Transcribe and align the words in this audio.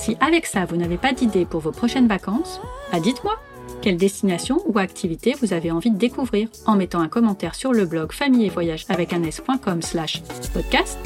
Si 0.00 0.16
avec 0.20 0.46
ça, 0.46 0.64
vous 0.64 0.76
n'avez 0.76 0.96
pas 0.96 1.12
d'idée 1.12 1.44
pour 1.44 1.60
vos 1.60 1.72
prochaines 1.72 2.08
vacances, 2.08 2.60
bah 2.90 3.00
dites-moi 3.00 3.38
quelle 3.82 3.98
destination 3.98 4.62
ou 4.66 4.78
activité 4.78 5.34
vous 5.40 5.52
avez 5.52 5.70
envie 5.70 5.90
de 5.90 5.96
découvrir 5.96 6.48
en 6.66 6.76
mettant 6.76 7.00
un 7.00 7.08
commentaire 7.08 7.54
sur 7.54 7.72
le 7.72 7.86
blog 7.86 8.12
famille 8.12 8.46
et 8.46 8.50
voyage 8.50 8.84
avec 8.88 9.12
un 9.12 9.22
s.com 9.22 9.82
slash 9.82 10.22
podcast 10.52 10.98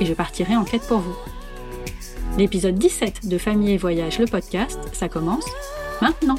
et 0.00 0.06
je 0.06 0.12
partirai 0.12 0.56
en 0.56 0.64
quête 0.64 0.86
pour 0.86 0.98
vous. 0.98 1.16
L'épisode 2.36 2.76
17 2.76 3.28
de 3.28 3.38
Famille 3.38 3.72
et 3.72 3.76
Voyage, 3.76 4.18
le 4.18 4.26
podcast, 4.26 4.80
ça 4.92 5.08
commence 5.08 5.46
maintenant. 6.00 6.38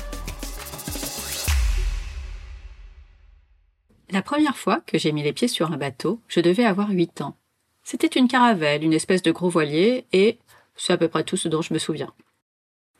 La 4.09 4.21
première 4.21 4.57
fois 4.57 4.81
que 4.85 4.98
j'ai 4.98 5.12
mis 5.12 5.23
les 5.23 5.34
pieds 5.34 5.48
sur 5.48 5.71
un 5.71 5.77
bateau, 5.77 6.20
je 6.27 6.40
devais 6.40 6.65
avoir 6.65 6.90
8 6.90 7.21
ans. 7.21 7.35
C'était 7.84 8.07
une 8.07 8.29
caravelle, 8.29 8.84
une 8.84 8.93
espèce 8.93 9.21
de 9.21 9.31
gros 9.31 9.49
voilier, 9.49 10.05
et 10.13 10.40
c'est 10.76 10.93
à 10.93 10.98
peu 10.98 11.07
près 11.07 11.24
tout 11.24 11.38
ce 11.38 11.48
dont 11.48 11.62
je 11.62 11.74
me 11.74 11.79
souviens. 11.79 12.13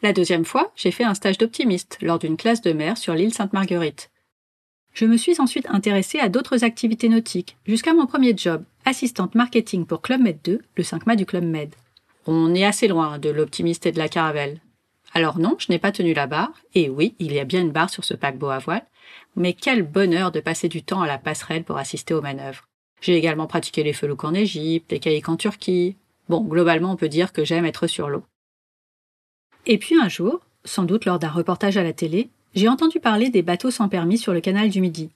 La 0.02 0.14
deuxième 0.14 0.46
fois, 0.46 0.72
j'ai 0.76 0.92
fait 0.92 1.06
un 1.06 1.14
stage 1.14 1.38
d'optimiste 1.38 1.98
lors 2.02 2.20
d'une 2.20 2.38
classe 2.38 2.62
de 2.62 2.74
mer 2.74 2.98
sur 2.98 3.14
l'île 3.14 3.34
Sainte-Marguerite. 3.34 4.10
Je 4.94 5.06
me 5.06 5.18
suis 5.18 5.40
ensuite 5.40 5.68
intéressée 5.70 6.20
à 6.20 6.30
d'autres 6.30 6.64
activités 6.64 7.10
nautiques, 7.10 7.58
jusqu'à 7.66 7.94
mon 7.94 8.06
premier 8.06 8.38
job, 8.38 8.64
assistante 8.86 9.34
marketing 9.34 9.86
pour 9.86 10.02
Club 10.02 10.22
Med 10.22 10.40
2, 10.44 10.60
le 10.76 10.84
5 10.84 11.08
mâts 11.08 11.16
du 11.16 11.26
Club 11.26 11.46
Med. 11.46 11.74
On 12.28 12.54
est 12.54 12.66
assez 12.66 12.88
loin 12.88 13.18
de 13.18 13.30
l'optimiste 13.30 13.86
et 13.86 13.92
de 13.92 13.98
la 13.98 14.10
caravelle. 14.10 14.60
Alors 15.14 15.40
non, 15.40 15.56
je 15.58 15.72
n'ai 15.72 15.80
pas 15.80 15.92
tenu 15.92 16.14
la 16.14 16.28
barre, 16.28 16.54
et 16.76 16.90
oui, 16.90 17.16
il 17.20 17.34
y 17.34 17.40
a 17.40 17.46
bien 17.46 17.62
une 17.62 17.72
barre 17.72 17.90
sur 17.90 18.04
ce 18.04 18.14
paquebot 18.14 18.50
à 18.50 18.60
voile, 18.60 18.86
mais 19.36 19.54
quel 19.54 19.84
bonheur 19.84 20.32
de 20.32 20.40
passer 20.40 20.70
du 20.70 20.84
temps 20.84 21.02
à 21.02 21.08
la 21.08 21.18
passerelle 21.18 21.64
pour 21.64 21.78
assister 21.78 22.14
aux 22.14 22.22
manœuvres. 22.22 22.68
J'ai 23.02 23.16
également 23.16 23.48
pratiqué 23.48 23.84
les 23.84 23.94
felouks 23.94 24.24
en 24.24 24.34
Égypte, 24.34 24.92
les 24.92 25.00
caïques 25.00 25.30
en 25.30 25.38
Turquie, 25.38 25.98
Bon, 26.30 26.42
globalement, 26.42 26.92
on 26.92 26.96
peut 26.96 27.10
dire 27.10 27.34
que 27.34 27.44
j'aime 27.44 27.66
être 27.66 27.88
sur 27.88 28.10
l'eau. 28.10 28.24
Et 29.66 29.78
puis 29.78 29.96
un 29.96 30.10
jour, 30.10 30.42
sans 30.66 30.84
doute 30.84 31.06
lors 31.06 31.20
d'un 31.20 31.30
reportage 31.30 31.78
à 31.78 31.84
la 31.84 31.94
télé, 31.94 32.30
j'ai 32.56 32.68
entendu 32.68 33.00
parler 33.00 33.30
des 33.30 33.42
bateaux 33.42 33.72
sans 33.72 33.90
permis 33.90 34.18
sur 34.18 34.34
le 34.34 34.42
canal 34.42 34.70
du 34.70 34.82
Midi. 34.82 35.10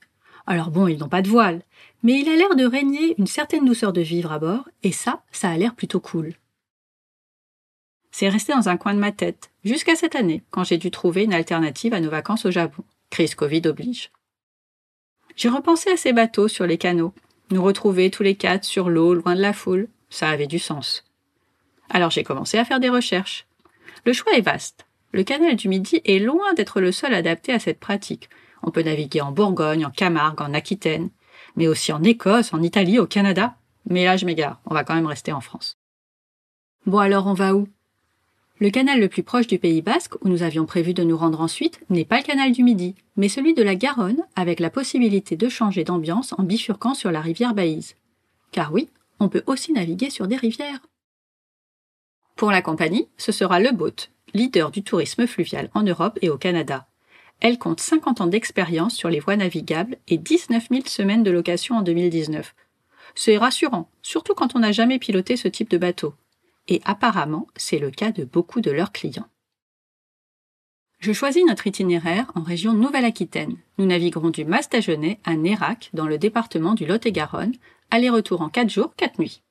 Alors 0.45 0.71
bon, 0.71 0.87
ils 0.87 0.97
n'ont 0.97 1.09
pas 1.09 1.21
de 1.21 1.29
voile, 1.29 1.61
mais 2.03 2.19
il 2.19 2.29
a 2.29 2.35
l'air 2.35 2.55
de 2.55 2.65
régner 2.65 3.15
une 3.17 3.27
certaine 3.27 3.65
douceur 3.65 3.91
de 3.93 4.01
vivre 4.01 4.31
à 4.31 4.39
bord, 4.39 4.69
et 4.83 4.91
ça, 4.91 5.21
ça 5.31 5.49
a 5.49 5.57
l'air 5.57 5.75
plutôt 5.75 5.99
cool. 5.99 6.33
C'est 8.11 8.29
resté 8.29 8.53
dans 8.53 8.69
un 8.69 8.77
coin 8.77 8.93
de 8.93 8.99
ma 8.99 9.11
tête, 9.11 9.51
jusqu'à 9.63 9.95
cette 9.95 10.15
année, 10.15 10.41
quand 10.49 10.63
j'ai 10.63 10.77
dû 10.77 10.89
trouver 10.89 11.25
une 11.25 11.33
alternative 11.33 11.93
à 11.93 11.99
nos 11.99 12.09
vacances 12.09 12.45
au 12.45 12.51
Japon. 12.51 12.83
Crise 13.09 13.35
Covid 13.35 13.61
oblige. 13.65 14.11
J'ai 15.35 15.49
repensé 15.49 15.91
à 15.91 15.97
ces 15.97 16.13
bateaux 16.13 16.47
sur 16.47 16.65
les 16.65 16.77
canaux, 16.77 17.13
nous 17.51 17.61
retrouver 17.61 18.09
tous 18.09 18.23
les 18.23 18.35
quatre 18.35 18.63
sur 18.63 18.89
l'eau, 18.89 19.13
loin 19.13 19.35
de 19.35 19.41
la 19.41 19.53
foule, 19.53 19.87
ça 20.09 20.29
avait 20.29 20.47
du 20.47 20.59
sens. 20.59 21.03
Alors 21.89 22.09
j'ai 22.09 22.23
commencé 22.23 22.57
à 22.57 22.65
faire 22.65 22.79
des 22.79 22.89
recherches. 22.89 23.45
Le 24.05 24.13
choix 24.13 24.33
est 24.33 24.41
vaste. 24.41 24.85
Le 25.11 25.23
canal 25.23 25.55
du 25.55 25.69
Midi 25.69 26.01
est 26.05 26.19
loin 26.19 26.53
d'être 26.53 26.81
le 26.81 26.91
seul 26.91 27.13
adapté 27.13 27.53
à 27.53 27.59
cette 27.59 27.79
pratique. 27.79 28.29
On 28.63 28.71
peut 28.71 28.83
naviguer 28.83 29.21
en 29.21 29.31
Bourgogne, 29.31 29.85
en 29.85 29.91
Camargue, 29.91 30.41
en 30.41 30.53
Aquitaine, 30.53 31.09
mais 31.55 31.67
aussi 31.67 31.91
en 31.91 32.03
Écosse, 32.03 32.53
en 32.53 32.61
Italie, 32.61 32.99
au 32.99 33.07
Canada. 33.07 33.55
Mais 33.89 34.03
là, 34.03 34.17
je 34.17 34.25
m'égare. 34.25 34.59
On 34.65 34.73
va 34.73 34.83
quand 34.83 34.95
même 34.95 35.07
rester 35.07 35.31
en 35.31 35.41
France. 35.41 35.77
Bon 36.85 36.99
alors, 36.99 37.27
on 37.27 37.33
va 37.33 37.55
où? 37.55 37.67
Le 38.59 38.69
canal 38.69 38.99
le 38.99 39.07
plus 39.07 39.23
proche 39.23 39.47
du 39.47 39.59
Pays 39.59 39.81
Basque, 39.81 40.15
où 40.21 40.29
nous 40.29 40.41
avions 40.41 40.65
prévu 40.65 40.93
de 40.93 41.03
nous 41.03 41.17
rendre 41.17 41.41
ensuite, 41.41 41.79
n'est 41.89 42.05
pas 42.05 42.17
le 42.17 42.23
canal 42.23 42.51
du 42.51 42.63
Midi, 42.63 42.95
mais 43.15 43.29
celui 43.29 43.53
de 43.53 43.61
la 43.61 43.75
Garonne, 43.75 44.23
avec 44.35 44.59
la 44.59 44.71
possibilité 44.71 45.35
de 45.35 45.47
changer 45.47 45.83
d'ambiance 45.83 46.33
en 46.37 46.43
bifurquant 46.43 46.95
sur 46.95 47.11
la 47.11 47.21
rivière 47.21 47.53
Baïse. 47.53 47.95
Car 48.51 48.73
oui, 48.73 48.89
on 49.19 49.29
peut 49.29 49.43
aussi 49.45 49.73
naviguer 49.73 50.09
sur 50.09 50.27
des 50.27 50.37
rivières. 50.37 50.81
Pour 52.35 52.51
la 52.51 52.61
compagnie, 52.61 53.07
ce 53.17 53.31
sera 53.31 53.59
Le 53.59 53.71
Boat, 53.71 54.09
leader 54.33 54.71
du 54.71 54.83
tourisme 54.83 55.25
fluvial 55.25 55.69
en 55.73 55.83
Europe 55.83 56.19
et 56.21 56.29
au 56.29 56.37
Canada. 56.37 56.87
Elle 57.39 57.59
compte 57.59 57.79
50 57.79 58.21
ans 58.21 58.27
d'expérience 58.27 58.95
sur 58.95 59.09
les 59.09 59.19
voies 59.19 59.35
navigables 59.35 59.97
et 60.07 60.17
19 60.17 60.67
000 60.71 60.81
semaines 60.85 61.23
de 61.23 61.31
location 61.31 61.77
en 61.77 61.81
2019. 61.81 62.55
C'est 63.15 63.37
rassurant, 63.37 63.89
surtout 64.01 64.33
quand 64.35 64.55
on 64.55 64.59
n'a 64.59 64.71
jamais 64.71 64.99
piloté 64.99 65.37
ce 65.37 65.47
type 65.47 65.69
de 65.69 65.77
bateau. 65.77 66.13
Et 66.67 66.81
apparemment, 66.85 67.47
c'est 67.55 67.79
le 67.79 67.91
cas 67.91 68.11
de 68.11 68.23
beaucoup 68.23 68.61
de 68.61 68.71
leurs 68.71 68.91
clients. 68.91 69.27
Je 70.99 71.13
choisis 71.13 71.45
notre 71.45 71.67
itinéraire 71.67 72.31
en 72.33 72.41
région 72.41 72.73
Nouvelle-Aquitaine. 72.73 73.57
Nous 73.77 73.85
naviguerons 73.85 74.31
du 74.31 74.45
Mas-d'Agenais 74.45 75.19
à 75.23 75.35
Nérac, 75.35 75.91
dans 75.93 76.07
le 76.07 76.17
département 76.17 76.73
du 76.73 76.87
Lot-et-Garonne, 76.87 77.53
aller-retour 77.91 78.41
en 78.41 78.49
4 78.49 78.69
jours, 78.69 78.93
4 78.97 79.19
nuits. 79.19 79.41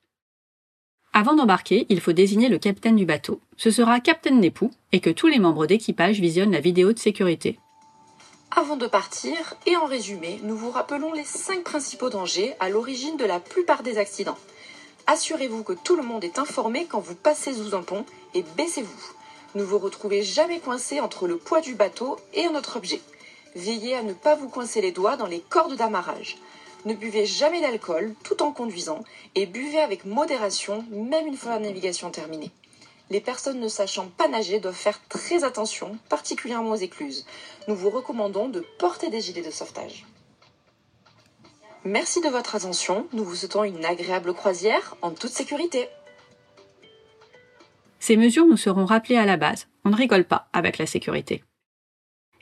Avant 1.13 1.33
d'embarquer, 1.33 1.85
il 1.89 1.99
faut 1.99 2.13
désigner 2.13 2.49
le 2.49 2.59
capitaine 2.59 2.95
du 2.95 3.05
bateau. 3.05 3.41
Ce 3.55 3.71
sera 3.71 3.99
Capitaine 3.99 4.39
Népou 4.39 4.71
et 4.91 4.99
que 4.99 5.09
tous 5.09 5.27
les 5.27 5.39
membres 5.39 5.65
d'équipage 5.65 6.19
visionnent 6.19 6.51
la 6.51 6.59
vidéo 6.59 6.93
de 6.93 6.99
sécurité. 6.99 7.59
Avant 8.51 8.77
de 8.77 8.87
partir, 8.87 9.55
et 9.65 9.75
en 9.75 9.85
résumé, 9.85 10.39
nous 10.43 10.55
vous 10.55 10.71
rappelons 10.71 11.13
les 11.13 11.23
5 11.23 11.63
principaux 11.63 12.09
dangers 12.09 12.55
à 12.59 12.69
l'origine 12.69 13.17
de 13.17 13.25
la 13.25 13.39
plupart 13.39 13.83
des 13.83 13.97
accidents. 13.97 14.37
Assurez-vous 15.05 15.63
que 15.63 15.73
tout 15.73 15.95
le 15.95 16.03
monde 16.03 16.23
est 16.23 16.39
informé 16.39 16.85
quand 16.85 16.99
vous 16.99 17.15
passez 17.15 17.53
sous 17.53 17.75
un 17.75 17.81
pont 17.81 18.05
et 18.33 18.43
baissez-vous. 18.55 19.13
Ne 19.55 19.63
vous 19.63 19.79
retrouvez 19.79 20.21
jamais 20.21 20.59
coincé 20.59 20.99
entre 20.99 21.27
le 21.27 21.37
poids 21.37 21.61
du 21.61 21.75
bateau 21.75 22.17
et 22.33 22.45
un 22.45 22.55
autre 22.55 22.77
objet. 22.77 23.01
Veillez 23.55 23.95
à 23.95 24.03
ne 24.03 24.13
pas 24.13 24.35
vous 24.35 24.49
coincer 24.49 24.81
les 24.81 24.91
doigts 24.91 25.17
dans 25.17 25.25
les 25.25 25.39
cordes 25.39 25.75
d'amarrage. 25.75 26.37
Ne 26.85 26.93
buvez 26.93 27.25
jamais 27.25 27.61
d'alcool 27.61 28.15
tout 28.23 28.41
en 28.41 28.51
conduisant 28.51 29.03
et 29.35 29.45
buvez 29.45 29.79
avec 29.79 30.05
modération 30.05 30.85
même 30.91 31.27
une 31.27 31.37
fois 31.37 31.51
la 31.51 31.59
navigation 31.59 32.11
terminée. 32.11 32.51
Les 33.09 33.21
personnes 33.21 33.59
ne 33.59 33.67
sachant 33.67 34.07
pas 34.07 34.27
nager 34.27 34.59
doivent 34.59 34.75
faire 34.75 34.99
très 35.07 35.43
attention, 35.43 35.97
particulièrement 36.09 36.71
aux 36.71 36.75
écluses. 36.75 37.25
Nous 37.67 37.75
vous 37.75 37.89
recommandons 37.89 38.49
de 38.49 38.63
porter 38.79 39.09
des 39.09 39.21
gilets 39.21 39.43
de 39.43 39.51
sauvetage. 39.51 40.05
Merci 41.85 42.19
de 42.19 42.27
votre 42.27 42.55
attention. 42.55 43.07
Nous 43.13 43.23
vous 43.23 43.35
souhaitons 43.35 43.63
une 43.63 43.85
agréable 43.85 44.33
croisière 44.33 44.97
en 45.01 45.11
toute 45.11 45.31
sécurité. 45.31 45.87
Ces 47.99 48.17
mesures 48.17 48.45
nous 48.45 48.57
seront 48.57 48.85
rappelées 48.85 49.17
à 49.17 49.25
la 49.25 49.37
base. 49.37 49.67
On 49.85 49.89
ne 49.89 49.95
rigole 49.95 50.25
pas 50.25 50.49
avec 50.51 50.77
la 50.77 50.85
sécurité. 50.85 51.43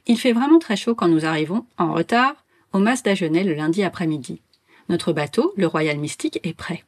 Il 0.07 0.19
fait 0.19 0.33
vraiment 0.33 0.59
très 0.59 0.75
chaud 0.75 0.95
quand 0.95 1.07
nous 1.07 1.25
arrivons, 1.25 1.65
en 1.77 1.93
retard, 1.93 2.35
au 2.75 2.79
Mas 2.79 3.03
d'Agenais 3.03 3.45
le 3.45 3.53
lundi 3.53 3.83
après-midi. 3.83 4.41
Notre 4.89 5.13
bateau, 5.13 5.53
le 5.55 5.65
Royal 5.65 5.97
Mystique, 5.97 6.41
est 6.43 6.53
prêt. 6.53 6.83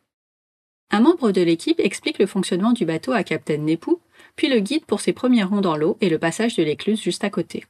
Un 0.92 1.00
membre 1.00 1.32
de 1.32 1.42
l'équipe 1.42 1.80
explique 1.80 2.20
le 2.20 2.26
fonctionnement 2.26 2.74
du 2.74 2.86
bateau 2.86 3.14
à 3.14 3.24
Captain 3.24 3.58
Nepou, 3.58 4.02
puis 4.36 4.50
le 4.50 4.60
guide 4.60 4.84
pour 4.84 5.00
ses 5.00 5.14
premiers 5.14 5.44
ronds 5.44 5.62
dans 5.62 5.78
l'eau 5.78 5.98
et 6.02 6.10
le 6.10 6.20
passage 6.20 6.58
de 6.58 6.64
l'écluse 6.64 7.02
juste 7.02 7.24
à 7.24 7.30
côté. 7.30 7.66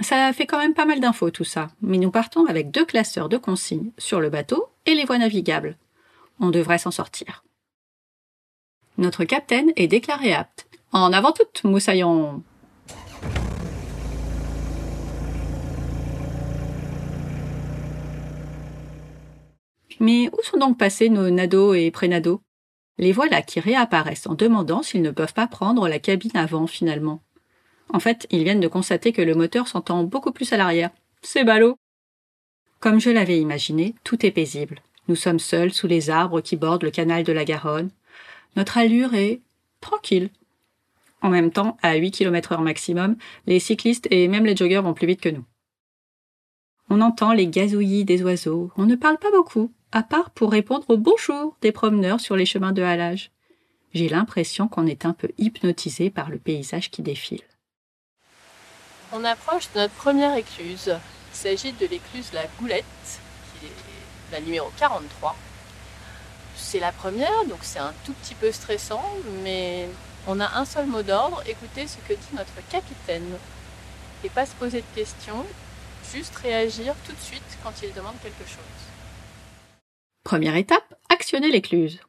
Ça 0.00 0.32
fait 0.32 0.46
quand 0.46 0.58
même 0.58 0.74
pas 0.74 0.84
mal 0.84 1.00
d'infos 1.00 1.32
tout 1.32 1.42
ça, 1.42 1.72
mais 1.82 1.98
nous 1.98 2.12
partons 2.12 2.46
avec 2.46 2.70
deux 2.70 2.84
classeurs 2.84 3.28
de 3.28 3.36
consignes 3.36 3.90
sur 3.98 4.20
le 4.20 4.30
bateau 4.30 4.68
et 4.86 4.94
les 4.94 5.04
voies 5.04 5.18
navigables. 5.18 5.76
On 6.38 6.50
devrait 6.50 6.78
s'en 6.78 6.92
sortir. 6.92 7.42
Notre 8.96 9.24
capitaine 9.24 9.72
est 9.74 9.88
déclaré 9.88 10.32
apte. 10.32 10.68
En 10.92 11.12
avant 11.12 11.32
toute, 11.32 11.64
moussaillon 11.64 12.44
Mais 20.00 20.28
où 20.32 20.42
sont 20.42 20.58
donc 20.58 20.78
passés 20.78 21.08
nos 21.08 21.30
nados 21.30 21.74
et 21.74 21.90
prénados? 21.90 22.40
Les 22.98 23.12
voilà 23.12 23.42
qui 23.42 23.60
réapparaissent 23.60 24.26
en 24.26 24.34
demandant 24.34 24.82
s'ils 24.82 25.02
ne 25.02 25.10
peuvent 25.10 25.34
pas 25.34 25.46
prendre 25.46 25.88
la 25.88 25.98
cabine 25.98 26.36
avant 26.36 26.66
finalement. 26.66 27.22
En 27.90 28.00
fait, 28.00 28.26
ils 28.30 28.44
viennent 28.44 28.60
de 28.60 28.68
constater 28.68 29.12
que 29.12 29.22
le 29.22 29.34
moteur 29.34 29.68
s'entend 29.68 30.04
beaucoup 30.04 30.32
plus 30.32 30.52
à 30.52 30.56
l'arrière. 30.56 30.90
C'est 31.22 31.44
ballot 31.44 31.76
Comme 32.80 33.00
je 33.00 33.10
l'avais 33.10 33.40
imaginé, 33.40 33.94
tout 34.04 34.26
est 34.26 34.30
paisible. 34.30 34.80
Nous 35.08 35.16
sommes 35.16 35.38
seuls 35.38 35.72
sous 35.72 35.86
les 35.86 36.10
arbres 36.10 36.40
qui 36.40 36.56
bordent 36.56 36.82
le 36.82 36.90
canal 36.90 37.24
de 37.24 37.32
la 37.32 37.44
Garonne. 37.44 37.90
Notre 38.56 38.78
allure 38.78 39.14
est 39.14 39.40
tranquille. 39.80 40.30
En 41.22 41.30
même 41.30 41.50
temps, 41.50 41.76
à 41.82 41.96
8 41.96 42.10
km 42.10 42.52
heure 42.52 42.60
maximum, 42.60 43.16
les 43.46 43.58
cyclistes 43.58 44.06
et 44.10 44.28
même 44.28 44.44
les 44.44 44.56
joggeurs 44.56 44.82
vont 44.82 44.94
plus 44.94 45.06
vite 45.06 45.20
que 45.20 45.28
nous. 45.28 45.44
On 46.90 47.02
entend 47.02 47.32
les 47.32 47.46
gazouillis 47.46 48.06
des 48.06 48.22
oiseaux. 48.22 48.70
On 48.76 48.86
ne 48.86 48.96
parle 48.96 49.18
pas 49.18 49.30
beaucoup 49.30 49.70
à 49.92 50.02
part 50.02 50.30
pour 50.30 50.50
répondre 50.50 50.84
au 50.88 50.96
bonjour 50.96 51.56
des 51.60 51.72
promeneurs 51.72 52.20
sur 52.20 52.34
les 52.34 52.46
chemins 52.46 52.72
de 52.72 52.82
halage. 52.82 53.30
J'ai 53.92 54.08
l'impression 54.08 54.68
qu'on 54.68 54.86
est 54.86 55.04
un 55.04 55.12
peu 55.12 55.28
hypnotisé 55.38 56.10
par 56.10 56.30
le 56.30 56.38
paysage 56.38 56.90
qui 56.90 57.02
défile. 57.02 57.42
On 59.12 59.24
approche 59.24 59.70
de 59.74 59.80
notre 59.80 59.94
première 59.94 60.36
écluse. 60.36 60.94
Il 61.32 61.36
s'agit 61.36 61.72
de 61.72 61.86
l'écluse 61.86 62.32
La 62.32 62.44
Goulette, 62.58 62.84
qui 63.60 63.66
est 63.66 64.32
la 64.32 64.40
numéro 64.40 64.70
43. 64.78 65.36
C'est 66.56 66.80
la 66.80 66.92
première, 66.92 67.44
donc 67.48 67.60
c'est 67.62 67.78
un 67.78 67.94
tout 68.04 68.12
petit 68.14 68.34
peu 68.34 68.50
stressant, 68.52 69.04
mais 69.42 69.88
on 70.26 70.40
a 70.40 70.58
un 70.58 70.64
seul 70.64 70.86
mot 70.86 71.02
d'ordre, 71.02 71.42
écoutez 71.46 71.86
ce 71.86 71.96
que 72.06 72.12
dit 72.12 72.36
notre 72.36 72.66
capitaine. 72.68 73.36
Et 74.24 74.28
pas 74.28 74.44
se 74.44 74.54
poser 74.54 74.80
de 74.80 74.94
questions, 74.94 75.46
juste 76.14 76.34
réagir 76.36 76.94
tout 77.06 77.12
de 77.12 77.20
suite 77.20 77.42
quand 77.62 77.72
il 77.82 77.92
demande 77.92 78.14
quelque 78.22 78.44
chose. 78.48 78.78
Première 80.24 80.56
étape, 80.56 80.94
actionner 81.08 81.50
l'écluse. 81.50 82.00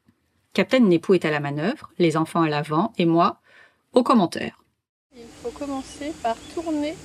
Capitaine 0.52 0.88
Nepou 0.88 1.14
est 1.14 1.24
à 1.24 1.30
la 1.30 1.40
manœuvre, 1.40 1.90
les 1.98 2.16
enfants 2.16 2.42
à 2.42 2.48
l'avant 2.48 2.92
et 2.98 3.06
moi 3.06 3.40
aux 3.92 4.02
commentaires. 4.02 4.62
Il 5.14 5.22
faut 5.42 5.50
commencer 5.50 6.12
par 6.22 6.36
tourner 6.54 6.96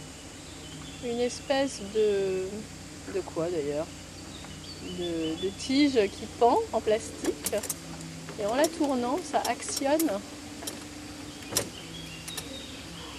une 1.03 1.19
espèce 1.19 1.81
de. 1.93 2.47
de 3.13 3.21
quoi 3.21 3.49
d'ailleurs? 3.49 3.87
De, 4.99 5.41
de 5.43 5.49
tige 5.57 5.99
qui 6.11 6.25
pend 6.39 6.59
en 6.73 6.81
plastique. 6.81 7.55
Et 8.39 8.45
en 8.45 8.55
la 8.55 8.67
tournant, 8.67 9.17
ça 9.23 9.41
actionne. 9.47 10.11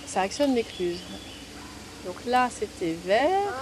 Ça 0.07 0.23
actionne 0.23 0.55
l'écluse. 0.55 1.01
Donc 2.07 2.17
là, 2.27 2.49
c'était 2.57 2.97
vert. 3.05 3.53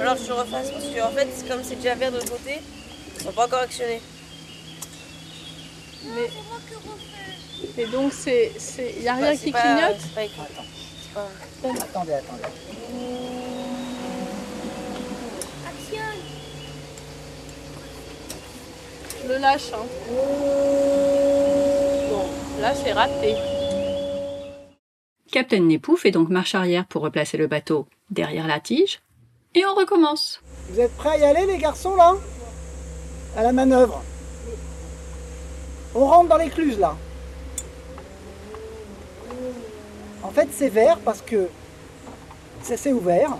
Alors 0.00 0.16
je 0.16 0.32
refasse 0.32 0.70
parce 0.70 0.84
que 0.84 1.02
en 1.02 1.10
fait, 1.10 1.28
comme 1.48 1.62
c'est 1.62 1.76
déjà 1.76 1.94
vert 1.94 2.10
de 2.12 2.16
l'autre 2.18 2.30
côté, 2.30 2.60
ils 3.16 3.22
sont 3.22 3.32
pas 3.32 3.46
encore 3.46 3.60
actionnés. 3.60 4.00
Mais, 6.04 6.30
mais 7.76 7.86
donc, 7.86 8.12
c'est, 8.12 8.52
il 8.96 9.02
n'y 9.02 9.08
a 9.08 9.14
rien 9.14 9.32
Bah, 9.32 9.36
qui 9.36 9.50
pas- 9.50 9.60
clignote 9.60 9.96
c'est 10.00 10.14
pas 10.14 10.22
écrit. 10.24 10.40
C'est 11.02 11.12
pas- 11.14 11.84
Attendez, 11.84 12.12
attendez. 12.14 12.42
Je 19.22 19.28
le 19.28 19.38
lâche. 19.38 19.72
hein. 19.74 19.86
Là, 22.60 22.74
c'est 22.74 22.92
raté. 22.92 23.36
Capitaine 25.30 25.68
Nepou 25.68 25.96
fait 25.96 26.10
donc 26.10 26.28
marche 26.28 26.56
arrière 26.56 26.86
pour 26.86 27.02
replacer 27.02 27.36
le 27.36 27.46
bateau 27.46 27.86
derrière 28.10 28.48
la 28.48 28.58
tige 28.58 29.00
et 29.54 29.64
on 29.64 29.74
recommence. 29.74 30.42
Vous 30.68 30.80
êtes 30.80 30.96
prêts 30.96 31.10
à 31.10 31.18
y 31.18 31.24
aller, 31.24 31.46
les 31.46 31.58
garçons, 31.58 31.94
là? 31.94 32.14
À 33.36 33.44
la 33.44 33.52
manœuvre. 33.52 34.02
On 35.94 36.06
rentre 36.06 36.30
dans 36.30 36.36
l'écluse, 36.36 36.78
là. 36.78 36.96
En 40.24 40.30
fait, 40.30 40.48
c'est 40.52 40.68
vert 40.68 40.98
parce 41.04 41.22
que 41.22 41.48
ça 42.62 42.76
s'est 42.76 42.92
ouvert 42.92 43.36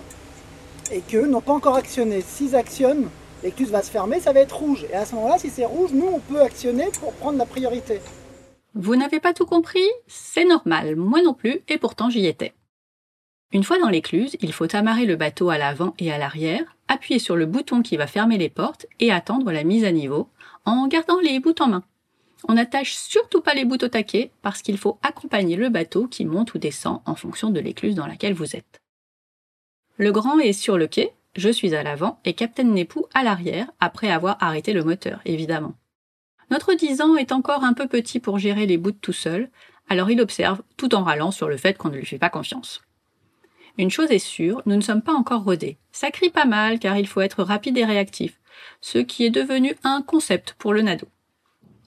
et 0.93 1.01
qu'eux 1.01 1.27
n'ont 1.27 1.41
pas 1.41 1.55
encore 1.55 1.75
actionné. 1.75 2.23
S'ils 2.23 2.55
actionnent, 2.55 3.09
l'écluse 3.43 3.71
va 3.71 3.83
se 3.83 3.91
fermer, 3.91 4.21
ça 4.21 4.33
va 4.33 4.41
être 4.41 4.57
rouge. 4.57 4.87
Et 4.93 4.95
à 4.95 5.05
ce 5.05 5.17
moment-là, 5.17 5.39
si 5.39 5.51
c'est 5.51 5.65
rouge, 5.65 5.91
nous, 5.93 6.07
on 6.07 6.21
peut 6.21 6.41
actionner 6.41 6.87
pour 7.01 7.13
prendre 7.15 7.37
la 7.37 7.47
priorité. 7.47 8.01
Vous 8.81 8.95
n'avez 8.95 9.19
pas 9.19 9.35
tout 9.35 9.45
compris? 9.45 9.89
C'est 10.07 10.45
normal, 10.45 10.95
moi 10.95 11.21
non 11.21 11.35
plus, 11.35 11.63
et 11.67 11.79
pourtant 11.79 12.11
j'y 12.11 12.27
étais. 12.27 12.55
Une 13.51 13.65
fois 13.65 13.77
dans 13.81 13.89
l'écluse, 13.89 14.37
il 14.41 14.53
faut 14.53 14.73
amarrer 14.73 15.05
le 15.05 15.17
bateau 15.17 15.51
à 15.51 15.59
l'avant 15.59 15.95
et 15.99 16.13
à 16.13 16.19
l'arrière, 16.19 16.77
appuyer 16.87 17.19
sur 17.19 17.35
le 17.35 17.47
bouton 17.47 17.83
qui 17.83 17.97
va 17.97 18.07
fermer 18.07 18.39
les 18.39 18.49
portes 18.49 18.87
et 19.01 19.11
attendre 19.11 19.51
la 19.51 19.65
mise 19.65 19.85
à 19.85 19.91
niveau 19.91 20.29
en 20.65 20.87
gardant 20.87 21.19
les 21.19 21.41
bouts 21.41 21.57
en 21.59 21.67
main. 21.67 21.83
On 22.47 22.55
n'attache 22.55 22.95
surtout 22.95 23.41
pas 23.41 23.55
les 23.55 23.65
bouts 23.65 23.83
au 23.83 23.89
taquet 23.89 24.31
parce 24.43 24.63
qu'il 24.63 24.79
faut 24.79 25.01
accompagner 25.03 25.57
le 25.57 25.71
bateau 25.71 26.07
qui 26.07 26.25
monte 26.25 26.55
ou 26.55 26.59
descend 26.59 27.01
en 27.05 27.17
fonction 27.17 27.51
de 27.51 27.59
l'écluse 27.59 27.97
dans 27.97 28.07
laquelle 28.07 28.35
vous 28.35 28.55
êtes. 28.55 28.81
Le 29.97 30.13
grand 30.13 30.39
est 30.39 30.53
sur 30.53 30.79
le 30.79 30.87
quai, 30.87 31.15
je 31.35 31.49
suis 31.49 31.75
à 31.75 31.83
l'avant 31.83 32.21
et 32.25 32.35
Capitaine 32.35 32.73
Nepou 32.75 33.07
à 33.13 33.25
l'arrière 33.25 33.73
après 33.81 34.13
avoir 34.13 34.37
arrêté 34.39 34.73
le 34.73 34.85
moteur, 34.85 35.21
évidemment. 35.25 35.75
Notre 36.51 36.75
10 36.75 37.01
ans 37.03 37.17
est 37.17 37.33
encore 37.33 37.65
un 37.65 37.75
peu 37.75 37.87
petit 37.87 38.21
pour 38.21 38.39
gérer 38.39 38.67
les 38.67 38.79
bouts 38.79 38.93
tout 38.93 39.13
seul, 39.13 39.51
alors 39.89 40.11
il 40.11 40.21
observe 40.21 40.63
tout 40.77 40.95
en 40.95 41.03
râlant 41.03 41.31
sur 41.31 41.49
le 41.49 41.57
fait 41.57 41.77
qu'on 41.77 41.91
ne 41.91 41.97
lui 41.97 42.07
fait 42.07 42.19
pas 42.19 42.31
confiance. 42.31 42.83
Une 43.77 43.91
chose 43.91 44.11
est 44.11 44.19
sûre, 44.19 44.63
nous 44.67 44.77
ne 44.77 44.81
sommes 44.81 45.03
pas 45.03 45.13
encore 45.13 45.45
rodés. 45.45 45.79
Ça 45.93 46.11
crie 46.11 46.31
pas 46.31 46.47
mal 46.47 46.79
car 46.79 46.97
il 46.97 47.07
faut 47.07 47.21
être 47.21 47.43
rapide 47.43 47.79
et 47.79 47.85
réactif, 47.85 48.41
ce 48.81 48.99
qui 48.99 49.25
est 49.25 49.31
devenu 49.31 49.77
un 49.85 50.03
concept 50.03 50.55
pour 50.59 50.73
le 50.73 50.83
nado. 50.83 51.07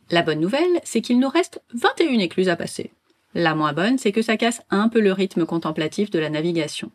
La 0.10 0.22
bonne 0.22 0.40
nouvelle, 0.40 0.80
c'est 0.84 1.02
qu'il 1.02 1.19
nous 1.19 1.30
reste 1.30 1.62
21 1.74 2.19
écluses 2.19 2.50
à 2.50 2.56
passer. 2.56 2.92
La 3.34 3.56
moins 3.56 3.74
bonne, 3.74 3.98
c'est 3.98 4.12
que 4.12 4.22
ça 4.22 4.38
casse 4.38 4.62
un 4.69 4.90
peu 4.90 5.00
le 5.00 5.13
rythme 5.13 5.46
contemplatif 5.46 6.10
de 6.10 6.19
la 6.19 6.30
navigation. 6.30 6.92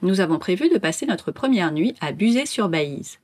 Nous 0.00 0.20
avons 0.20 0.38
prévu 0.38 0.68
de 0.68 0.78
passer 0.78 1.06
notre 1.06 1.32
première 1.32 1.72
nuit 1.72 1.94
à 2.00 2.12
Buzet-sur-Baïse. 2.12 3.18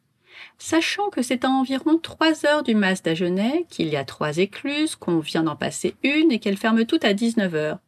Sachant 0.58 1.10
que 1.10 1.22
c'est 1.22 1.44
à 1.44 1.50
environ 1.50 1.98
3 1.98 2.46
heures 2.46 2.62
du 2.62 2.74
mas 2.74 3.02
d'Agenais, 3.02 3.66
qu'il 3.70 3.88
y 3.88 3.96
a 3.96 4.04
trois 4.04 4.38
écluses, 4.38 4.96
qu'on 4.96 5.18
vient 5.18 5.44
d'en 5.44 5.56
passer 5.56 5.94
une 6.02 6.32
et 6.32 6.38
qu'elles 6.38 6.56
ferment 6.56 6.84
toutes 6.84 7.04
à 7.04 7.14
19 7.14 7.54
heures. 7.54 7.78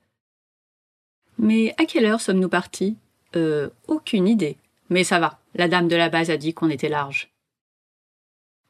Mais 1.38 1.74
à 1.78 1.84
quelle 1.84 2.04
heure 2.04 2.20
sommes-nous 2.20 2.48
partis? 2.48 2.96
Euh, 3.36 3.70
aucune 3.88 4.28
idée. 4.28 4.56
Mais 4.88 5.04
ça 5.04 5.18
va, 5.18 5.38
la 5.54 5.68
dame 5.68 5.88
de 5.88 5.96
la 5.96 6.08
base 6.08 6.30
a 6.30 6.36
dit 6.36 6.52
qu'on 6.52 6.70
était 6.70 6.88
large. 6.88 7.30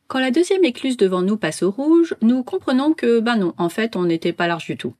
Quand 0.06 0.18
la 0.18 0.30
deuxième 0.30 0.64
écluse 0.64 0.96
devant 0.96 1.22
nous 1.22 1.36
passe 1.36 1.62
au 1.62 1.70
rouge, 1.70 2.16
nous 2.20 2.42
comprenons 2.42 2.94
que, 2.94 3.20
ben 3.20 3.36
non, 3.36 3.54
en 3.58 3.68
fait, 3.68 3.96
on 3.96 4.04
n'était 4.04 4.32
pas 4.32 4.48
large 4.48 4.66
du 4.66 4.76
tout. 4.76 4.94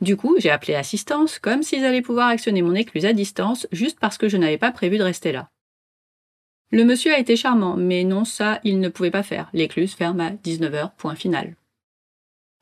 Du 0.00 0.16
coup, 0.16 0.36
j'ai 0.38 0.50
appelé 0.50 0.74
assistance, 0.74 1.38
comme 1.38 1.62
s'ils 1.62 1.84
allaient 1.84 2.02
pouvoir 2.02 2.28
actionner 2.28 2.60
mon 2.60 2.74
écluse 2.74 3.06
à 3.06 3.14
distance, 3.14 3.66
juste 3.72 3.98
parce 3.98 4.18
que 4.18 4.28
je 4.28 4.36
n'avais 4.36 4.58
pas 4.58 4.72
prévu 4.72 4.98
de 4.98 5.02
rester 5.02 5.32
là. 5.32 5.48
Le 6.72 6.84
monsieur 6.84 7.12
a 7.12 7.18
été 7.18 7.36
charmant, 7.36 7.76
mais 7.76 8.02
non, 8.04 8.24
ça, 8.24 8.60
il 8.64 8.80
ne 8.80 8.88
pouvait 8.88 9.10
pas 9.10 9.22
faire. 9.22 9.48
L'écluse 9.52 9.94
ferme 9.94 10.20
à 10.20 10.30
19h, 10.30 10.92
point 10.96 11.14
final. 11.14 11.56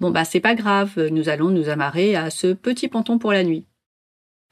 Bon 0.00 0.10
bah 0.10 0.24
c'est 0.24 0.40
pas 0.40 0.54
grave, 0.54 1.08
nous 1.10 1.28
allons 1.28 1.50
nous 1.50 1.68
amarrer 1.68 2.16
à 2.16 2.28
ce 2.30 2.52
petit 2.52 2.88
ponton 2.88 3.18
pour 3.18 3.32
la 3.32 3.44
nuit. 3.44 3.66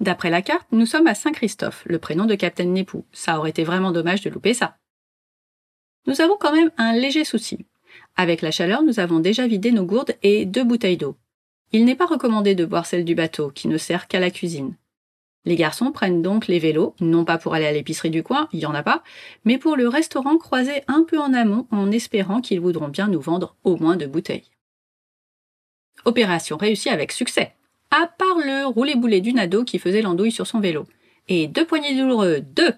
D'après 0.00 0.31
la 0.31 0.40
carte, 0.40 0.66
nous 0.72 0.87
sommes 0.87 1.06
à 1.06 1.14
Saint-Christophe, 1.14 1.85
le 1.87 1.99
prénom 1.99 2.25
de 2.25 2.35
Capitaine 2.35 2.73
Nepou. 2.73 3.04
Ça 3.12 3.38
aurait 3.38 3.50
été 3.50 3.62
vraiment 3.62 3.92
dommage 3.92 4.23
de 4.23 4.30
louper 4.30 4.54
ça. 4.54 4.78
Nous 6.06 6.21
avons 6.21 6.37
quand 6.38 6.52
même 6.52 6.71
un 6.78 6.92
léger 6.92 7.25
souci. 7.25 7.66
Avec 8.16 8.40
la 8.42 8.50
chaleur, 8.50 8.82
nous 8.82 9.00
avons 9.00 9.21
déjà 9.21 9.47
vidé 9.47 9.73
nos 9.73 9.85
gourdes 9.85 10.16
et 10.23 10.47
deux 10.47 10.64
bouteilles 10.64 10.97
d'eau. 10.97 11.16
Il 11.73 11.85
n'est 11.85 11.97
pas 11.97 12.06
recommandé 12.06 12.54
de 12.54 12.64
boire 12.64 12.87
celle 12.87 13.04
du 13.04 13.14
bateau, 13.14 13.50
qui 13.50 13.68
ne 13.68 13.78
sert 13.78 14.09
qu'à 14.09 14.21
la 14.21 14.30
cuisine. 14.30 14.75
Les 15.44 15.56
garçons 15.56 15.90
prennent 15.90 16.22
donc 16.22 16.46
les 16.46 16.61
vélos, 16.61 16.94
non 17.00 17.25
pas 17.25 17.37
pour 17.37 17.54
aller 17.54 17.66
à 17.66 17.72
l'épicerie 17.72 18.11
du 18.11 18.22
coin, 18.22 18.49
il 18.52 18.61
y 18.61 18.66
en 18.66 18.75
a 18.75 18.82
pas, 18.82 19.02
mais 19.44 19.58
pour 19.58 19.76
le 19.76 19.88
restaurant 19.88 20.38
croisé 20.38 20.82
un 20.87 21.02
peu 21.02 21.18
en 21.18 21.34
amont 21.34 21.66
en 21.72 21.90
espérant 21.90 22.40
qu'ils 22.40 22.61
voudront 22.61 22.88
bien 22.88 23.08
nous 23.08 23.20
vendre 23.20 23.56
au 23.64 23.76
moins 23.76 23.96
deux 23.96 24.06
bouteilles. 24.06 24.50
Opération 26.04 26.56
réussie 26.56 26.90
avec 26.90 27.11
succès, 27.11 27.54
à 27.90 28.06
part 28.06 28.38
le 28.38 28.66
roulé-boulé 28.66 29.20
du 29.20 29.32
nado 29.32 29.64
qui 29.64 29.78
faisait 29.78 30.02
l'andouille 30.02 30.32
sur 30.32 30.46
son 30.46 30.61
vélo. 30.61 30.87
Et 31.28 31.49
deux 31.49 31.66
poignées 31.66 31.96
douloureux, 31.96 32.40
deux 32.40 32.75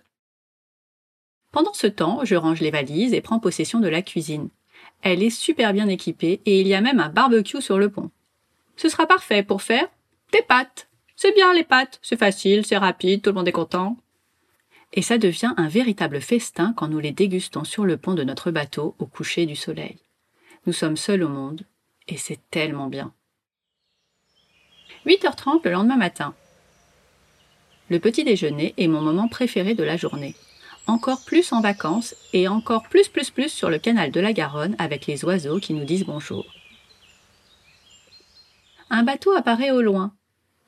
Pendant 1.52 1.73
ce 1.73 1.87
temps, 1.87 2.21
je 2.25 2.35
range 2.35 2.61
les 2.61 2.71
valises 2.71 3.14
et 3.14 3.21
prends 3.21 3.40
possession 3.40 3.80
de 3.80 3.88
la 3.88 4.02
cuisine. 4.02 4.49
Elle 5.02 5.23
est 5.23 5.30
super 5.30 5.73
bien 5.73 5.88
équipée 5.88 6.40
et 6.47 6.61
il 6.61 6.66
y 6.66 6.75
a 6.75 6.80
même 6.80 7.00
un 7.00 7.11
barbecue 7.11 7.62
sur 7.62 7.78
le 7.78 7.90
pont. 7.90 8.11
Ce 8.76 8.88
sera 8.88 9.06
parfait 9.06 9.42
pour 9.42 9.62
faire 9.62 9.88
des 10.33 10.42
pâtes. 10.42 10.88
C'est 11.16 11.35
bien 11.35 11.52
les 11.54 11.64
pâtes, 11.64 12.00
c'est 12.02 12.18
facile, 12.18 12.66
c'est 12.66 12.76
rapide, 12.76 13.23
tout 13.23 13.30
le 13.30 13.35
monde 13.35 13.49
est 13.49 13.52
content. 13.52 13.97
Et 14.92 15.02
ça 15.02 15.18
devient 15.18 15.52
un 15.56 15.68
véritable 15.68 16.21
festin 16.21 16.73
quand 16.76 16.88
nous 16.88 16.99
les 16.99 17.12
dégustons 17.12 17.64
sur 17.64 17.85
le 17.85 17.97
pont 17.97 18.14
de 18.14 18.25
notre 18.25 18.50
bateau 18.50 18.94
au 18.99 19.06
coucher 19.06 19.47
du 19.47 19.56
soleil. 19.56 19.99
Nous 20.66 20.73
sommes 20.73 20.97
seuls 20.97 21.23
au 21.23 21.28
monde, 21.28 21.64
et 22.09 22.16
c'est 22.16 22.40
tellement 22.50 22.88
bien. 22.88 23.12
8h30 25.06 25.61
le 25.64 25.73
lendemain 25.73 25.97
matin. 25.97 26.35
Le 27.90 27.99
petit 27.99 28.25
déjeuner 28.25 28.73
est 28.78 28.87
mon 28.87 29.02
moment 29.02 29.28
préféré 29.28 29.75
de 29.75 29.85
la 29.85 29.97
journée. 29.97 30.35
Encore 30.87 31.25
plus 31.25 31.52
en 31.52 31.61
vacances 31.61 32.14
et 32.33 32.49
encore 32.49 32.88
plus 32.88 33.09
plus 33.09 33.30
plus 33.30 33.49
sur 33.49 33.71
le 33.71 33.78
canal 33.78 34.11
de 34.11 34.21
la 34.21 34.33
Garonne 34.33 34.76
avec 34.78 35.06
les 35.06 35.25
oiseaux 35.25 35.59
qui 35.59 35.75
nous 35.75 35.85
disent 35.85 36.04
bonjour. 36.04 36.47
Un 38.90 39.02
bateau 39.02 39.33
apparaît 39.33 39.71
au 39.71 39.83
loin. 39.83 40.14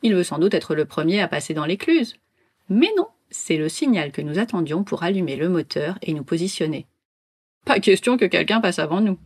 Il 0.03 0.15
veut 0.15 0.25
sans 0.25 0.39
doute 0.39 0.55
être 0.55 0.75
le 0.75 0.85
premier 0.85 1.21
à 1.21 1.29
passer 1.29 1.55
dans 1.55 1.65
l'écluse. 1.65 2.17
Mais 2.69 2.91
non, 2.97 3.09
c'est 3.31 3.57
le 3.57 3.69
signal 3.69 4.13
que 4.13 4.23
nous 4.23 4.39
attendions 4.39 4.85
pour 4.85 5.03
allumer 5.03 5.37
le 5.37 5.49
moteur 5.49 5.99
et 6.03 6.13
nous 6.13 6.25
positionner. 6.25 6.87
Pas 7.65 7.81
question 7.81 8.17
que 8.17 8.25
quelqu'un 8.25 8.61
passe 8.61 8.79
avant 8.79 9.01
nous. 9.01 9.19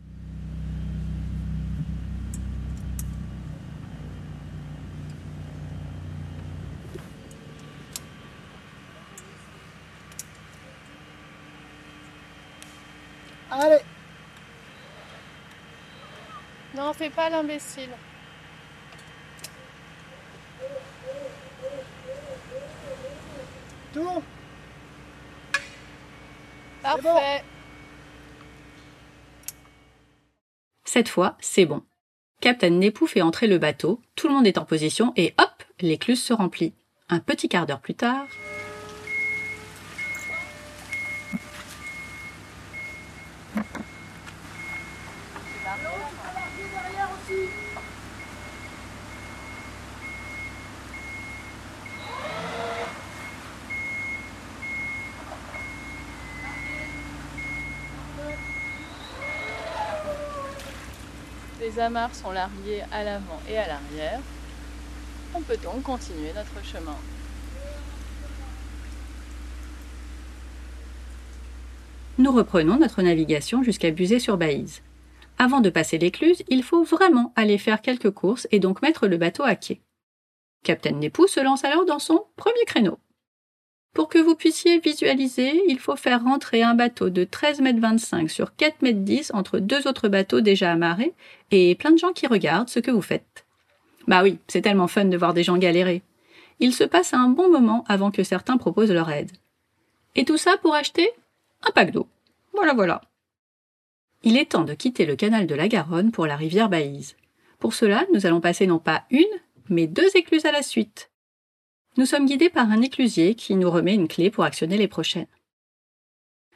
Allez, 13.51 13.81
Non, 16.75 16.93
fais 16.93 17.09
pas 17.09 17.29
l'imbécile. 17.29 17.89
Parfait. 26.81 27.43
Cette 30.83 31.09
fois, 31.09 31.37
c'est 31.39 31.65
bon. 31.65 31.83
Captain 32.41 32.69
Nepou 32.69 33.05
fait 33.05 33.21
entrer 33.21 33.47
le 33.47 33.57
bateau, 33.57 34.01
tout 34.15 34.27
le 34.27 34.33
monde 34.33 34.47
est 34.47 34.57
en 34.57 34.65
position 34.65 35.13
et 35.15 35.33
hop, 35.37 35.63
l'écluse 35.79 36.21
se 36.21 36.33
remplit. 36.33 36.73
Un 37.07 37.19
petit 37.19 37.49
quart 37.49 37.65
d'heure 37.65 37.81
plus 37.81 37.93
tard, 37.93 38.25
Les 61.61 61.70
amarres 61.81 62.15
sont 62.15 62.31
larguées 62.31 62.83
à 62.91 63.03
l'avant 63.03 63.41
et 63.49 63.57
à 63.57 63.67
l'arrière. 63.67 64.19
On 65.33 65.41
peut 65.41 65.57
donc 65.57 65.83
continuer 65.83 66.31
notre 66.33 66.65
chemin. 66.65 66.97
nous 72.21 72.31
reprenons 72.31 72.77
notre 72.77 73.01
navigation 73.01 73.63
jusqu'à 73.63 73.91
Buzet-sur-Baïse. 73.91 74.81
Avant 75.37 75.59
de 75.59 75.69
passer 75.69 75.97
l'écluse, 75.97 76.43
il 76.49 76.63
faut 76.63 76.83
vraiment 76.83 77.33
aller 77.35 77.57
faire 77.57 77.81
quelques 77.81 78.11
courses 78.11 78.47
et 78.51 78.59
donc 78.59 78.81
mettre 78.81 79.07
le 79.07 79.17
bateau 79.17 79.43
à 79.43 79.55
quai. 79.55 79.81
Captain 80.63 80.91
Nepou 80.91 81.27
se 81.27 81.39
lance 81.39 81.65
alors 81.65 81.85
dans 81.85 81.99
son 81.99 82.23
premier 82.35 82.63
créneau. 82.65 82.99
Pour 83.93 84.07
que 84.07 84.17
vous 84.17 84.35
puissiez 84.35 84.79
visualiser, 84.79 85.61
il 85.67 85.77
faut 85.77 85.97
faire 85.97 86.23
rentrer 86.23 86.63
un 86.63 86.75
bateau 86.75 87.09
de 87.09 87.25
13,25 87.25 88.19
m 88.19 88.29
sur 88.29 88.51
4,10 88.57 89.11
m 89.11 89.23
entre 89.33 89.59
deux 89.59 89.85
autres 89.87 90.07
bateaux 90.07 90.39
déjà 90.39 90.71
amarrés 90.71 91.13
et 91.51 91.75
plein 91.75 91.91
de 91.91 91.97
gens 91.97 92.13
qui 92.13 92.27
regardent 92.27 92.69
ce 92.69 92.79
que 92.79 92.91
vous 92.91 93.01
faites. 93.01 93.45
Bah 94.07 94.23
oui, 94.23 94.39
c'est 94.47 94.61
tellement 94.61 94.87
fun 94.87 95.05
de 95.05 95.17
voir 95.17 95.33
des 95.33 95.43
gens 95.43 95.57
galérer. 95.57 96.03
Il 96.59 96.73
se 96.73 96.85
passe 96.85 97.13
un 97.13 97.27
bon 97.27 97.49
moment 97.49 97.83
avant 97.87 98.11
que 98.11 98.23
certains 98.23 98.57
proposent 98.57 98.91
leur 98.91 99.09
aide. 99.09 99.31
Et 100.15 100.25
tout 100.25 100.37
ça 100.37 100.57
pour 100.61 100.73
acheter 100.73 101.09
un 101.63 101.71
pack 101.71 101.91
d'eau. 101.91 102.07
Voilà, 102.53 102.73
voilà. 102.73 103.01
Il 104.23 104.37
est 104.37 104.51
temps 104.51 104.63
de 104.63 104.73
quitter 104.73 105.05
le 105.05 105.15
canal 105.15 105.47
de 105.47 105.55
la 105.55 105.67
Garonne 105.67 106.11
pour 106.11 106.27
la 106.27 106.35
rivière 106.35 106.69
Baïse. 106.69 107.15
Pour 107.59 107.73
cela, 107.73 108.05
nous 108.13 108.25
allons 108.25 108.41
passer 108.41 108.67
non 108.67 108.79
pas 108.79 109.03
une, 109.09 109.25
mais 109.69 109.87
deux 109.87 110.15
écluses 110.15 110.45
à 110.45 110.51
la 110.51 110.61
suite. 110.61 111.10
Nous 111.97 112.05
sommes 112.05 112.25
guidés 112.25 112.49
par 112.49 112.71
un 112.71 112.81
éclusier 112.81 113.35
qui 113.35 113.53
nous 113.55 113.69
remet 113.69 113.93
une 113.93 114.07
clé 114.07 114.31
pour 114.31 114.45
actionner 114.45 114.77
les 114.77 114.87
prochaines. 114.87 115.27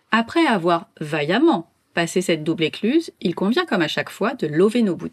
Après 0.09 0.45
avoir 0.45 0.87
vaillamment 1.01 1.69
passé 1.93 2.21
cette 2.21 2.45
double 2.45 2.63
écluse, 2.63 3.11
il 3.19 3.35
convient 3.35 3.65
comme 3.65 3.81
à 3.81 3.89
chaque 3.89 4.09
fois 4.09 4.33
de 4.35 4.47
lever 4.47 4.81
nos 4.81 4.95
bouts. 4.95 5.09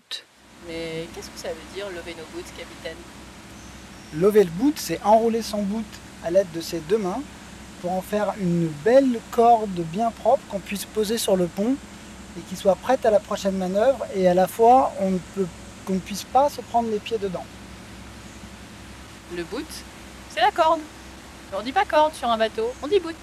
Mais 0.69 1.09
qu'est-ce 1.13 1.29
que 1.29 1.39
ça 1.39 1.49
veut 1.49 1.75
dire 1.75 1.89
lever 1.89 2.15
nos 2.17 2.25
boots, 2.33 2.47
capitaine? 2.57 2.97
Lever 4.15 4.45
le 4.45 4.51
bout, 4.51 4.75
c'est 4.77 5.03
enrouler 5.03 5.43
son 5.43 5.63
bout 5.63 5.85
à 6.25 6.31
l'aide 6.31 6.51
de 6.55 6.61
ses 6.61 6.79
deux 6.79 6.99
mains 6.99 7.23
pour 7.81 7.91
en 7.91 8.03
faire 8.03 8.33
une 8.41 8.69
belle 8.85 9.19
corde 9.33 9.81
bien 9.93 10.13
propre 10.13 10.43
qu'on 10.49 10.61
puisse 10.61 10.85
poser 10.85 11.19
sur 11.19 11.37
le 11.37 11.49
pont 11.49 11.75
et 12.39 12.43
qui 12.49 12.55
soit 12.55 12.77
prête 12.77 13.05
à 13.05 13.11
la 13.11 13.19
prochaine 13.19 13.57
manœuvre 13.57 14.07
et 14.15 14.29
à 14.29 14.35
la 14.35 14.47
fois 14.47 14.93
on 15.01 15.11
ne 15.11 15.19
peut 15.35 15.47
qu'on 15.85 15.95
ne 15.95 15.99
puisse 15.99 16.23
pas 16.23 16.49
se 16.49 16.61
prendre 16.61 16.89
les 16.91 17.01
pieds 17.01 17.19
dedans. 17.19 17.45
Le 19.37 19.43
boot, 19.43 19.67
c'est 20.33 20.41
la 20.41 20.51
corde. 20.51 20.81
Mais 21.51 21.59
on 21.59 21.63
dit 21.63 21.73
pas 21.73 21.85
corde 21.85 22.15
sur 22.15 22.29
un 22.29 22.39
bateau, 22.39 22.67
on 22.83 22.89
dit 22.89 23.01
boot. 23.01 23.15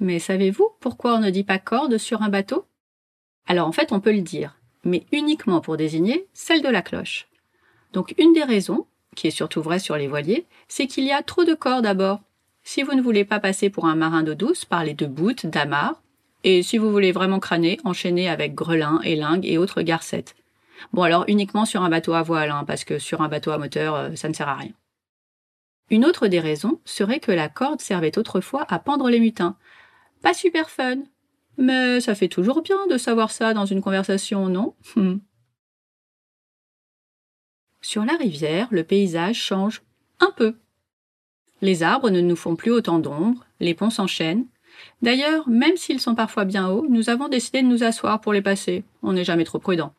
Mais 0.00 0.18
savez-vous 0.18 0.70
pourquoi 0.80 1.16
on 1.16 1.20
ne 1.20 1.30
dit 1.30 1.44
pas 1.44 1.58
corde 1.58 1.98
sur 1.98 2.22
un 2.22 2.30
bateau? 2.30 2.64
Alors 3.46 3.68
en 3.68 3.72
fait, 3.72 3.92
on 3.92 4.00
peut 4.00 4.12
le 4.12 4.22
dire, 4.22 4.56
mais 4.82 5.04
uniquement 5.12 5.60
pour 5.60 5.76
désigner 5.76 6.26
celle 6.32 6.62
de 6.62 6.68
la 6.68 6.80
cloche. 6.80 7.28
Donc 7.92 8.14
une 8.18 8.32
des 8.32 8.44
raisons, 8.44 8.86
qui 9.14 9.26
est 9.26 9.32
surtout 9.32 9.60
vraie 9.60 9.78
sur 9.78 9.96
les 9.96 10.08
voiliers, 10.08 10.46
c'est 10.68 10.86
qu'il 10.86 11.04
y 11.04 11.12
a 11.12 11.22
trop 11.22 11.44
de 11.44 11.54
cordes 11.54 11.86
à 11.86 11.94
bord. 11.94 12.20
Si 12.62 12.82
vous 12.82 12.94
ne 12.94 13.02
voulez 13.02 13.24
pas 13.24 13.40
passer 13.40 13.68
pour 13.68 13.86
un 13.86 13.96
marin 13.96 14.22
d'eau 14.22 14.34
douce, 14.34 14.64
parlez 14.64 14.94
de 14.94 15.06
bout, 15.06 15.44
d'amarre. 15.46 16.00
Et 16.44 16.62
si 16.62 16.78
vous 16.78 16.90
voulez 16.90 17.12
vraiment 17.12 17.40
crâner, 17.40 17.78
enchaînez 17.84 18.28
avec 18.30 18.54
grelin, 18.54 19.00
élingue 19.02 19.44
et 19.44 19.58
autres 19.58 19.82
garcettes. 19.82 20.34
Bon 20.94 21.02
alors 21.02 21.24
uniquement 21.28 21.66
sur 21.66 21.82
un 21.82 21.90
bateau 21.90 22.14
à 22.14 22.22
voile, 22.22 22.50
hein, 22.50 22.64
parce 22.66 22.84
que 22.84 22.98
sur 22.98 23.20
un 23.20 23.28
bateau 23.28 23.50
à 23.50 23.58
moteur, 23.58 23.94
euh, 23.94 24.14
ça 24.14 24.28
ne 24.30 24.32
sert 24.32 24.48
à 24.48 24.54
rien. 24.54 24.72
Une 25.90 26.04
autre 26.04 26.28
des 26.28 26.40
raisons 26.40 26.80
serait 26.84 27.20
que 27.20 27.32
la 27.32 27.48
corde 27.48 27.80
servait 27.80 28.16
autrefois 28.16 28.64
à 28.68 28.78
pendre 28.78 29.10
les 29.10 29.20
mutins. 29.20 29.56
Pas 30.22 30.34
super 30.34 30.70
fun, 30.70 30.98
mais 31.56 32.00
ça 32.00 32.14
fait 32.14 32.28
toujours 32.28 32.62
bien 32.62 32.86
de 32.86 32.96
savoir 32.96 33.30
ça 33.30 33.54
dans 33.54 33.66
une 33.66 33.82
conversation, 33.82 34.48
non? 34.48 34.74
Sur 37.80 38.04
la 38.04 38.14
rivière, 38.14 38.68
le 38.70 38.84
paysage 38.84 39.36
change 39.36 39.82
un 40.20 40.30
peu. 40.36 40.54
Les 41.62 41.82
arbres 41.82 42.10
ne 42.10 42.20
nous 42.20 42.36
font 42.36 42.56
plus 42.56 42.70
autant 42.70 42.98
d'ombre, 42.98 43.44
les 43.58 43.74
ponts 43.74 43.90
s'enchaînent. 43.90 44.46
D'ailleurs, 45.02 45.48
même 45.48 45.76
s'ils 45.76 46.00
sont 46.00 46.14
parfois 46.14 46.44
bien 46.44 46.68
hauts, 46.68 46.86
nous 46.88 47.10
avons 47.10 47.28
décidé 47.28 47.62
de 47.62 47.66
nous 47.66 47.82
asseoir 47.82 48.20
pour 48.20 48.32
les 48.32 48.42
passer. 48.42 48.84
On 49.02 49.12
n'est 49.12 49.24
jamais 49.24 49.44
trop 49.44 49.58
prudent. 49.58 49.92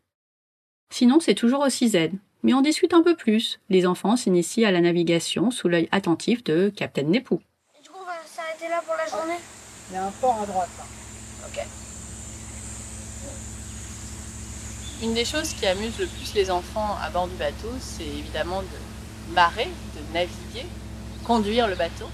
Sinon, 0.89 1.19
c'est 1.19 1.35
toujours 1.35 1.61
aussi 1.61 1.89
zen. 1.89 2.17
Mais 2.43 2.53
on 2.53 2.61
discute 2.61 2.93
un 2.93 3.03
peu 3.03 3.15
plus. 3.15 3.59
Les 3.69 3.85
enfants 3.85 4.15
s'initient 4.15 4.65
à 4.65 4.71
la 4.71 4.81
navigation 4.81 5.51
sous 5.51 5.67
l'œil 5.67 5.87
attentif 5.91 6.43
de 6.43 6.69
Captain 6.75 7.03
Nepou. 7.03 7.39
Du 7.83 7.89
coup, 7.89 7.99
on 8.01 8.05
va 8.05 8.13
s'arrêter 8.25 8.67
là 8.67 8.81
pour 8.85 8.95
la 8.95 9.05
journée? 9.07 9.39
Il 9.89 9.95
y 9.95 9.97
a 9.97 10.05
un 10.05 10.11
port 10.11 10.39
à 10.41 10.45
droite. 10.45 10.69
là. 10.77 10.85
Ok. 11.47 11.65
Une 15.03 15.13
des 15.13 15.25
choses 15.25 15.53
qui 15.53 15.65
amuse 15.67 15.97
le 15.99 16.07
plus 16.07 16.33
les 16.33 16.49
enfants 16.49 16.95
à 17.03 17.09
bord 17.09 17.27
du 17.27 17.35
bateau, 17.35 17.71
c'est 17.79 18.05
évidemment 18.05 18.61
de 18.61 19.35
barrer, 19.35 19.67
de 19.95 20.13
naviguer, 20.13 20.65
conduire 21.25 21.67
le 21.67 21.75
bateau. 21.75 22.07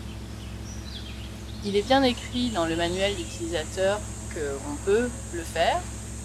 Il 1.65 1.75
est 1.75 1.81
bien 1.81 2.03
écrit 2.03 2.49
dans 2.49 2.65
le 2.65 2.75
manuel 2.75 3.15
d'utilisateur 3.15 3.99
qu'on 4.33 4.75
peut 4.85 5.09
le 5.33 5.41
faire, 5.41 5.79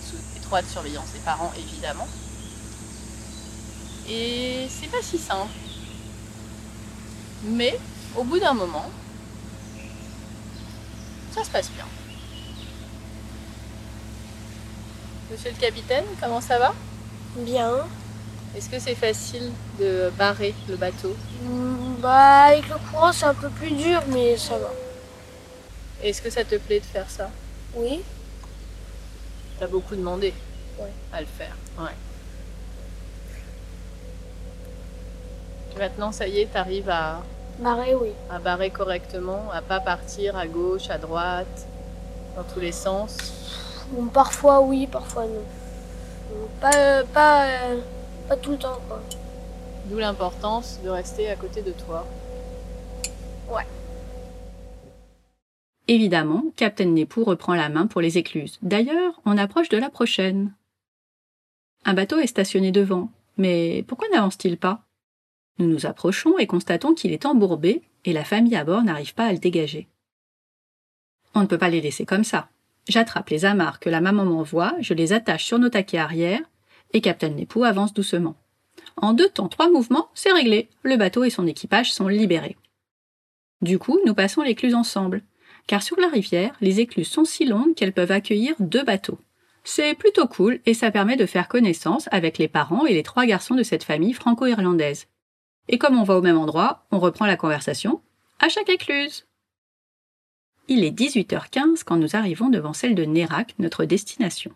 sous 0.05 0.17
étroite 0.37 0.67
surveillance 0.67 1.11
des 1.13 1.21
parents 1.21 1.53
évidemment. 1.57 2.07
Et 4.09 4.67
c'est 4.69 4.89
pas 4.91 5.03
si 5.03 5.19
simple. 5.19 5.51
Mais 7.45 7.79
au 8.17 8.25
bout 8.25 8.39
d'un 8.39 8.53
moment, 8.55 8.91
ça 11.35 11.45
se 11.45 11.51
passe 11.51 11.71
bien. 11.71 11.87
Monsieur 15.31 15.51
le 15.51 15.57
capitaine, 15.57 16.05
comment 16.21 16.41
ça 16.41 16.59
va? 16.59 16.75
Bien. 17.37 17.71
Est-ce 18.55 18.69
que 18.69 18.79
c'est 18.79 18.95
facile 18.95 19.51
de 19.81 20.11
barrer 20.19 20.55
le 20.69 20.77
bateau? 20.77 21.17
Mm, 21.43 21.95
Bah, 22.01 22.43
avec 22.49 22.69
le 22.69 22.75
courant, 22.91 23.13
c'est 23.13 23.25
un 23.25 23.35
peu 23.35 23.49
plus 23.49 23.71
dur, 23.71 24.03
mais 24.09 24.37
ça 24.37 24.59
va. 24.59 24.71
Est-ce 26.03 26.21
que 26.21 26.29
ça 26.31 26.45
te 26.45 26.57
plaît 26.57 26.81
de 26.81 26.85
faire 26.85 27.09
ça? 27.09 27.31
Oui 27.75 28.03
T'as 29.59 29.69
beaucoup 29.69 29.95
demandé 29.95 30.35
Ouais. 30.79 30.93
à 31.13 31.21
le 31.21 31.27
faire. 31.27 31.57
Ouais. 31.79 31.93
Maintenant, 35.79 36.13
ça 36.13 36.29
y 36.29 36.41
est, 36.41 36.47
t'arrives 36.47 36.91
à, 36.91 37.23
Marée, 37.61 37.95
oui. 37.95 38.11
à 38.31 38.39
barrer 38.39 38.71
correctement, 38.71 39.51
à 39.53 39.63
pas 39.63 39.81
partir 39.81 40.37
à 40.37 40.47
gauche, 40.47 40.91
à 40.91 40.99
droite, 40.99 41.67
dans 42.37 42.45
tous 42.45 42.61
les 42.61 42.73
sens. 42.73 43.87
Bon, 43.91 44.07
parfois, 44.07 44.61
oui, 44.61 44.87
parfois, 44.87 45.27
non. 45.27 45.45
Pas, 46.61 47.05
pas, 47.13 47.47
euh, 47.47 47.81
pas 48.29 48.37
tout 48.37 48.53
le 48.53 48.59
temps, 48.59 48.81
quoi. 48.89 49.01
D'où 49.87 49.99
l'importance 49.99 50.81
de 50.85 50.89
rester 50.89 51.29
à 51.31 51.37
côté 51.37 51.63
de 51.63 51.73
toi. 51.73 52.07
Évidemment, 55.89 56.45
Captain 56.57 56.87
Nepou 56.87 57.25
reprend 57.25 57.55
la 57.55 57.69
main 57.69 57.87
pour 57.87 58.01
les 58.01 58.17
écluses. 58.17 58.59
D'ailleurs, 58.63 59.21
on 59.27 59.37
approche 59.37 59.69
de 59.69 59.77
la 59.77 59.91
prochaine. 59.91 60.55
Un 61.85 61.95
bateau 61.95 62.19
est 62.19 62.29
stationné 62.29 62.71
devant. 62.71 63.11
Mais 63.37 63.85
pourquoi 63.89 64.09
n'avance-t-il 64.09 64.59
pas? 64.59 64.85
Nous 65.59 65.67
nous 65.67 65.87
approchons 65.87 66.39
et 66.39 66.47
constatons 66.47 66.95
qu'il 66.95 67.13
est 67.13 67.27
embourbé 67.27 67.83
et 68.05 68.13
la 68.13 68.25
famille 68.25 68.57
à 68.57 68.65
bord 68.65 68.83
n'arrive 68.83 69.15
pas 69.15 69.27
à 69.27 69.33
le 69.33 69.39
dégager. 69.39 69.89
On 71.35 71.41
ne 71.41 71.47
peut 71.47 71.59
pas 71.59 71.71
les 71.71 71.81
laisser 71.81 72.05
comme 72.05 72.25
ça. 72.25 72.49
J'attrape 72.89 73.31
les 73.31 73.45
amarres 73.45 73.81
que 73.81 73.91
la 73.91 74.01
maman 74.01 74.25
m'envoie, 74.25 74.75
je 74.81 74.95
les 74.95 75.13
attache 75.13 75.45
sur 75.45 75.59
nos 75.59 75.69
taquets 75.69 75.99
arrière 75.99 76.41
et 76.93 77.01
Captain 77.01 77.31
Nepou 77.31 77.65
avance 77.65 77.95
doucement. 77.95 78.37
En 78.97 79.13
deux 79.13 79.29
temps, 79.29 79.49
trois 79.49 79.71
mouvements, 79.71 80.09
c'est 80.15 80.33
réglé. 80.33 80.69
Le 80.83 80.97
bateau 80.97 81.25
et 81.25 81.31
son 81.31 81.47
équipage 81.47 81.93
sont 81.93 82.09
libérés. 82.09 82.57
Du 83.61 83.79
coup, 83.79 84.01
nous 84.05 84.15
passons 84.15 84.43
l'écluse 84.43 84.75
ensemble 84.75 85.23
car 85.67 85.83
sur 85.83 85.99
la 86.01 86.09
rivière, 86.09 86.55
les 86.61 86.81
écluses 86.81 87.09
sont 87.09 87.25
si 87.25 87.45
longues 87.45 87.75
qu'elles 87.75 87.93
peuvent 87.93 88.13
accueillir 88.13 88.55
deux 88.59 88.85
bateaux. 88.85 89.19
C'est 89.65 89.95
plutôt 89.95 90.27
cool 90.27 90.61
et 90.67 90.75
ça 90.75 90.91
permet 90.91 91.17
de 91.17 91.27
faire 91.27 91.49
connaissance 91.49 92.09
avec 92.11 92.39
les 92.39 92.49
parents 92.49 92.85
et 92.85 92.95
les 92.95 93.05
trois 93.05 93.27
garçons 93.27 93.55
de 93.55 93.63
cette 93.63 93.85
famille 93.85 94.13
franco-irlandaise. 94.13 95.07
Et 95.69 95.79
comme 95.79 95.99
on 95.99 96.05
va 96.05 96.17
au 96.17 96.23
même 96.23 96.39
endroit, 96.39 96.87
on 96.91 96.99
reprend 96.99 97.27
la 97.27 97.37
conversation 97.37 98.03
à 98.41 98.49
chaque 98.49 98.69
écluse. 98.69 99.27
Il 100.69 100.85
est 100.85 100.97
18h15 100.97 101.85
quand 101.85 101.97
nous 101.97 102.17
arrivons 102.17 102.49
devant 102.49 102.73
celle 102.73 102.95
de 102.95 103.05
Nérac, 103.05 103.55
notre 103.59 103.85
destination. 103.85 104.53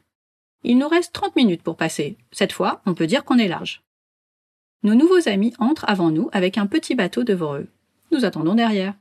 Il 0.63 0.79
nous 0.79 0.89
reste 0.89 1.13
30 1.13 1.37
minutes 1.37 1.63
pour 1.63 1.77
passer. 1.77 2.17
Cette 2.33 2.53
fois, 2.53 2.83
on 2.87 2.95
peut 2.95 3.07
dire 3.07 3.25
qu'on 3.25 3.39
est 3.39 3.49
large. 3.49 3.83
Nos 4.83 4.95
nouveaux 4.95 5.29
amis 5.29 5.55
entrent 5.59 5.85
avant 5.89 6.11
nous 6.11 6.29
avec 6.33 6.59
un 6.59 6.67
petit 6.67 6.95
bateau 6.95 7.25
devant 7.25 7.57
eux. 7.57 7.69
Nous 8.13 8.25
attendons 8.25 8.55
derrière. 8.55 8.95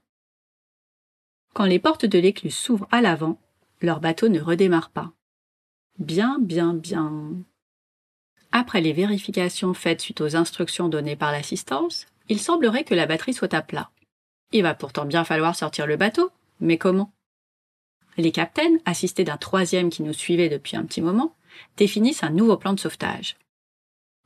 Quand 1.53 1.65
les 1.65 1.79
portes 1.79 2.05
de 2.05 2.19
l'écluse 2.19 2.55
s'ouvrent 2.55 2.87
à 2.91 3.01
l'avant, 3.01 3.39
leur 3.81 3.99
bateau 3.99 4.29
ne 4.29 4.41
redémarre 4.41 4.89
pas. 4.89 5.13
Bien, 5.99 6.37
bien, 6.39 6.73
bien. 6.73 7.35
Après 8.57 8.79
les 8.79 8.93
vérifications 8.93 9.73
faites 9.73 9.99
suite 9.99 10.21
aux 10.21 10.37
instructions 10.37 10.87
données 10.87 11.17
par 11.17 11.33
l'assistance, 11.33 12.05
il 12.29 12.39
semblerait 12.39 12.85
que 12.85 12.95
la 12.95 13.05
batterie 13.05 13.33
soit 13.33 13.53
à 13.53 13.61
plat. 13.61 13.89
Il 14.53 14.63
va 14.63 14.73
pourtant 14.73 15.03
bien 15.03 15.25
falloir 15.25 15.57
sortir 15.57 15.85
le 15.85 15.97
bateau, 15.97 16.31
mais 16.61 16.77
comment? 16.77 17.11
Les 18.15 18.31
capitaines, 18.31 18.79
assistés 18.85 19.25
d'un 19.25 19.35
troisième 19.35 19.89
qui 19.89 20.03
nous 20.03 20.13
suivait 20.13 20.47
depuis 20.47 20.77
un 20.77 20.85
petit 20.85 21.01
moment, 21.01 21.35
définissent 21.75 22.23
un 22.23 22.29
nouveau 22.29 22.55
plan 22.55 22.71
de 22.71 22.79
sauvetage. 22.79 23.35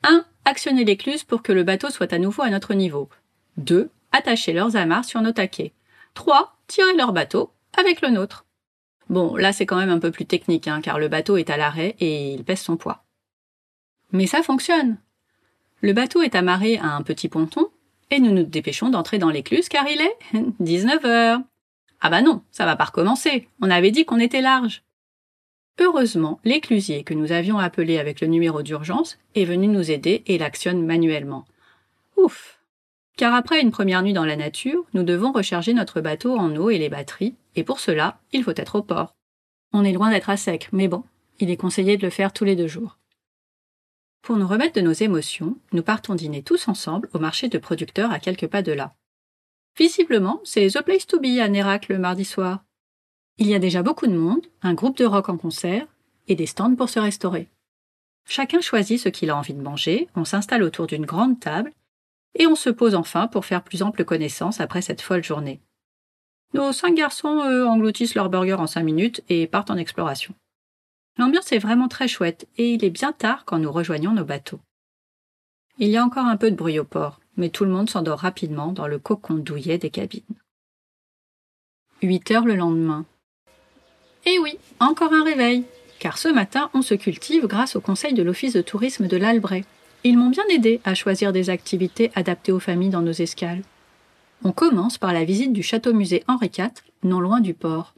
1. 0.03 0.23
Actionner 0.45 0.85
l'écluse 0.85 1.23
pour 1.23 1.41
que 1.41 1.51
le 1.51 1.63
bateau 1.63 1.89
soit 1.89 2.13
à 2.13 2.19
nouveau 2.19 2.43
à 2.43 2.51
notre 2.51 2.75
niveau. 2.75 3.09
2. 3.57 3.89
Attacher 4.11 4.53
leurs 4.53 4.75
amarres 4.75 5.05
sur 5.05 5.23
nos 5.23 5.31
taquets. 5.31 5.73
3. 6.13 6.55
Tirer 6.67 6.93
leur 6.95 7.13
bateau 7.13 7.51
avec 7.75 8.01
le 8.01 8.09
nôtre. 8.09 8.45
Bon, 9.09 9.35
là 9.35 9.53
c'est 9.53 9.65
quand 9.65 9.77
même 9.77 9.89
un 9.89 9.97
peu 9.97 10.11
plus 10.11 10.27
technique, 10.27 10.67
hein, 10.67 10.81
car 10.81 10.99
le 10.99 11.07
bateau 11.07 11.37
est 11.37 11.49
à 11.49 11.57
l'arrêt 11.57 11.95
et 11.99 12.31
il 12.31 12.43
pèse 12.43 12.61
son 12.61 12.77
poids. 12.77 13.03
Mais 14.11 14.27
ça 14.27 14.43
fonctionne. 14.43 14.97
Le 15.81 15.93
bateau 15.93 16.21
est 16.21 16.35
amarré 16.35 16.77
à 16.77 16.95
un 16.95 17.01
petit 17.01 17.29
ponton, 17.29 17.69
et 18.11 18.19
nous 18.19 18.31
nous 18.31 18.43
dépêchons 18.43 18.89
d'entrer 18.89 19.17
dans 19.17 19.29
l'écluse 19.29 19.69
car 19.69 19.87
il 19.87 20.01
est 20.01 20.17
19 20.59 21.05
heures. 21.05 21.39
Ah 22.01 22.09
bah 22.09 22.21
non, 22.21 22.41
ça 22.51 22.65
va 22.65 22.75
pas 22.75 22.85
recommencer. 22.85 23.47
On 23.61 23.69
avait 23.69 23.91
dit 23.91 24.05
qu'on 24.05 24.19
était 24.19 24.41
large. 24.41 24.83
Heureusement, 25.79 26.39
l'éclusier 26.43 27.03
que 27.03 27.13
nous 27.13 27.31
avions 27.31 27.57
appelé 27.57 27.99
avec 27.99 28.19
le 28.19 28.27
numéro 28.27 28.61
d'urgence 28.61 29.17
est 29.35 29.45
venu 29.45 29.67
nous 29.67 29.91
aider 29.91 30.23
et 30.27 30.37
l'actionne 30.37 30.85
manuellement. 30.85 31.45
Ouf. 32.17 32.59
Car 33.15 33.33
après 33.33 33.61
une 33.61 33.71
première 33.71 34.01
nuit 34.01 34.13
dans 34.13 34.25
la 34.25 34.35
nature, 34.35 34.85
nous 34.93 35.03
devons 35.03 35.31
recharger 35.31 35.73
notre 35.73 36.01
bateau 36.01 36.37
en 36.37 36.55
eau 36.55 36.69
et 36.69 36.77
les 36.77 36.89
batteries, 36.89 37.35
et 37.55 37.63
pour 37.63 37.79
cela, 37.79 38.19
il 38.33 38.43
faut 38.43 38.53
être 38.55 38.75
au 38.75 38.81
port. 38.81 39.15
On 39.71 39.85
est 39.85 39.93
loin 39.93 40.09
d'être 40.09 40.29
à 40.29 40.37
sec, 40.37 40.69
mais 40.71 40.87
bon, 40.87 41.03
il 41.39 41.49
est 41.49 41.57
conseillé 41.57 41.97
de 41.97 42.03
le 42.03 42.09
faire 42.09 42.33
tous 42.33 42.45
les 42.45 42.55
deux 42.55 42.67
jours. 42.67 42.98
Pour 44.21 44.37
nous 44.37 44.47
remettre 44.47 44.75
de 44.75 44.81
nos 44.81 44.91
émotions, 44.91 45.57
nous 45.71 45.83
partons 45.83 46.15
dîner 46.15 46.43
tous 46.43 46.67
ensemble 46.67 47.09
au 47.13 47.19
marché 47.19 47.49
de 47.49 47.57
producteurs 47.57 48.11
à 48.11 48.19
quelques 48.19 48.47
pas 48.47 48.61
de 48.61 48.71
là. 48.71 48.93
Visiblement, 49.77 50.41
c'est 50.43 50.67
The 50.67 50.81
Place 50.81 51.07
to 51.07 51.19
Be 51.19 51.39
à 51.39 51.47
Nérac 51.47 51.87
le 51.87 51.97
mardi 51.97 52.25
soir. 52.25 52.63
Il 53.37 53.47
y 53.47 53.55
a 53.55 53.59
déjà 53.59 53.81
beaucoup 53.81 54.07
de 54.07 54.17
monde, 54.17 54.45
un 54.61 54.73
groupe 54.73 54.97
de 54.97 55.05
rock 55.05 55.29
en 55.29 55.37
concert 55.37 55.87
et 56.27 56.35
des 56.35 56.45
stands 56.45 56.75
pour 56.75 56.89
se 56.89 56.99
restaurer. 56.99 57.47
Chacun 58.27 58.61
choisit 58.61 58.99
ce 58.99 59.09
qu'il 59.09 59.29
a 59.29 59.37
envie 59.37 59.53
de 59.53 59.61
manger, 59.61 60.07
on 60.15 60.25
s'installe 60.25 60.63
autour 60.63 60.85
d'une 60.85 61.05
grande 61.05 61.39
table 61.39 61.71
et 62.35 62.45
on 62.45 62.55
se 62.55 62.69
pose 62.69 62.95
enfin 62.95 63.27
pour 63.27 63.45
faire 63.45 63.63
plus 63.63 63.81
ample 63.81 64.05
connaissance 64.05 64.59
après 64.59 64.81
cette 64.81 65.01
folle 65.01 65.23
journée. 65.23 65.61
Nos 66.53 66.73
cinq 66.73 66.95
garçons, 66.95 67.43
eux, 67.45 67.65
engloutissent 67.65 68.15
leur 68.15 68.29
burger 68.29 68.53
en 68.53 68.67
cinq 68.67 68.83
minutes 68.83 69.23
et 69.29 69.47
partent 69.47 69.71
en 69.71 69.77
exploration. 69.77 70.33
L'ambiance 71.19 71.51
est 71.51 71.59
vraiment 71.59 71.89
très 71.89 72.07
chouette 72.07 72.47
et 72.57 72.73
il 72.73 72.85
est 72.85 72.89
bien 72.89 73.11
tard 73.11 73.43
quand 73.43 73.59
nous 73.59 73.73
rejoignons 73.73 74.13
nos 74.13 74.23
bateaux. 74.23 74.61
Il 75.77 75.89
y 75.89 75.97
a 75.97 76.05
encore 76.05 76.25
un 76.25 76.37
peu 76.37 76.49
de 76.49 76.55
bruit 76.55 76.79
au 76.79 76.85
port, 76.85 77.19
mais 77.35 77.49
tout 77.49 77.65
le 77.65 77.71
monde 77.71 77.89
s'endort 77.89 78.19
rapidement 78.19 78.71
dans 78.71 78.87
le 78.87 78.99
cocon 78.99 79.33
douillet 79.33 79.77
des 79.77 79.89
cabines. 79.89 80.23
8 82.01 82.31
heures 82.31 82.45
le 82.45 82.55
lendemain. 82.55 83.05
Eh 84.25 84.39
oui, 84.39 84.57
encore 84.79 85.11
un 85.11 85.25
réveil, 85.25 85.65
car 85.99 86.17
ce 86.17 86.29
matin 86.29 86.69
on 86.73 86.81
se 86.81 86.93
cultive 86.93 87.47
grâce 87.47 87.75
au 87.75 87.81
conseil 87.81 88.13
de 88.13 88.23
l'Office 88.23 88.53
de 88.53 88.61
tourisme 88.61 89.07
de 89.07 89.17
l'Albret. 89.17 89.65
Ils 90.05 90.17
m'ont 90.17 90.29
bien 90.29 90.45
aidé 90.49 90.79
à 90.85 90.95
choisir 90.95 91.33
des 91.33 91.49
activités 91.49 92.13
adaptées 92.15 92.53
aux 92.53 92.61
familles 92.61 92.91
dans 92.91 93.01
nos 93.01 93.11
escales. 93.11 93.63
On 94.45 94.53
commence 94.53 94.97
par 94.97 95.11
la 95.11 95.25
visite 95.25 95.51
du 95.51 95.63
château-musée 95.63 96.23
Henri 96.29 96.49
IV, 96.57 96.69
non 97.03 97.19
loin 97.19 97.41
du 97.41 97.53
port. 97.53 97.93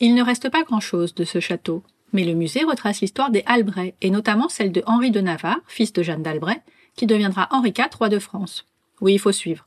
Il 0.00 0.14
ne 0.14 0.22
reste 0.22 0.48
pas 0.48 0.62
grand-chose 0.62 1.14
de 1.14 1.24
ce 1.24 1.40
château, 1.40 1.82
mais 2.12 2.24
le 2.24 2.34
musée 2.34 2.62
retrace 2.62 3.00
l'histoire 3.00 3.30
des 3.30 3.42
Albret, 3.46 3.94
et 4.00 4.10
notamment 4.10 4.48
celle 4.48 4.70
de 4.70 4.82
Henri 4.86 5.10
de 5.10 5.20
Navarre, 5.20 5.60
fils 5.66 5.92
de 5.92 6.02
Jeanne 6.02 6.22
d'Albret, 6.22 6.62
qui 6.94 7.06
deviendra 7.06 7.48
Henri 7.50 7.70
IV, 7.76 7.96
roi 7.96 8.08
de 8.08 8.18
France. 8.18 8.66
Oui, 9.00 9.14
il 9.14 9.18
faut 9.18 9.32
suivre. 9.32 9.66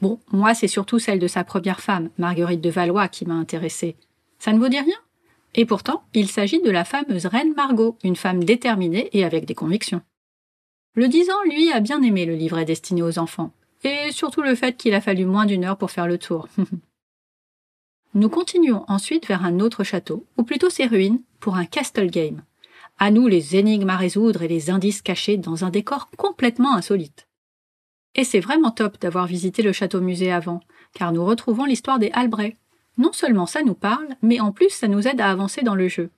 Bon, 0.00 0.18
moi, 0.32 0.54
c'est 0.54 0.68
surtout 0.68 0.98
celle 0.98 1.18
de 1.18 1.26
sa 1.26 1.44
première 1.44 1.80
femme, 1.80 2.10
Marguerite 2.18 2.60
de 2.60 2.70
Valois, 2.70 3.08
qui 3.08 3.26
m'a 3.26 3.34
intéressée. 3.34 3.96
Ça 4.38 4.52
ne 4.52 4.58
vous 4.58 4.68
dit 4.68 4.78
rien? 4.78 4.98
Et 5.54 5.64
pourtant, 5.64 6.04
il 6.14 6.28
s'agit 6.28 6.60
de 6.60 6.70
la 6.70 6.84
fameuse 6.84 7.26
reine 7.26 7.54
Margot, 7.54 7.96
une 8.04 8.16
femme 8.16 8.44
déterminée 8.44 9.08
et 9.12 9.24
avec 9.24 9.44
des 9.44 9.54
convictions. 9.54 10.02
Le 10.94 11.08
dix 11.08 11.30
ans, 11.30 11.42
lui, 11.44 11.72
a 11.72 11.80
bien 11.80 12.02
aimé 12.02 12.26
le 12.26 12.34
livret 12.34 12.64
destiné 12.64 13.02
aux 13.02 13.18
enfants, 13.18 13.52
et 13.84 14.10
surtout 14.10 14.42
le 14.42 14.54
fait 14.54 14.76
qu'il 14.76 14.94
a 14.94 15.00
fallu 15.00 15.24
moins 15.24 15.46
d'une 15.46 15.64
heure 15.64 15.78
pour 15.78 15.90
faire 15.90 16.06
le 16.06 16.18
tour. 16.18 16.48
Nous 18.14 18.28
continuons 18.28 18.84
ensuite 18.88 19.26
vers 19.26 19.44
un 19.44 19.60
autre 19.60 19.84
château, 19.84 20.24
ou 20.36 20.42
plutôt 20.42 20.70
ses 20.70 20.86
ruines, 20.86 21.20
pour 21.40 21.56
un 21.56 21.66
castle 21.66 22.10
game. 22.10 22.42
À 22.98 23.10
nous 23.10 23.28
les 23.28 23.56
énigmes 23.56 23.90
à 23.90 23.96
résoudre 23.96 24.42
et 24.42 24.48
les 24.48 24.70
indices 24.70 25.02
cachés 25.02 25.36
dans 25.36 25.64
un 25.64 25.70
décor 25.70 26.10
complètement 26.16 26.74
insolite. 26.74 27.28
Et 28.14 28.24
c'est 28.24 28.40
vraiment 28.40 28.70
top 28.70 29.00
d'avoir 29.00 29.26
visité 29.26 29.62
le 29.62 29.72
château 29.72 30.00
musée 30.00 30.32
avant, 30.32 30.60
car 30.94 31.12
nous 31.12 31.24
retrouvons 31.24 31.64
l'histoire 31.64 31.98
des 31.98 32.10
Albret. 32.12 32.56
Non 32.96 33.12
seulement 33.12 33.46
ça 33.46 33.62
nous 33.62 33.74
parle, 33.74 34.08
mais 34.22 34.40
en 34.40 34.50
plus 34.50 34.70
ça 34.70 34.88
nous 34.88 35.06
aide 35.06 35.20
à 35.20 35.30
avancer 35.30 35.62
dans 35.62 35.76
le 35.76 35.86
jeu. 35.86 36.10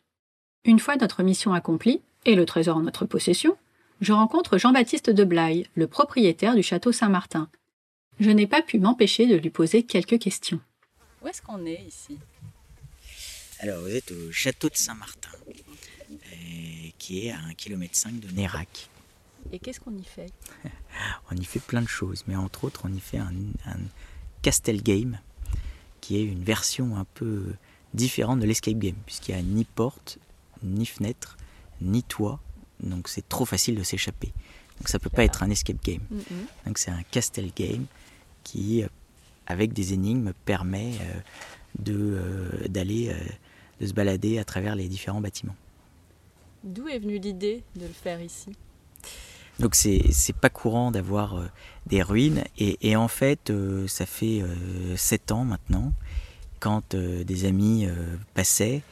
Une 0.64 0.78
fois 0.78 0.96
notre 0.96 1.22
mission 1.22 1.52
accomplie, 1.52 2.00
et 2.24 2.34
le 2.34 2.46
trésor 2.46 2.76
en 2.76 2.82
notre 2.82 3.04
possession, 3.04 3.56
je 4.00 4.12
rencontre 4.12 4.56
Jean-Baptiste 4.56 5.10
de 5.10 5.24
Blaye, 5.24 5.66
le 5.74 5.86
propriétaire 5.86 6.54
du 6.54 6.62
château 6.62 6.92
Saint-Martin. 6.92 7.48
Je 8.18 8.30
n'ai 8.30 8.46
pas 8.46 8.62
pu 8.62 8.78
m'empêcher 8.78 9.26
de 9.26 9.36
lui 9.36 9.50
poser 9.50 9.82
quelques 9.82 10.18
questions. 10.18 10.60
Où 11.22 11.28
est-ce 11.28 11.42
qu'on 11.42 11.64
est 11.66 11.82
ici? 11.82 12.18
Alors, 13.58 13.82
vous 13.82 13.94
êtes 13.94 14.10
au 14.12 14.32
château 14.32 14.68
de 14.68 14.76
Saint-Martin, 14.76 15.30
euh, 16.10 16.88
qui 16.98 17.26
est 17.26 17.30
à 17.30 17.38
1,5 17.38 17.56
km 17.56 18.10
de 18.20 18.32
Nérac. 18.32 18.88
Et 19.52 19.58
qu'est-ce 19.58 19.80
qu'on 19.80 19.96
y 19.96 20.04
fait? 20.04 20.32
On 21.30 21.36
y 21.36 21.44
fait 21.44 21.60
plein 21.60 21.82
de 21.82 21.88
choses, 21.88 22.24
mais 22.26 22.36
entre 22.36 22.64
autres, 22.64 22.82
on 22.84 22.92
y 22.92 23.00
fait 23.00 23.18
un, 23.18 23.32
un 23.66 23.78
Castle 24.42 24.82
Game, 24.82 25.18
qui 26.00 26.16
est 26.16 26.24
une 26.24 26.42
version 26.42 26.96
un 26.96 27.04
peu 27.14 27.54
différente 27.94 28.40
de 28.40 28.46
l'escape 28.46 28.78
game, 28.78 28.96
puisqu'il 29.06 29.34
n'y 29.34 29.40
a 29.40 29.42
ni 29.42 29.64
porte, 29.64 30.18
ni 30.62 30.86
fenêtre, 30.86 31.36
ni 31.80 32.02
toit, 32.02 32.40
donc 32.80 33.08
c'est 33.08 33.28
trop 33.28 33.44
facile 33.44 33.76
de 33.76 33.82
s'échapper. 33.82 34.32
Donc 34.78 34.88
ça 34.88 34.98
peut 34.98 35.10
pas 35.10 35.24
être 35.24 35.42
un 35.42 35.50
escape 35.50 35.82
game. 35.84 36.02
Donc 36.66 36.78
c'est 36.78 36.90
un 36.90 37.02
Castle 37.10 37.50
Game 37.54 37.86
qui, 38.44 38.84
avec 39.50 39.72
des 39.72 39.92
énigmes, 39.92 40.32
permet 40.44 40.92
euh, 41.00 41.20
de 41.78 41.94
euh, 41.94 42.68
d'aller 42.68 43.08
euh, 43.10 43.14
de 43.80 43.86
se 43.86 43.92
balader 43.92 44.38
à 44.38 44.44
travers 44.44 44.74
les 44.74 44.88
différents 44.88 45.20
bâtiments. 45.20 45.56
D'où 46.64 46.88
est 46.88 46.98
venue 46.98 47.18
l'idée 47.18 47.62
de 47.76 47.86
le 47.86 47.92
faire 47.92 48.20
ici? 48.20 48.50
Donc 49.60 49.74
c'est 49.74 50.02
c'est 50.12 50.34
pas 50.34 50.48
courant 50.48 50.90
d'avoir 50.90 51.36
euh, 51.36 51.46
des 51.86 52.02
ruines 52.02 52.44
et, 52.58 52.78
et 52.80 52.96
en 52.96 53.08
fait 53.08 53.50
euh, 53.50 53.86
ça 53.88 54.06
fait 54.06 54.40
euh, 54.42 54.96
sept 54.96 55.32
ans 55.32 55.44
maintenant 55.44 55.92
quand 56.60 56.94
des 56.94 57.46
amis 57.46 57.88
passaient 58.34 58.82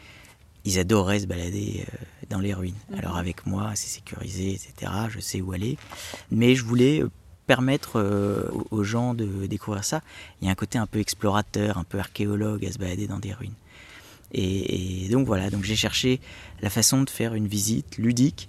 ils 0.64 0.79
adoraient 0.79 1.21
se 1.21 1.27
balader 1.27 1.85
dans 2.31 2.40
les 2.40 2.55
ruines. 2.55 2.81
Mhm. 2.88 2.99
Alors 2.99 3.18
avec 3.18 3.47
moi 3.47 3.73
c'est 3.75 3.88
sécurisé 3.88 4.53
etc. 4.55 4.90
Je 5.11 5.21
sais 5.21 5.42
où 5.42 5.53
aller 5.53 5.77
mais 6.31 6.55
je 6.55 6.64
voulais 6.64 7.03
permettre 7.49 7.99
euh, 7.99 8.45
aux- 8.71 8.85
gens 8.85 9.15
de 9.15 9.47
découvrir 9.47 9.83
ça. 9.83 10.03
Il 10.41 10.45
y 10.45 10.49
a 10.49 10.53
un 10.53 10.55
côté 10.55 10.79
un 10.79 10.87
peu 10.87 11.01
explorateur, 11.01 11.79
un 11.79 11.85
peu 11.85 11.99
archéologue 11.99 12.65
à 12.65 12.71
se 12.71 12.79
balader 12.79 13.09
dans 13.09 13.19
des 13.19 13.33
ruines. 13.33 13.59
Et, 14.33 15.09
donc 15.11 15.27
voilà, 15.27 15.49
donc 15.49 15.65
j'ai 15.65 15.75
cherché 15.75 16.21
la 16.61 16.69
façon 16.69 17.03
de 17.03 17.11
faire 17.11 17.35
une 17.35 17.49
visite 17.49 17.97
ludique 17.97 18.49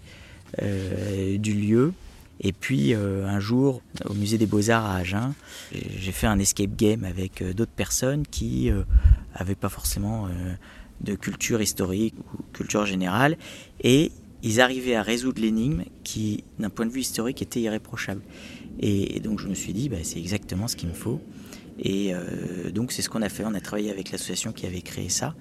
euh, 0.62 1.38
du 1.38 1.54
lieu. 1.54 1.94
Et 2.42 2.52
puis 2.52 2.94
euh, 2.94 3.26
un 3.26 3.40
jour, 3.40 3.82
au 4.06 4.14
musée 4.14 4.38
des 4.38 4.46
Beaux-Arts 4.46 4.86
à 4.86 4.98
Agen, 4.98 5.34
j'ai 5.72 6.12
fait 6.12 6.28
un 6.28 6.38
escape 6.38 6.76
game 6.76 7.06
avec 7.06 7.42
d'autres 7.56 7.72
personnes 7.72 8.26
qui 8.30 8.70
euh, 8.70 8.84
avaient 9.34 9.56
pas 9.56 9.70
forcément 9.70 10.28
de 11.00 11.16
culture 11.16 11.62
historique 11.62 12.16
ou 12.34 12.44
culture 12.52 12.86
générale. 12.86 13.38
Et 13.82 14.12
ils 14.44 14.62
arrivaient 14.62 14.96
à 14.96 15.04
résoudre 15.04 15.42
l'énigme 15.42 15.84
qui, 16.04 16.44
d'un 16.60 16.70
point 16.70 16.86
de 16.86 16.92
vue 16.92 17.02
historique, 17.02 17.42
était 17.42 17.62
irréprochable. 17.62 18.22
Et, 18.80 19.20
donc 19.20 19.40
je 19.40 19.48
me 19.48 19.54
suis 19.54 19.74
dit, 19.74 19.90
bah, 19.90 19.98
c'est 20.04 20.20
exactement 20.20 20.68
ce 20.68 20.76
qu'il 20.76 20.90
me 20.90 20.94
faut. 20.94 21.20
Et 21.80 22.14
euh, 22.14 22.72
donc 22.72 22.92
c'est 22.92 23.02
ce 23.02 23.10
qu'on 23.10 23.22
a 23.22 23.30
fait. 23.30 23.44
On 23.46 23.54
a 23.54 23.62
travaillé 23.62 23.92
avec 23.92 24.12
l'association 24.12 24.52
qui 24.52 24.66
avait 24.66 24.82
créé 24.82 25.10
ça 25.10 25.36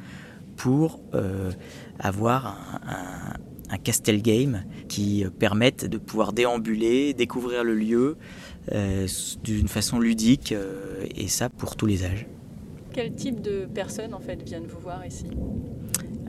pour 0.57 1.01
euh, 1.15 1.51
avoir 1.99 2.81
un- 2.87 3.35
un- 3.75 4.19
game 4.23 4.65
qui 4.89 5.25
permettent 5.39 5.85
de 5.85 5.99
pouvoir 5.99 6.33
déambuler, 6.33 7.13
découvrir 7.15 7.65
le 7.65 7.75
lieu 7.75 8.17
d'une 9.45 9.69
façon 9.69 9.99
ludique 9.99 10.55
et 11.15 11.29
ça 11.29 11.49
pour 11.49 11.77
tous 11.77 11.87
les 11.87 12.05
âges. 12.05 12.27
Quel 12.93 13.15
type 13.15 13.41
de 13.41 13.67
personnes 13.67 14.15
en 14.15 14.21
fait 14.21 14.43
viennent 14.43 14.67
vous 14.67 14.81
voir 14.81 15.07
ici? 15.07 15.27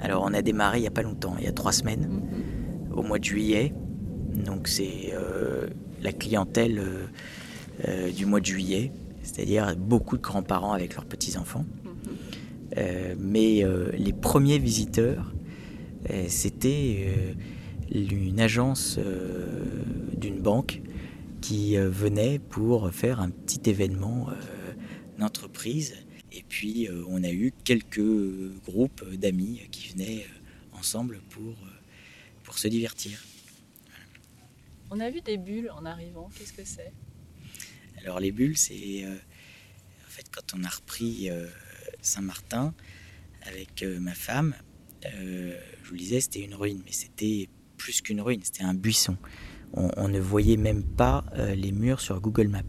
Alors 0.02 0.24
on 0.26 0.34
a 0.34 0.42
démarré 0.42 0.80
il 0.80 0.82
n'y 0.82 0.88
a 0.88 0.92
pas 0.92 1.02
longtemps, 1.02 1.36
il 1.40 1.46
y 1.46 1.48
a 1.48 1.52
trois 1.52 1.72
semaines, 1.72 2.08
mhm. 2.10 2.98
au 2.98 3.04
mois 3.04 3.20
de 3.20 3.24
juillet. 3.24 3.74
Donc 4.46 4.68
c'est 4.68 5.14
la 6.02 6.12
clientèle 6.12 6.82
du 8.16 8.26
mois 8.26 8.40
de 8.40 8.46
juillet 8.46 8.92
c'est-à-dire 9.30 9.76
beaucoup 9.76 10.18
de 10.18 10.22
grands-parents 10.22 10.74
avec 10.74 10.96
leurs 10.96 11.06
petits-enfants. 11.06 11.66
Euh, 12.78 13.16
mais 13.18 13.64
euh, 13.64 13.92
les 13.98 14.14
premiers 14.14 14.60
visiteurs, 14.60 15.34
euh, 16.10 16.26
c'était 16.28 17.14
une 17.92 18.40
agence 18.40 19.00
d'une 20.18 20.40
banque 20.40 20.82
qui 21.42 21.78
venait 21.78 22.40
pour 22.40 22.92
faire 22.92 23.20
un 23.20 23.30
petit 23.30 23.70
événement 23.70 24.28
d'entreprise. 25.18 25.96
Et 26.32 26.44
puis 26.48 26.88
on 27.08 27.24
a 27.24 27.32
eu 27.32 27.54
quelques 27.64 28.02
groupes 28.68 29.04
d'amis 29.16 29.62
qui 29.72 29.94
venaient 29.94 30.26
ensemble 30.78 31.22
pour, 31.30 31.56
pour 32.44 32.60
se 32.60 32.68
divertir. 32.68 33.24
On 34.92 35.00
a 35.00 35.10
vu 35.12 35.22
des 35.22 35.38
bulles 35.38 35.70
en 35.78 35.86
arrivant, 35.86 36.30
qu'est-ce 36.36 36.54
que 36.54 36.66
c'est? 36.66 36.92
Alors 38.04 38.20
les 38.20 38.32
bulles, 38.32 38.58
c'est 38.58 39.04
euh, 39.04 39.14
en 39.14 40.10
fait 40.10 40.26
quand 40.32 40.56
on 40.58 40.64
a 40.64 40.70
repris 40.70 41.30
euh, 41.30 41.48
Saint-Martin 42.02 42.74
avec 43.44 43.84
euh, 43.84 44.00
ma 44.00 44.14
femme, 44.14 44.56
je 45.04 45.54
vous 45.86 45.94
le 45.94 45.98
disais, 45.98 46.20
c'était 46.20 46.42
une 46.42 46.56
ruine, 46.56 46.82
mais 46.86 46.92
c'était 46.92 47.50
plus 47.78 48.02
qu'une 48.02 48.20
ruine, 48.20 48.42
c'était 48.44 48.64
un 48.64 48.74
buisson. 48.74 49.16
On, 49.74 50.08
ne 50.08 50.20
voyait 50.20 50.58
même 50.58 50.84
pas 50.84 51.24
les 51.56 51.72
murs 51.72 52.02
sur 52.02 52.20
Google 52.20 52.48
Maps. 52.48 52.64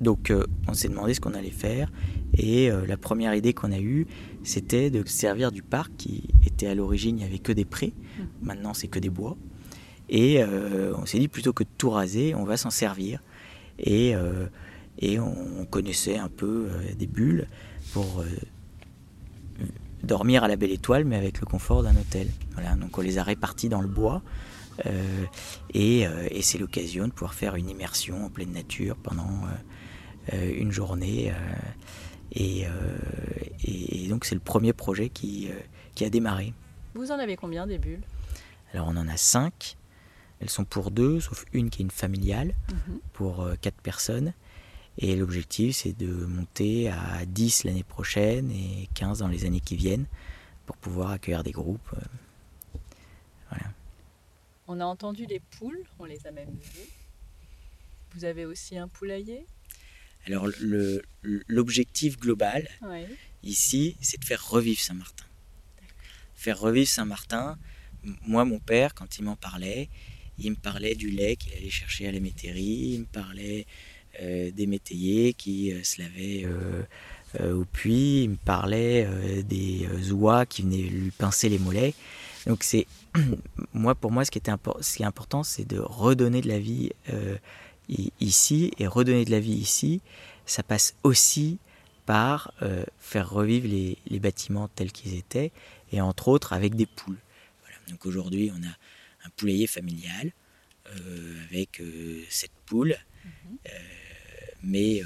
Donc 0.00 0.32
on 0.68 0.72
s'est 0.72 0.88
demandé 0.88 1.12
ce 1.12 1.20
qu'on 1.20 1.34
allait 1.34 1.50
faire 1.50 1.92
et 2.32 2.70
la 2.70 2.96
première 2.96 3.34
idée 3.34 3.52
qu'on 3.52 3.72
a 3.72 3.80
eue, 3.80 4.06
c'était 4.42 4.90
de 4.90 5.06
servir 5.06 5.52
du 5.52 5.62
parc 5.62 5.94
qui 5.96 6.28
était 6.46 6.68
à 6.68 6.74
l'origine, 6.74 7.16
il 7.16 7.20
n'y 7.20 7.24
avait 7.24 7.40
que 7.40 7.52
des 7.52 7.66
prés, 7.66 7.92
mmh. 7.92 8.22
maintenant 8.40 8.72
c'est 8.72 8.88
que 8.88 9.00
des 9.00 9.10
bois. 9.10 9.36
Et 10.10 10.42
on 10.42 11.04
s'est 11.06 11.18
dit 11.18 11.28
plutôt 11.28 11.52
que 11.52 11.64
de 11.64 11.68
tout 11.76 11.90
raser, 11.90 12.34
on 12.34 12.44
va 12.44 12.56
s'en 12.56 12.70
servir 12.70 13.20
et, 13.78 14.14
euh, 14.14 14.46
et 14.98 15.18
on, 15.18 15.64
connaissait 15.66 16.18
un 16.18 16.28
peu 16.28 16.68
euh, 16.70 16.94
des 16.94 17.06
bulles 17.06 17.46
pour 17.92 18.20
euh, 18.20 18.26
dormir 20.02 20.44
à 20.44 20.48
la 20.48 20.56
belle 20.56 20.72
étoile, 20.72 21.04
mais 21.04 21.16
avec 21.16 21.40
le 21.40 21.46
confort 21.46 21.82
d'un 21.82 21.96
hôtel. 21.96 22.28
Voilà, 22.52 22.74
donc 22.74 22.96
on 22.98 23.00
les 23.00 23.18
a 23.18 23.22
répartis 23.22 23.68
dans 23.68 23.80
le 23.80 23.88
bois. 23.88 24.22
et, 25.74 26.02
et 26.30 26.42
c'est 26.42 26.58
l'occasion 26.58 27.08
de 27.08 27.12
pouvoir 27.12 27.34
faire 27.34 27.56
une 27.56 27.68
immersion 27.68 28.24
en 28.26 28.30
pleine 28.30 28.52
nature 28.52 28.96
pendant 28.96 29.28
une 30.32 30.70
journée. 30.70 31.32
Et, 32.30 32.64
et, 33.64 34.06
donc 34.08 34.24
c'est 34.24 34.36
le 34.36 34.40
premier 34.40 34.72
projet 34.72 35.08
qui, 35.08 35.50
qui, 35.96 36.04
a 36.04 36.10
démarré. 36.10 36.54
Vous 36.94 37.10
en 37.10 37.18
avez 37.18 37.34
combien 37.34 37.66
des 37.66 37.78
bulles? 37.78 38.04
Alors 38.72 38.86
on 38.86 38.96
en 38.96 39.08
a 39.08 39.16
cinq. 39.16 39.76
Elles 40.40 40.50
sont 40.50 40.64
pour 40.64 40.90
deux, 40.90 41.20
sauf 41.20 41.44
une 41.52 41.70
qui 41.70 41.82
est 41.82 41.84
une 41.84 41.90
familiale, 41.90 42.54
mhm. 42.70 43.00
pour 43.12 43.42
euh, 43.42 43.54
quatre 43.60 43.80
personnes. 43.80 44.32
Et 44.98 45.14
l'objectif, 45.14 45.76
c'est 45.76 45.96
de 45.96 46.08
monter 46.08 46.88
à 46.88 47.24
10 47.26 47.64
l'année 47.64 47.84
prochaine 47.84 48.50
et 48.50 48.88
15 48.94 49.20
dans 49.20 49.28
les 49.28 49.44
années 49.44 49.60
qui 49.60 49.76
viennent 49.76 50.06
pour 50.66 50.76
pouvoir 50.76 51.12
accueillir 51.12 51.44
des 51.44 51.52
groupes. 51.52 51.88
Euh, 51.94 52.80
voilà. 53.50 53.72
On 54.66 54.80
a 54.80 54.84
entendu 54.84 55.24
les 55.26 55.40
poules, 55.40 55.84
on 55.98 56.04
les 56.04 56.26
a 56.26 56.30
même 56.32 56.50
vues. 56.50 56.88
Vous 58.14 58.24
avez 58.24 58.44
aussi 58.44 58.76
un 58.76 58.88
poulailler? 58.88 59.46
Alors, 60.26 60.48
l'objectif 61.22 62.18
global, 62.18 62.68
ici, 63.42 63.96
c'est 64.00 64.20
de 64.20 64.24
faire 64.24 64.46
revivre 64.46 64.80
Saint-Martin. 64.80 65.24
Faire 66.34 66.58
revivre 66.58 66.88
Saint-Martin. 66.88 67.58
Moi, 68.26 68.44
mon 68.44 68.58
père, 68.58 68.94
quand 68.94 69.18
il 69.18 69.24
m'en 69.24 69.36
parlait, 69.36 69.88
il 70.38 70.50
me 70.50 70.56
parlait 70.56 70.94
du 70.94 71.10
lait 71.10 71.36
qu'il 71.36 71.52
allait 71.54 71.70
chercher 71.70 72.08
à 72.08 72.12
la 72.12 72.20
métairie, 72.20 72.92
il 72.94 73.00
me 73.00 73.04
parlait 73.04 73.66
euh, 74.20 74.50
des 74.50 74.66
métayers 74.66 75.32
qui 75.32 75.72
euh, 75.72 75.82
se 75.84 76.00
lavaient 76.00 76.44
euh, 76.44 77.54
au 77.54 77.64
puits, 77.64 78.24
il 78.24 78.30
me 78.30 78.36
parlait 78.36 79.06
des 79.44 79.86
oies 80.12 80.46
qui 80.46 80.62
venaient 80.62 80.78
lui 80.78 81.10
pincer 81.10 81.48
les 81.48 81.58
mollets. 81.58 81.94
Donc 82.46 82.64
c'est 82.64 82.86
moi 83.74 83.94
pour 83.94 84.10
moi 84.10 84.24
ce 84.24 84.30
qui 84.30 84.38
était 84.38 84.50
ce 84.80 84.96
qui 84.96 85.02
est 85.02 85.06
important 85.06 85.42
c'est 85.42 85.68
de 85.68 85.78
redonner 85.78 86.40
de 86.40 86.48
la 86.48 86.58
vie 86.58 86.90
ici 88.18 88.72
et 88.78 88.86
redonner 88.86 89.26
de 89.26 89.30
la 89.30 89.40
vie 89.40 89.52
ici 89.52 90.00
ça 90.46 90.62
passe 90.62 90.94
aussi 91.02 91.58
par 92.06 92.54
faire 92.98 93.28
revivre 93.28 93.68
les, 93.68 94.18
bâtiments 94.18 94.68
tels 94.74 94.90
qu'ils 94.90 95.14
étaient 95.14 95.52
et 95.92 96.00
entre 96.00 96.28
autres 96.28 96.54
avec 96.54 96.74
des 96.76 96.86
poules. 96.86 97.18
Donc 97.90 98.06
aujourd'hui 98.06 98.50
on 98.58 98.62
a 98.66 98.72
un 99.24 99.30
poulailler 99.30 99.66
familial 99.66 100.32
euh, 100.96 101.44
avec 101.50 101.80
euh, 101.80 102.24
cette 102.30 102.52
poule. 102.66 102.96
Mhm. 103.24 103.58
Euh, 103.66 103.70
mais 104.62 105.02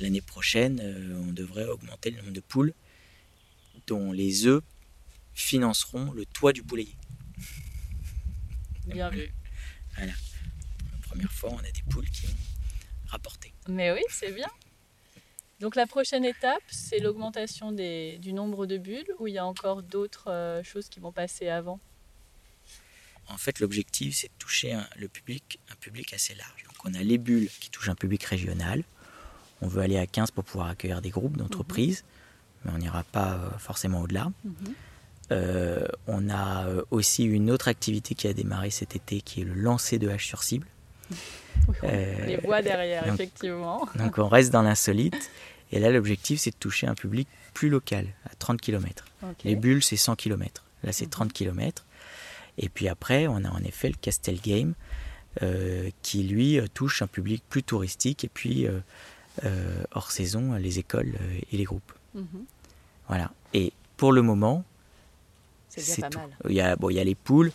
l'année 0.00 0.22
prochaine, 0.22 0.80
on 1.28 1.32
devrait 1.32 1.66
augmenter 1.66 2.10
le 2.10 2.18
nombre 2.18 2.32
de 2.32 2.40
poules 2.40 2.72
dont 3.86 4.12
les 4.12 4.46
œufs 4.46 4.62
financeront 5.34 6.12
le 6.12 6.24
toit 6.24 6.52
du 6.52 6.62
poulailler. 6.62 6.96
Bien 8.86 9.10
vu. 9.10 9.30
Voilà. 9.96 10.12
La 10.12 10.98
première 11.06 11.32
fois, 11.32 11.50
on 11.52 11.58
a 11.58 11.70
des 11.70 11.82
poules 11.90 12.08
qui 12.08 12.26
ont 12.26 12.36
rapporté. 13.08 13.52
Mais 13.68 13.92
oui, 13.92 14.02
c'est 14.08 14.32
bien. 14.32 14.50
Donc 15.60 15.76
la 15.76 15.86
prochaine 15.86 16.24
étape, 16.24 16.62
c'est 16.68 16.98
l'augmentation 16.98 17.72
du 17.72 18.32
nombre 18.32 18.64
de 18.66 18.78
bulles 18.78 19.12
ou 19.18 19.28
il 19.28 19.34
y 19.34 19.38
a 19.38 19.44
encore 19.44 19.82
d'autres 19.82 20.62
choses 20.64 20.88
qui 20.88 20.98
vont 20.98 21.12
passer 21.12 21.48
avant? 21.48 21.78
En 23.28 23.36
fait, 23.36 23.60
l'objectif, 23.60 24.16
c'est 24.16 24.28
de 24.28 24.32
toucher 24.38 24.72
un, 24.72 24.86
le 24.96 25.08
public, 25.08 25.60
un 25.70 25.76
public 25.76 26.12
assez 26.12 26.34
large. 26.34 26.64
Donc, 26.64 26.76
on 26.84 26.94
a 26.94 27.02
les 27.02 27.18
bulles 27.18 27.48
qui 27.60 27.70
touchent 27.70 27.88
un 27.88 27.94
public 27.94 28.22
régional. 28.24 28.84
On 29.60 29.68
veut 29.68 29.82
aller 29.82 29.98
à 29.98 30.06
15 30.06 30.32
pour 30.32 30.44
pouvoir 30.44 30.68
accueillir 30.68 31.00
des 31.00 31.10
groupes 31.10 31.36
d'entreprises, 31.36 32.04
mais 32.64 32.72
on 32.74 32.78
n'ira 32.78 33.04
pas 33.04 33.34
euh, 33.34 33.58
forcément 33.58 34.02
au-delà. 34.02 34.30
Mhm. 34.44 34.54
Euh, 35.30 35.86
on 36.08 36.28
a 36.28 36.66
euh, 36.66 36.82
aussi 36.90 37.24
une 37.24 37.50
autre 37.50 37.68
activité 37.68 38.14
qui 38.14 38.26
a 38.26 38.32
démarré 38.32 38.70
cet 38.70 38.96
été, 38.96 39.20
qui 39.20 39.42
est 39.42 39.44
le 39.44 39.54
lancer 39.54 39.98
de 39.98 40.08
hache 40.08 40.26
sur 40.26 40.42
cible. 40.42 40.66
les 41.82 42.38
voix 42.42 42.60
derrière, 42.60 43.06
effectivement. 43.06 43.88
Donc 43.96 44.18
on 44.18 44.28
reste 44.28 44.50
dans 44.50 44.62
l'insolite. 44.62 45.30
Et 45.70 45.78
là, 45.78 45.90
l'objectif, 45.90 46.40
c'est 46.40 46.50
de 46.50 46.56
toucher 46.56 46.86
un 46.86 46.94
public 46.94 47.28
plus 47.54 47.70
local, 47.70 48.06
à 48.26 48.34
30 48.34 48.60
km. 48.60 49.04
Les 49.44 49.56
bulles, 49.56 49.82
c'est 49.82 49.96
100 49.96 50.16
km. 50.16 50.64
Là, 50.82 50.92
c'est 50.92 51.08
30 51.08 51.28
mhm. 51.28 51.32
km. 51.32 51.84
Et 52.58 52.68
puis 52.68 52.88
après, 52.88 53.26
on 53.26 53.44
a 53.44 53.50
en 53.50 53.62
effet 53.64 53.88
le 53.88 53.94
Castel 54.00 54.40
Game, 54.40 54.74
euh, 55.42 55.88
qui 56.02 56.24
lui 56.24 56.58
euh, 56.58 56.66
touche 56.74 57.00
un 57.00 57.06
public 57.06 57.42
plus 57.48 57.62
touristique 57.62 58.22
et 58.22 58.28
puis 58.28 58.66
euh, 58.66 59.82
hors 59.92 60.10
saison 60.10 60.52
les 60.56 60.78
écoles 60.78 61.14
et 61.50 61.56
les 61.56 61.64
groupes. 61.64 61.92
Mhm. 62.14 62.44
Voilà. 63.08 63.32
Et 63.54 63.72
pour 63.96 64.12
le 64.12 64.20
moment, 64.20 64.62
c'est 65.70 66.02
mal. 66.02 66.12
Il 66.50 66.54
y 66.54 66.60
a, 66.60 66.76
bon, 66.76 66.90
il 66.90 66.96
y 66.96 67.00
a 67.00 67.04
les 67.04 67.14
poules, 67.14 67.50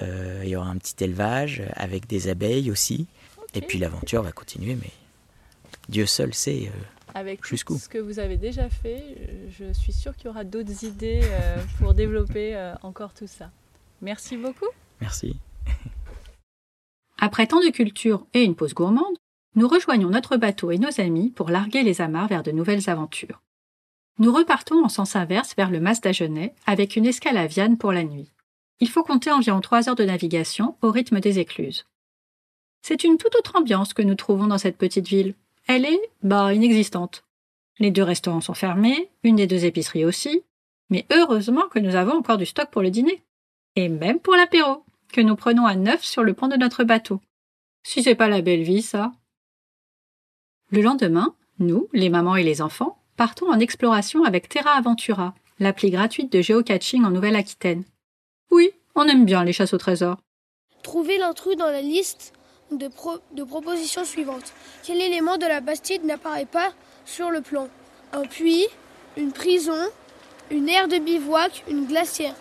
il 0.00 0.48
y 0.48 0.54
aura 0.54 0.68
un 0.68 0.76
petit 0.76 1.02
élevage 1.02 1.62
avec 1.72 2.06
des 2.06 2.28
abeilles 2.28 2.70
aussi. 2.70 3.08
Et 3.54 3.62
puis 3.62 3.78
l'aventure 3.78 4.22
va 4.22 4.30
continuer, 4.30 4.76
mais 4.76 4.92
Dieu 5.88 6.06
seul 6.06 6.34
sait 6.34 6.70
avec 7.14 7.44
jusqu'où. 7.44 7.78
Ce 7.78 7.88
que 7.88 7.98
vous 7.98 8.20
avez 8.20 8.36
déjà 8.36 8.68
fait, 8.68 9.02
je 9.58 9.72
suis 9.72 9.92
sûre 9.92 10.14
qu'il 10.14 10.26
y 10.26 10.28
aura 10.28 10.44
d'autres 10.44 10.84
idées 10.84 11.22
pour 11.78 11.94
développer 11.94 12.72
encore 12.82 13.12
tout 13.12 13.26
ça. 13.26 13.50
Merci 14.00 14.36
beaucoup. 14.36 14.68
Merci. 15.00 15.36
Après 17.18 17.46
tant 17.46 17.60
de 17.60 17.70
culture 17.70 18.26
et 18.34 18.44
une 18.44 18.54
pause 18.54 18.74
gourmande, 18.74 19.16
nous 19.54 19.66
rejoignons 19.66 20.10
notre 20.10 20.36
bateau 20.36 20.70
et 20.70 20.78
nos 20.78 21.00
amis 21.00 21.30
pour 21.30 21.50
larguer 21.50 21.82
les 21.82 22.00
amarres 22.00 22.28
vers 22.28 22.42
de 22.44 22.52
nouvelles 22.52 22.88
aventures. 22.88 23.42
Nous 24.18 24.32
repartons 24.32 24.84
en 24.84 24.88
sens 24.88 25.16
inverse 25.16 25.54
vers 25.56 25.70
le 25.70 25.80
Mas 25.80 26.00
d'Agenais 26.00 26.54
avec 26.66 26.96
une 26.96 27.06
escale 27.06 27.36
à 27.36 27.46
Vienne 27.46 27.78
pour 27.78 27.92
la 27.92 28.04
nuit. 28.04 28.32
Il 28.80 28.88
faut 28.88 29.02
compter 29.02 29.32
environ 29.32 29.60
trois 29.60 29.88
heures 29.88 29.96
de 29.96 30.04
navigation 30.04 30.76
au 30.82 30.90
rythme 30.90 31.20
des 31.20 31.40
écluses. 31.40 31.86
C'est 32.82 33.02
une 33.02 33.18
toute 33.18 33.34
autre 33.34 33.56
ambiance 33.56 33.94
que 33.94 34.02
nous 34.02 34.14
trouvons 34.14 34.46
dans 34.46 34.58
cette 34.58 34.78
petite 34.78 35.08
ville. 35.08 35.34
Elle 35.66 35.84
est, 35.84 36.00
bah, 36.22 36.54
inexistante. 36.54 37.24
Les 37.80 37.90
deux 37.90 38.02
restaurants 38.02 38.40
sont 38.40 38.54
fermés, 38.54 39.10
une 39.24 39.36
des 39.36 39.46
deux 39.46 39.64
épiceries 39.64 40.04
aussi, 40.04 40.42
mais 40.90 41.06
heureusement 41.12 41.68
que 41.68 41.78
nous 41.78 41.96
avons 41.96 42.16
encore 42.16 42.38
du 42.38 42.46
stock 42.46 42.70
pour 42.70 42.82
le 42.82 42.90
dîner 42.90 43.22
et 43.76 43.88
même 43.88 44.20
pour 44.20 44.34
l'apéro, 44.36 44.84
que 45.12 45.20
nous 45.20 45.36
prenons 45.36 45.66
à 45.66 45.74
neuf 45.74 46.04
sur 46.04 46.22
le 46.22 46.34
pont 46.34 46.48
de 46.48 46.56
notre 46.56 46.84
bateau. 46.84 47.20
Si 47.82 48.02
c'est 48.02 48.14
pas 48.14 48.28
la 48.28 48.42
belle 48.42 48.62
vie, 48.62 48.82
ça. 48.82 49.12
Le 50.70 50.82
lendemain, 50.82 51.34
nous, 51.58 51.88
les 51.92 52.10
mamans 52.10 52.36
et 52.36 52.42
les 52.44 52.60
enfants, 52.60 52.98
partons 53.16 53.50
en 53.50 53.58
exploration 53.58 54.24
avec 54.24 54.48
Terra 54.48 54.72
Aventura, 54.72 55.34
l'appli 55.58 55.90
gratuite 55.90 56.30
de 56.32 56.40
géocaching 56.42 57.04
en 57.04 57.10
Nouvelle-Aquitaine. 57.10 57.84
Oui, 58.50 58.70
On 58.94 59.06
aime 59.06 59.24
bien 59.24 59.44
les 59.44 59.52
chasses 59.52 59.74
au 59.74 59.78
trésor. 59.78 60.16
Trouvez 60.82 61.18
l'intrus 61.18 61.56
dans 61.56 61.70
la 61.70 61.80
liste 61.82 62.32
de, 62.72 62.88
pro- 62.88 63.20
de 63.32 63.44
propositions 63.44 64.04
suivantes. 64.04 64.52
Quel 64.84 65.00
élément 65.00 65.36
de 65.38 65.46
la 65.46 65.60
Bastide 65.60 66.04
n'apparaît 66.04 66.46
pas 66.46 66.72
sur 67.04 67.30
le 67.30 67.40
plan? 67.40 67.68
Un 68.12 68.22
puits, 68.22 68.66
une 69.16 69.32
prison, 69.32 69.88
une 70.50 70.68
aire 70.68 70.88
de 70.88 70.98
bivouac, 70.98 71.64
une 71.70 71.86
glacière. 71.86 72.34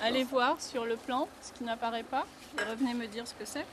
Allez 0.00 0.24
voir 0.24 0.60
sur 0.60 0.84
le 0.84 0.96
plan 0.96 1.28
ce 1.42 1.52
qui 1.52 1.64
n'apparaît 1.64 2.04
pas 2.04 2.26
et 2.56 2.70
revenez 2.70 2.94
me 2.94 3.06
dire 3.06 3.26
ce 3.26 3.34
que 3.34 3.44
c'est. 3.44 3.66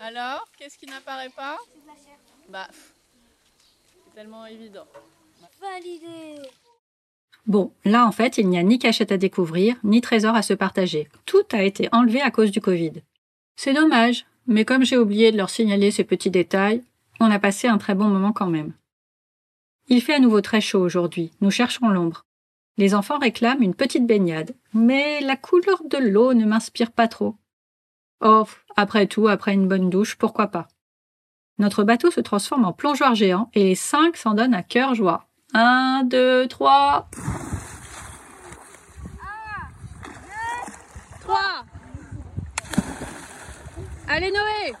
Alors, 0.00 0.46
qu'est-ce 0.56 0.78
qui 0.78 0.86
n'apparaît 0.86 1.28
pas? 1.30 1.56
Bah, 2.48 2.68
c'est 2.70 4.14
tellement 4.14 4.46
évident. 4.46 4.86
Validé. 5.60 6.40
Bon, 7.46 7.72
là 7.84 8.06
en 8.06 8.12
fait, 8.12 8.38
il 8.38 8.48
n'y 8.48 8.58
a 8.58 8.62
ni 8.62 8.78
cachette 8.78 9.12
à 9.12 9.16
découvrir, 9.16 9.76
ni 9.82 10.00
trésor 10.00 10.34
à 10.34 10.42
se 10.42 10.54
partager. 10.54 11.08
Tout 11.26 11.44
a 11.52 11.62
été 11.62 11.88
enlevé 11.92 12.20
à 12.20 12.30
cause 12.30 12.50
du 12.50 12.60
Covid. 12.60 12.92
C'est 13.56 13.74
dommage, 13.74 14.24
mais 14.46 14.64
comme 14.64 14.84
j'ai 14.84 14.96
oublié 14.96 15.32
de 15.32 15.36
leur 15.36 15.50
signaler 15.50 15.90
ces 15.90 16.04
petits 16.04 16.30
détails, 16.30 16.82
on 17.20 17.30
a 17.30 17.38
passé 17.38 17.68
un 17.68 17.78
très 17.78 17.94
bon 17.94 18.08
moment 18.08 18.32
quand 18.32 18.48
même. 18.48 18.72
Il 19.88 20.02
fait 20.02 20.14
à 20.14 20.20
nouveau 20.20 20.40
très 20.40 20.60
chaud 20.60 20.80
aujourd'hui, 20.80 21.32
nous 21.40 21.50
cherchons 21.50 21.88
l'ombre. 21.88 22.24
Les 22.76 22.94
enfants 22.94 23.18
réclament 23.18 23.62
une 23.62 23.74
petite 23.74 24.06
baignade, 24.06 24.54
mais 24.72 25.20
la 25.20 25.36
couleur 25.36 25.82
de 25.84 25.98
l'eau 25.98 26.34
ne 26.34 26.44
m'inspire 26.44 26.92
pas 26.92 27.08
trop. 27.08 27.36
Oh, 28.20 28.44
après 28.76 29.06
tout, 29.06 29.28
après 29.28 29.54
une 29.54 29.66
bonne 29.66 29.90
douche, 29.90 30.16
pourquoi 30.16 30.48
pas? 30.48 30.68
Notre 31.58 31.82
bateau 31.82 32.10
se 32.10 32.20
transforme 32.20 32.64
en 32.64 32.72
plongeoir 32.72 33.14
géant 33.14 33.50
et 33.54 33.64
les 33.64 33.74
cinq 33.74 34.16
s'en 34.16 34.34
donnent 34.34 34.54
à 34.54 34.62
cœur 34.62 34.94
joie. 34.94 35.26
Un, 35.54 36.04
deux, 36.04 36.46
trois. 36.46 37.08
Trois. 41.20 41.64
Allez 44.06 44.30
Noé 44.30 44.76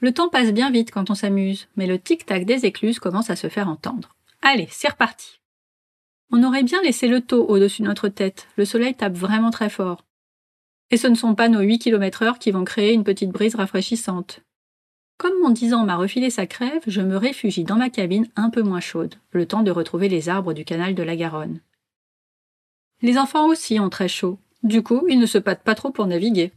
Le 0.00 0.12
temps 0.12 0.28
passe 0.28 0.52
bien 0.52 0.70
vite 0.70 0.90
quand 0.90 1.10
on 1.10 1.14
s'amuse, 1.14 1.68
mais 1.76 1.86
le 1.86 1.98
tic-tac 1.98 2.44
des 2.44 2.64
écluses 2.64 2.98
commence 2.98 3.30
à 3.30 3.36
se 3.36 3.48
faire 3.48 3.68
entendre. 3.68 4.16
Allez, 4.42 4.68
c'est 4.70 4.88
reparti. 4.88 5.40
On 6.32 6.42
aurait 6.42 6.62
bien 6.62 6.80
laissé 6.82 7.06
le 7.06 7.20
taux 7.20 7.44
au-dessus 7.46 7.82
de 7.82 7.86
notre 7.86 8.08
tête, 8.08 8.48
le 8.56 8.64
soleil 8.64 8.94
tape 8.94 9.14
vraiment 9.14 9.50
très 9.50 9.68
fort. 9.68 10.04
Et 10.90 10.96
ce 10.96 11.06
ne 11.06 11.14
sont 11.14 11.34
pas 11.34 11.48
nos 11.48 11.60
8 11.60 11.78
km 11.78 12.22
heure 12.22 12.38
qui 12.38 12.50
vont 12.50 12.64
créer 12.64 12.94
une 12.94 13.04
petite 13.04 13.30
brise 13.30 13.54
rafraîchissante. 13.54 14.40
Comme 15.18 15.38
mon 15.42 15.50
10 15.50 15.74
ans 15.74 15.84
m'a 15.84 15.96
refilé 15.96 16.30
sa 16.30 16.46
crève, 16.46 16.82
je 16.86 17.02
me 17.02 17.16
réfugie 17.16 17.64
dans 17.64 17.76
ma 17.76 17.90
cabine 17.90 18.28
un 18.36 18.48
peu 18.48 18.62
moins 18.62 18.80
chaude, 18.80 19.16
le 19.32 19.44
temps 19.44 19.62
de 19.62 19.70
retrouver 19.70 20.08
les 20.08 20.30
arbres 20.30 20.54
du 20.54 20.64
canal 20.64 20.94
de 20.94 21.02
la 21.02 21.14
Garonne. 21.14 21.60
Les 23.02 23.18
enfants 23.18 23.46
aussi 23.46 23.78
ont 23.80 23.90
très 23.90 24.08
chaud. 24.08 24.38
Du 24.62 24.82
coup, 24.82 25.06
ils 25.08 25.18
ne 25.18 25.26
se 25.26 25.38
pâtent 25.38 25.62
pas 25.62 25.74
trop 25.74 25.90
pour 25.90 26.06
naviguer. 26.06 26.52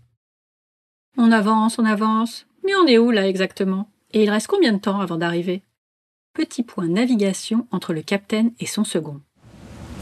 On 1.18 1.32
avance, 1.32 1.78
on 1.78 1.86
avance. 1.86 2.46
Mais 2.66 2.76
on 2.76 2.88
est 2.88 2.98
où 2.98 3.12
là 3.12 3.28
exactement? 3.28 3.88
Et 4.12 4.24
il 4.24 4.30
reste 4.30 4.48
combien 4.48 4.74
de 4.74 4.78
temps 4.80 5.00
avant 5.02 5.18
d'arriver? 5.18 5.64
Petit 6.34 6.64
point 6.64 6.88
navigation 6.88 7.68
entre 7.72 7.94
le 7.94 8.02
capitaine 8.02 8.52
et 8.60 8.66
son 8.66 8.84
second. 8.84 9.20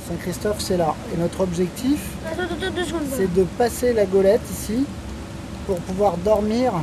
Saint-Christophe, 0.08 0.60
c'est 0.60 0.78
là. 0.78 0.96
Et 1.14 1.18
notre 1.18 1.42
objectif, 1.42 2.00
c'est 3.12 3.34
de 3.34 3.44
passer 3.58 3.94
la 3.94 4.06
golette 4.06 4.42
ici 4.50 4.86
pour 5.66 5.78
pouvoir 5.80 6.18
dormir 6.18 6.74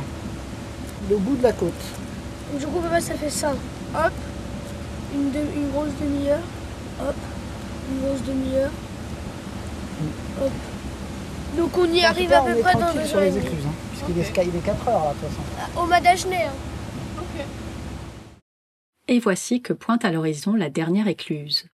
le 1.09 1.17
bout 1.17 1.35
de 1.35 1.43
la 1.43 1.53
côte. 1.53 1.73
Du 2.57 2.65
coup, 2.65 2.79
papa, 2.79 2.99
ça 3.01 3.15
fait 3.15 3.29
ça. 3.29 3.51
Hop, 3.95 4.13
une, 5.13 5.31
de- 5.31 5.37
une 5.55 5.69
grosse 5.71 5.89
demi-heure. 6.01 6.41
Hop, 7.01 7.15
une 7.91 8.01
grosse 8.07 8.23
demi-heure. 8.23 8.71
Hop. 10.41 10.51
Donc 11.57 11.77
on 11.77 11.85
y 11.85 12.03
arrive 12.03 12.31
à 12.33 12.41
peu 12.41 12.55
près 12.59 12.73
dans 12.73 12.93
deux 12.93 13.05
sur 13.05 13.19
les 13.19 13.37
écluses, 13.37 13.65
hein, 13.65 13.73
puisqu'il 13.91 14.19
est, 14.19 14.47
il 14.47 14.55
est 14.55 14.65
4 14.65 14.87
heures 14.87 15.05
là, 15.05 15.13
de 15.13 15.19
toute 15.19 15.29
façon. 15.29 15.81
Au 15.81 15.85
Madajné. 15.85 16.43
Hein. 16.43 16.51
Et 19.07 19.19
voici 19.19 19.61
que 19.61 19.73
pointe 19.73 20.05
à 20.05 20.11
l'horizon 20.11 20.53
la 20.53 20.69
dernière 20.69 21.07
écluse. 21.07 21.65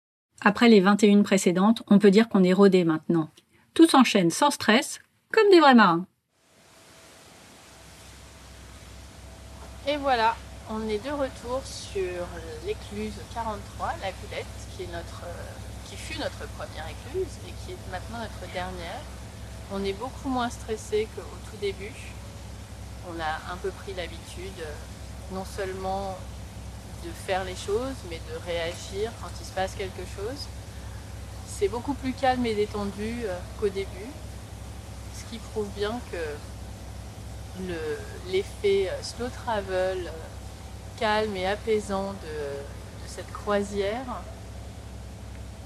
Après 0.41 0.69
les 0.69 0.79
21 0.79 1.21
précédentes, 1.23 1.83
on 1.87 1.99
peut 1.99 2.11
dire 2.11 2.29
qu'on 2.29 2.43
est 2.43 2.53
rodé 2.53 2.85
maintenant. 2.85 3.29
Tout 3.73 3.87
s'enchaîne 3.87 4.31
sans 4.31 4.51
stress, 4.51 4.99
comme 5.33 5.49
des 5.49 5.59
vrais 5.59 5.75
marins. 5.75 6.05
Et 9.87 9.97
voilà, 9.97 10.35
on 10.69 10.87
est 10.87 11.03
de 11.03 11.11
retour 11.11 11.61
sur 11.63 12.25
l'écluse 12.65 13.13
43, 13.33 13.95
la 14.01 14.11
Goulette, 14.11 14.45
qui, 14.75 14.83
est 14.83 14.93
notre, 14.93 15.23
euh, 15.25 15.89
qui 15.89 15.97
fut 15.97 16.17
notre 16.17 16.47
première 16.57 16.87
écluse 16.87 17.27
et 17.47 17.53
qui 17.65 17.73
est 17.73 17.91
maintenant 17.91 18.19
notre 18.19 18.53
dernière. 18.53 19.01
On 19.73 19.83
est 19.83 19.93
beaucoup 19.93 20.29
moins 20.29 20.49
stressé 20.49 21.07
qu'au 21.15 21.21
tout 21.49 21.57
début. 21.59 21.91
On 23.09 23.19
a 23.19 23.53
un 23.53 23.57
peu 23.57 23.69
pris 23.69 23.93
l'habitude 23.93 24.59
euh, 24.61 24.73
non 25.33 25.45
seulement 25.45 26.17
de 27.03 27.09
faire 27.27 27.43
les 27.43 27.55
choses, 27.55 27.95
mais 28.09 28.19
de 28.31 28.37
réagir 28.45 29.11
quand 29.21 29.29
il 29.39 29.45
se 29.45 29.51
passe 29.51 29.75
quelque 29.75 30.03
chose. 30.15 30.47
C'est 31.47 31.67
beaucoup 31.67 31.93
plus 31.93 32.13
calme 32.13 32.45
et 32.45 32.55
détendu 32.55 33.21
euh, 33.25 33.37
qu'au 33.59 33.69
début, 33.69 34.09
ce 35.17 35.23
qui 35.29 35.37
prouve 35.39 35.67
bien 35.75 35.99
que 36.11 37.63
le- 37.67 37.99
l'effet 38.31 38.89
euh, 38.89 39.01
slow 39.03 39.29
travel 39.29 40.11
calme 40.99 41.35
et 41.35 41.47
apaisant 41.47 42.11
de, 42.13 43.07
cette 43.07 43.31
croisière 43.31 44.21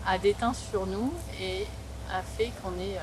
a 0.06 0.18
déteint 0.18 0.54
sur 0.54 0.86
nous 0.86 1.14
et 1.40 1.66
a 2.12 2.22
fait 2.22 2.52
qu'on 2.62 2.74
est 2.80 2.98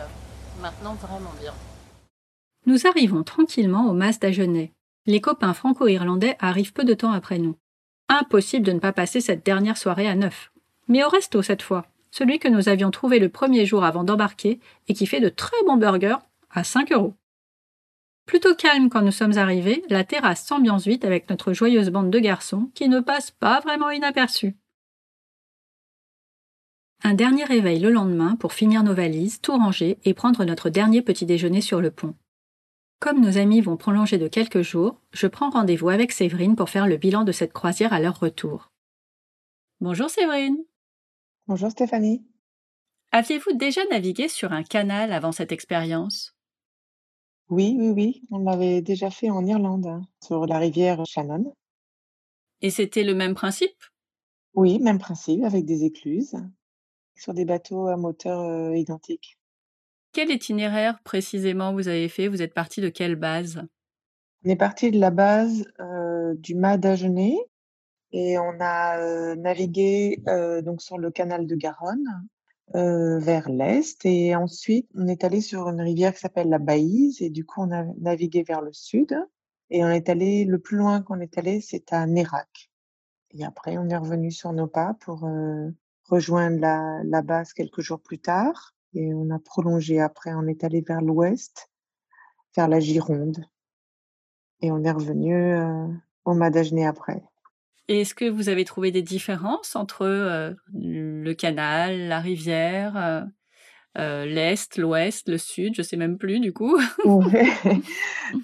Nous 2.67 2.87
arrivons 2.87 3.23
tranquillement 3.23 3.89
au 3.89 3.93
mas 3.93 4.19
d'Agenais. 4.19 4.73
Les 5.07 5.21
copains 5.21 5.55
franco-irlandais 5.55 6.37
arrivent 6.41 6.73
peu 6.73 6.85
de 6.85 6.95
temps 6.95 7.13
après 7.13 7.39
nous. 7.39 7.57
Impossible 8.09 8.67
de 8.67 8.73
ne 8.73 8.81
pas 8.81 8.93
passer 8.93 9.21
cette 9.21 9.45
dernière 9.45 9.77
soirée 9.77 10.09
à 10.09 10.15
neuf. 10.15 10.53
Mais 10.89 11.05
au 11.05 11.09
resto 11.09 11.43
cette 11.43 11.63
fois, 11.63 11.87
celui 12.11 12.39
que 12.39 12.49
nous 12.49 12.69
avions 12.69 12.91
trouvé 12.91 13.19
le 13.19 13.29
premier 13.29 13.67
jour 13.67 13.85
avant 13.85 14.05
d'embarquer 14.05 14.61
et 14.89 14.95
qui 14.95 15.07
fait 15.07 15.21
de 15.21 15.29
très 15.29 15.63
bons 15.67 15.77
burgers 15.77 16.19
à 16.51 16.65
5 16.65 16.93
euros. 16.93 17.15
Plutôt 18.27 18.57
calme 18.57 18.89
quand 18.89 19.03
nous 19.03 19.13
sommes 19.13 19.39
arrivés, 19.39 19.85
la 19.89 20.03
terrasse 20.03 20.45
s'ambiance 20.45 20.87
vite 20.87 21.05
avec 21.05 21.31
notre 21.31 21.53
joyeuse 21.53 21.91
bande 21.91 22.11
de 22.11 22.19
garçons 22.19 22.71
qui 22.75 22.89
ne 22.89 23.01
passe 23.01 23.31
pas 23.31 23.61
vraiment 23.61 23.91
inaperçus. 23.91 24.57
Un 27.03 27.15
dernier 27.15 27.45
réveil 27.45 27.79
le 27.79 27.91
lendemain 27.91 28.37
pour 28.37 28.53
finir 28.53 28.83
nos 28.83 28.95
valises, 28.95 29.41
tout 29.41 29.53
ranger 29.53 29.99
et 30.05 30.15
prendre 30.15 30.45
notre 30.45 30.71
dernier 30.71 31.03
petit 31.03 31.27
déjeuner 31.27 31.61
sur 31.61 31.81
le 31.81 31.91
pont. 31.91 32.15
Comme 32.99 33.21
nos 33.21 33.37
amis 33.37 33.61
vont 33.61 33.77
prolonger 33.77 34.17
de 34.17 34.29
quelques 34.29 34.63
jours, 34.63 35.01
je 35.13 35.27
prends 35.27 35.51
rendez-vous 35.51 35.91
avec 35.91 36.13
Séverine 36.13 36.57
pour 36.57 36.71
faire 36.71 36.87
le 36.87 36.97
bilan 36.97 37.25
de 37.25 37.33
cette 37.33 37.53
croisière 37.53 37.93
à 37.93 38.01
leur 38.01 38.19
retour. 38.19 38.73
Bonjour 39.81 40.09
Séverine. 40.09 40.57
Bonjour 41.47 41.71
Stéphanie. 41.71 42.25
Aviez-vous 43.13 43.53
déjà 43.53 43.83
navigué 43.91 44.29
sur 44.29 44.53
un 44.53 44.63
canal 44.63 45.13
avant 45.13 45.33
cette 45.33 45.53
expérience? 45.53 46.35
Oui, 47.49 47.77
oui, 47.79 47.91
oui, 47.91 48.23
on 48.31 48.39
l'avait 48.39 48.81
déjà 48.81 49.11
fait 49.11 49.31
en 49.31 49.47
Irlande, 49.47 49.87
hein, 49.87 50.03
sur 50.25 50.47
la 50.47 50.59
rivière 50.59 51.05
Shannon. 51.07 51.55
Et 52.63 52.71
c'était 52.71 53.05
le 53.05 53.15
même 53.15 53.35
principe? 53.35 53.77
Oui, 54.55 54.79
même 54.81 54.99
principe, 54.99 55.45
avec 55.45 55.67
des 55.67 55.85
écluses, 55.85 56.35
sur 57.17 57.35
des 57.35 57.45
bateaux 57.45 57.89
à 57.89 57.97
moteur 57.97 58.41
euh, 58.41 58.77
identique. 58.77 59.39
Quel 60.13 60.31
itinéraire 60.31 61.01
précisément 61.03 61.73
vous 61.73 61.89
avez 61.89 62.09
fait? 62.09 62.29
Vous 62.29 62.43
êtes 62.43 62.55
parti 62.55 62.81
de 62.81 62.89
quelle 62.89 63.17
base? 63.17 63.63
On 64.45 64.51
est 64.51 64.57
parti 64.57 64.91
de 64.91 65.01
la 65.01 65.11
base 65.11 65.65
euh, 65.81 66.35
du 66.37 66.55
mât 66.55 66.79
d'Agenais 66.79 67.37
et 68.13 68.39
on 68.39 68.55
a 68.61 68.99
euh, 68.99 69.35
navigué 69.35 70.23
donc 70.63 70.81
sur 70.81 70.97
le 70.97 71.11
canal 71.11 71.47
de 71.47 71.57
Garonne 71.57 72.07
vers 72.73 73.49
l'est 73.49 74.05
et 74.05 74.35
ensuite 74.35 74.89
on 74.95 75.07
est 75.07 75.23
allé 75.23 75.41
sur 75.41 75.69
une 75.69 75.81
rivière 75.81 76.13
qui 76.15 76.21
s'appelle 76.21 76.49
la 76.49 76.59
Baïse 76.59 77.23
et 77.23 77.31
du 77.31 77.45
coup 77.45 77.63
on 77.63 77.71
a 77.73 77.85
navigué 77.99 78.43
vers 78.43 78.61
le 78.61 78.73
sud 78.73 79.17
et 79.71 79.85
on 79.85 79.89
est 79.89 80.09
allé 80.09 80.45
le 80.45 80.59
plus 80.59 80.77
loin 80.77 81.03
qu'on 81.03 81.21
est 81.21 81.37
allé 81.39 81.61
c'est 81.61 81.93
à 81.93 82.07
Nérac. 82.07 82.71
Et 83.33 83.45
après 83.45 83.77
on 83.79 83.89
est 83.89 83.97
revenu 83.97 84.31
sur 84.31 84.53
nos 84.53 84.67
pas 84.67 84.95
pour 85.01 85.29
rejoindre 86.09 86.61
la, 86.61 87.01
la 87.05 87.23
base 87.23 87.53
quelques 87.53 87.81
jours 87.81 88.01
plus 88.01 88.19
tard 88.19 88.75
et 88.95 89.13
on 89.15 89.31
a 89.31 89.39
prolongé 89.39 90.01
après 90.01 90.33
on 90.35 90.47
est 90.47 90.65
allé 90.65 90.81
vers 90.81 91.03
l'ouest 91.03 91.71
vers 92.57 92.69
la 92.69 92.81
Gironde 92.81 93.45
et 94.63 94.71
on 94.71 94.83
est 94.83 94.91
revenu 94.91 95.35
euh, 95.35 95.87
au 96.25 96.35
Madagenet 96.35 96.87
après. 96.87 97.23
Est-ce 97.89 98.15
que 98.15 98.29
vous 98.29 98.49
avez 98.49 98.65
trouvé 98.65 98.91
des 98.91 99.03
différences 99.03 99.77
entre 99.77 100.03
euh, 100.03 100.55
le 100.75 101.35
canal, 101.35 102.09
la 102.09 102.21
rivière, 102.21 103.27
euh, 103.99 104.07
euh, 104.07 104.25
l'est, 104.25 104.77
l'ouest, 104.77 105.29
le 105.29 105.39
sud, 105.39 105.75
je 105.75 105.83
sais 105.83 105.97
même 105.97 106.19
plus 106.19 106.41
du 106.41 106.53
coup. 106.53 106.79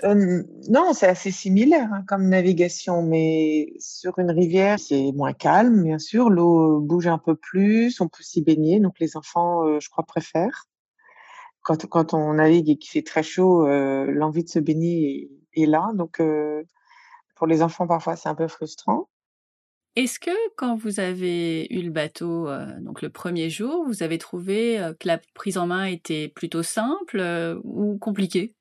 Euh, 0.04 0.44
non, 0.70 0.92
c'est 0.92 1.08
assez 1.08 1.32
similaire 1.32 1.88
hein, 1.92 2.04
comme 2.06 2.28
navigation, 2.28 3.02
mais 3.02 3.72
sur 3.80 4.16
une 4.20 4.30
rivière, 4.30 4.78
c'est 4.78 5.10
moins 5.12 5.32
calme, 5.32 5.82
bien 5.82 5.98
sûr. 5.98 6.30
L'eau 6.30 6.80
bouge 6.80 7.08
un 7.08 7.18
peu 7.18 7.34
plus, 7.34 8.00
on 8.00 8.06
peut 8.06 8.22
s'y 8.22 8.42
baigner, 8.42 8.78
donc 8.78 8.94
les 9.00 9.16
enfants, 9.16 9.66
euh, 9.66 9.80
je 9.80 9.90
crois, 9.90 10.04
préfèrent. 10.04 10.66
Quand, 11.62 11.84
quand 11.86 12.14
on 12.14 12.34
navigue 12.34 12.70
et 12.70 12.78
qu'il 12.78 12.92
fait 12.92 13.02
très 13.02 13.24
chaud, 13.24 13.66
euh, 13.66 14.06
l'envie 14.06 14.44
de 14.44 14.48
se 14.48 14.60
baigner 14.60 15.28
est, 15.56 15.62
est 15.62 15.66
là. 15.66 15.90
Donc, 15.94 16.20
euh, 16.20 16.62
pour 17.34 17.48
les 17.48 17.60
enfants, 17.60 17.88
parfois, 17.88 18.14
c'est 18.14 18.28
un 18.28 18.36
peu 18.36 18.46
frustrant. 18.46 19.08
Est-ce 19.94 20.18
que 20.18 20.30
quand 20.56 20.74
vous 20.74 21.00
avez 21.00 21.66
eu 21.70 21.82
le 21.82 21.90
bateau, 21.90 22.48
euh, 22.48 22.80
donc 22.80 23.02
le 23.02 23.10
premier 23.10 23.50
jour, 23.50 23.84
vous 23.86 24.02
avez 24.02 24.16
trouvé 24.16 24.80
euh, 24.80 24.94
que 24.94 25.06
la 25.06 25.18
prise 25.34 25.58
en 25.58 25.66
main 25.66 25.84
était 25.84 26.28
plutôt 26.28 26.62
simple 26.62 27.20
euh, 27.20 27.60
ou 27.62 27.98
compliquée? 27.98 28.54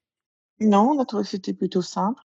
Non, 0.60 0.92
on 0.92 1.00
a 1.00 1.06
trouvé 1.06 1.24
que 1.24 1.30
c'était 1.30 1.54
plutôt 1.54 1.82
simple. 1.82 2.22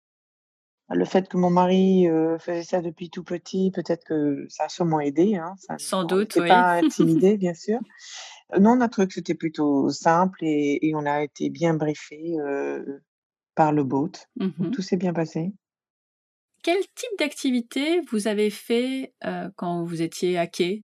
Le 0.89 1.06
fait 1.06 1.28
que 1.28 1.38
mon 1.38 1.50
mari 1.50 2.06
faisait 2.39 2.62
ça 2.62 2.80
depuis 2.80 3.10
tout 3.10 3.24
petit, 3.24 3.72
peut-être 3.72 4.04
que 4.04 4.46
ça 4.50 4.65
a 4.65 4.70
sûrement 4.70 5.00
aidé. 5.00 5.36
Hein, 5.36 5.56
ça, 5.58 5.78
Sans 5.80 6.04
on 6.04 6.08
doute, 6.08 6.36
oui. 6.36 6.48
pas 6.48 6.74
intimidé, 6.84 7.38
bien 7.38 7.56
sûr. 7.56 7.80
Non, 8.60 8.72
on 8.72 8.82
a 8.82 8.88
trouvé 8.88 9.08
que 9.08 9.15
c'était 9.15 9.34
plutôt 9.34 9.89
simple 9.89 10.44
et, 10.44 10.78
et 10.88 10.94
on 10.94 11.08
a 11.08 11.24
été 11.24 11.50
bien 11.50 11.74
briefé 11.74 12.36
par 13.56 13.72
le 13.72 13.84
boat. 13.84 14.12
Mhm. 14.36 14.70
tout 14.72 14.84
s'est 14.84 14.98
bien 14.98 15.13
passé. 15.13 15.54
Quel 16.65 16.80
type 16.95 17.19
d'activité 17.19 18.01
vous 18.10 18.28
avez 18.28 18.49
fait 18.49 19.13
euh, 19.23 19.51
quand 19.56 19.84
vous 19.84 20.01
étiez 20.01 20.39
à 20.39 20.47
quai? 20.47 20.82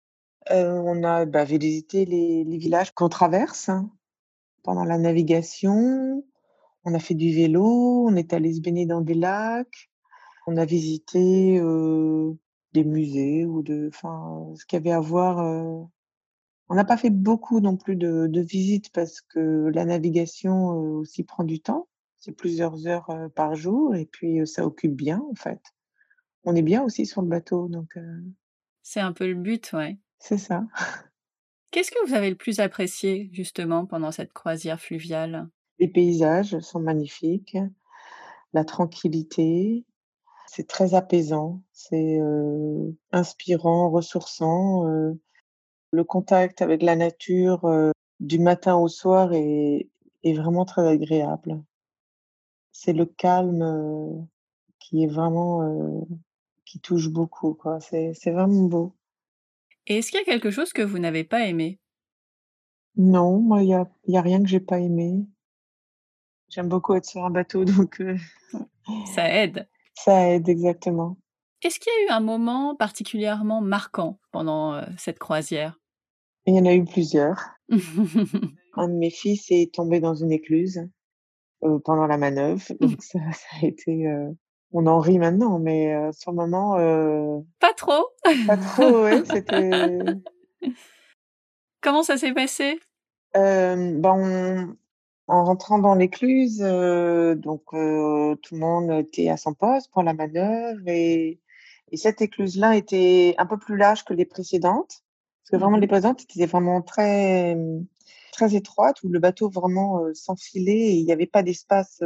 Euh, 0.53 0.71
on 0.71 1.03
a 1.03 1.27
bah, 1.27 1.43
visité 1.43 2.05
les, 2.05 2.45
villages 2.45 2.93
qu'on 2.93 3.09
traverse 3.09 3.69
hein, 3.69 3.91
pendant 4.63 4.85
la 4.85 4.99
navigation. 4.99 6.25
On 6.85 6.95
a 6.95 7.01
fait 7.01 7.17
du 7.17 7.35
vélo, 7.35 8.07
on 8.07 8.15
est 8.15 8.33
allé 8.33 8.55
se 8.55 8.61
baigner 8.61 8.87
dans 8.87 9.01
des 9.01 9.15
lacs. 9.15 9.91
On 10.47 10.57
a 10.59 10.65
visité 10.65 11.59
euh, 11.59 12.31
des 12.73 12.85
musées 12.85 13.45
ou 13.45 13.65
de, 13.65 13.91
ce 13.93 14.65
qu'il 14.67 14.77
y 14.77 14.81
avait 14.81 14.93
à 14.93 15.01
voir. 15.01 15.39
On 16.69 16.75
n'a 16.77 16.85
pas 16.85 16.97
fait 16.97 17.11
beaucoup 17.11 17.59
non 17.59 17.77
plus 17.77 17.97
de, 17.97 18.41
visites 18.41 18.93
parce 18.93 19.21
que 19.21 19.73
la 19.75 19.85
navigation 19.85 20.69
aussi 20.69 21.25
prend 21.25 21.43
du 21.43 21.59
temps. 21.59 21.89
C'est 22.25 22.33
plusieurs 22.33 22.87
heures 22.87 23.11
euh, 23.11 23.29
par 23.29 23.55
jour 23.55 23.95
et 23.95 24.07
puis 24.07 24.41
euh, 24.41 24.47
ça 24.47 24.65
occupe 24.65 24.95
bien 24.95 25.23
en 25.31 25.35
fait. 25.35 25.61
On 26.45 26.57
est 26.57 26.63
bien 26.63 26.83
aussi 26.83 27.05
sur 27.05 27.21
le 27.21 27.29
bateau, 27.29 27.69
donc 27.69 27.99
euh, 27.99 28.23
C'est 28.83 29.01
un 29.01 29.13
peu 29.13 29.27
le 29.27 29.35
but, 29.35 29.71
ouais. 29.75 29.99
c'est 30.19 30.39
ça. 30.39 30.65
Qu'est-ce 31.71 31.91
que 31.91 32.07
vous 32.07 32.15
avez 32.15 32.31
le 32.31 32.37
plus 32.37 32.61
apprécié 32.61 33.29
justement 33.35 33.85
pendant 33.85 34.11
cette 34.11 34.33
croisière 34.33 34.81
fluviale? 34.81 35.51
Les 35.79 35.89
paysages 35.89 36.59
sont 36.61 36.81
magnifiques, 36.81 37.59
la 38.55 38.65
tranquillité, 38.65 39.85
c'est 40.47 40.67
très 40.67 40.95
apaisant, 40.95 41.63
c'est 41.73 42.21
inspirant, 43.13 43.91
ressourçant. 43.91 44.85
le 45.91 46.05
contact 46.05 46.63
avec 46.63 46.83
la 46.83 46.97
nature 46.97 47.93
du 48.21 48.39
matin 48.39 48.77
au 48.77 48.89
soir 48.89 49.33
est, 49.33 49.89
est 50.23 50.35
vraiment 50.35 50.65
très 50.65 50.87
agréable. 50.87 51.61
C'est 52.77 52.93
le 52.93 53.07
calme 53.07 54.27
qui 54.81 55.05
est 55.05 55.07
vraiment 55.07 56.07
qui 56.67 56.81
touche 56.81 57.09
beaucoup, 57.09 57.55
quoi. 57.55 57.79
C'est 57.81 58.13
c'est 58.15 58.33
vraiment 58.33 58.65
beau. 58.65 58.95
Et 59.87 59.99
est-ce 59.99 60.11
qu'il 60.11 60.19
y 60.19 60.23
a 60.23 60.27
quelque 60.27 60.51
chose 60.51 60.73
que 60.73 60.83
vous 60.83 60.99
n'avez 60.99 61.25
pas 61.25 61.47
aimé? 61.47 61.79
Non, 62.97 63.39
moi, 63.39 63.63
il 63.63 63.69
y 63.69 63.75
a, 63.75 63.89
y 64.07 64.17
a 64.17 64.23
rien 64.23 64.43
que 64.43 64.49
j'ai 64.49 64.61
pas 64.61 64.79
aimé. 64.81 65.27
J'aime 66.49 66.69
beaucoup 66.69 66.95
être 66.95 67.05
sur 67.07 67.25
un 67.25 67.31
bateau, 67.31 67.65
donc 67.65 68.01
euh, 68.01 68.17
Ça 69.15 69.29
aide. 69.43 69.69
ça 69.95 70.31
aide 70.31 70.49
exactement. 70.49 71.17
Est-ce 71.63 71.79
qu'il 71.79 71.93
y 71.93 72.05
a 72.05 72.09
eu 72.09 72.17
un 72.17 72.21
moment 72.21 72.75
particulièrement 72.77 73.61
marquant 73.61 74.19
pendant 74.33 74.75
euh, 74.75 74.83
cette 74.99 75.19
croisière? 75.19 75.79
Il 76.47 76.55
y 76.55 76.59
en 76.59 76.67
a 76.67 76.75
eu 76.75 76.85
plusieurs. 76.85 77.41
Un 78.77 78.89
de 78.89 78.95
mes 78.95 79.11
fils 79.11 79.47
est 79.51 79.73
tombé 79.75 80.01
dans 80.01 80.15
une 80.15 80.33
écluse 80.33 80.89
euh, 81.65 81.79
pendant 81.85 82.07
la 82.07 82.17
manœuvre, 82.19 82.63
donc 82.81 83.03
ça, 83.03 83.19
ça 83.33 83.47
a 83.63 83.67
été. 83.67 84.07
euh, 84.07 84.31
on 84.73 84.87
en 84.87 84.99
rit 84.99 85.19
maintenant, 85.19 85.59
mais 85.59 85.95
euh, 85.95 86.11
sur 86.13 86.33
le 86.33 86.37
moment, 86.37 86.77
euh, 86.79 87.39
Pas 87.61 87.73
trop 87.75 88.07
pas 88.47 88.57
trop. 88.57 89.03
Ouais, 89.05 89.23
c'était. 89.25 90.01
Comment 91.81 92.03
ça 92.03 92.17
s'est 92.17 92.33
passé? 92.33 92.81
Ben, 93.35 94.01
on- 94.05 94.77
en 95.27 95.45
rentrant 95.45 95.79
dans 95.79 95.95
l'écluse, 95.95 96.59
donc 96.59 97.63
tout 97.71 97.75
le 98.55 98.59
monde 98.59 98.91
était 98.91 99.29
à 99.31 99.37
son 99.39 99.55
poste 99.55 99.91
pour 99.93 100.03
la 100.03 100.13
manœuvre 100.13 100.83
et, 100.87 101.41
et 101.91 101.97
cette 101.97 102.21
écluse-là 102.21 102.77
était 102.77 103.35
un 103.39 103.47
peu 103.47 103.57
plus 103.59 103.77
large 103.79 104.05
que 104.05 104.13
les 104.13 104.27
précédentes, 104.27 105.03
parce 105.43 105.51
que 105.53 105.57
vraiment 105.57 105.77
Mhm. 105.77 105.81
les 105.83 105.87
précédentes 105.87 106.23
étaient 106.23 106.47
vraiment 106.47 106.83
très 106.83 107.57
très 108.35 108.55
étroites 108.55 109.03
où 109.03 109.09
le 109.09 109.19
bateau 109.19 109.49
vraiment 109.49 110.03
s'enfilait 110.15 110.73
et 110.73 110.95
il 110.95 111.05
n'y 111.05 111.13
avait 111.13 111.27
pas 111.27 111.43
d'espace 111.43 112.03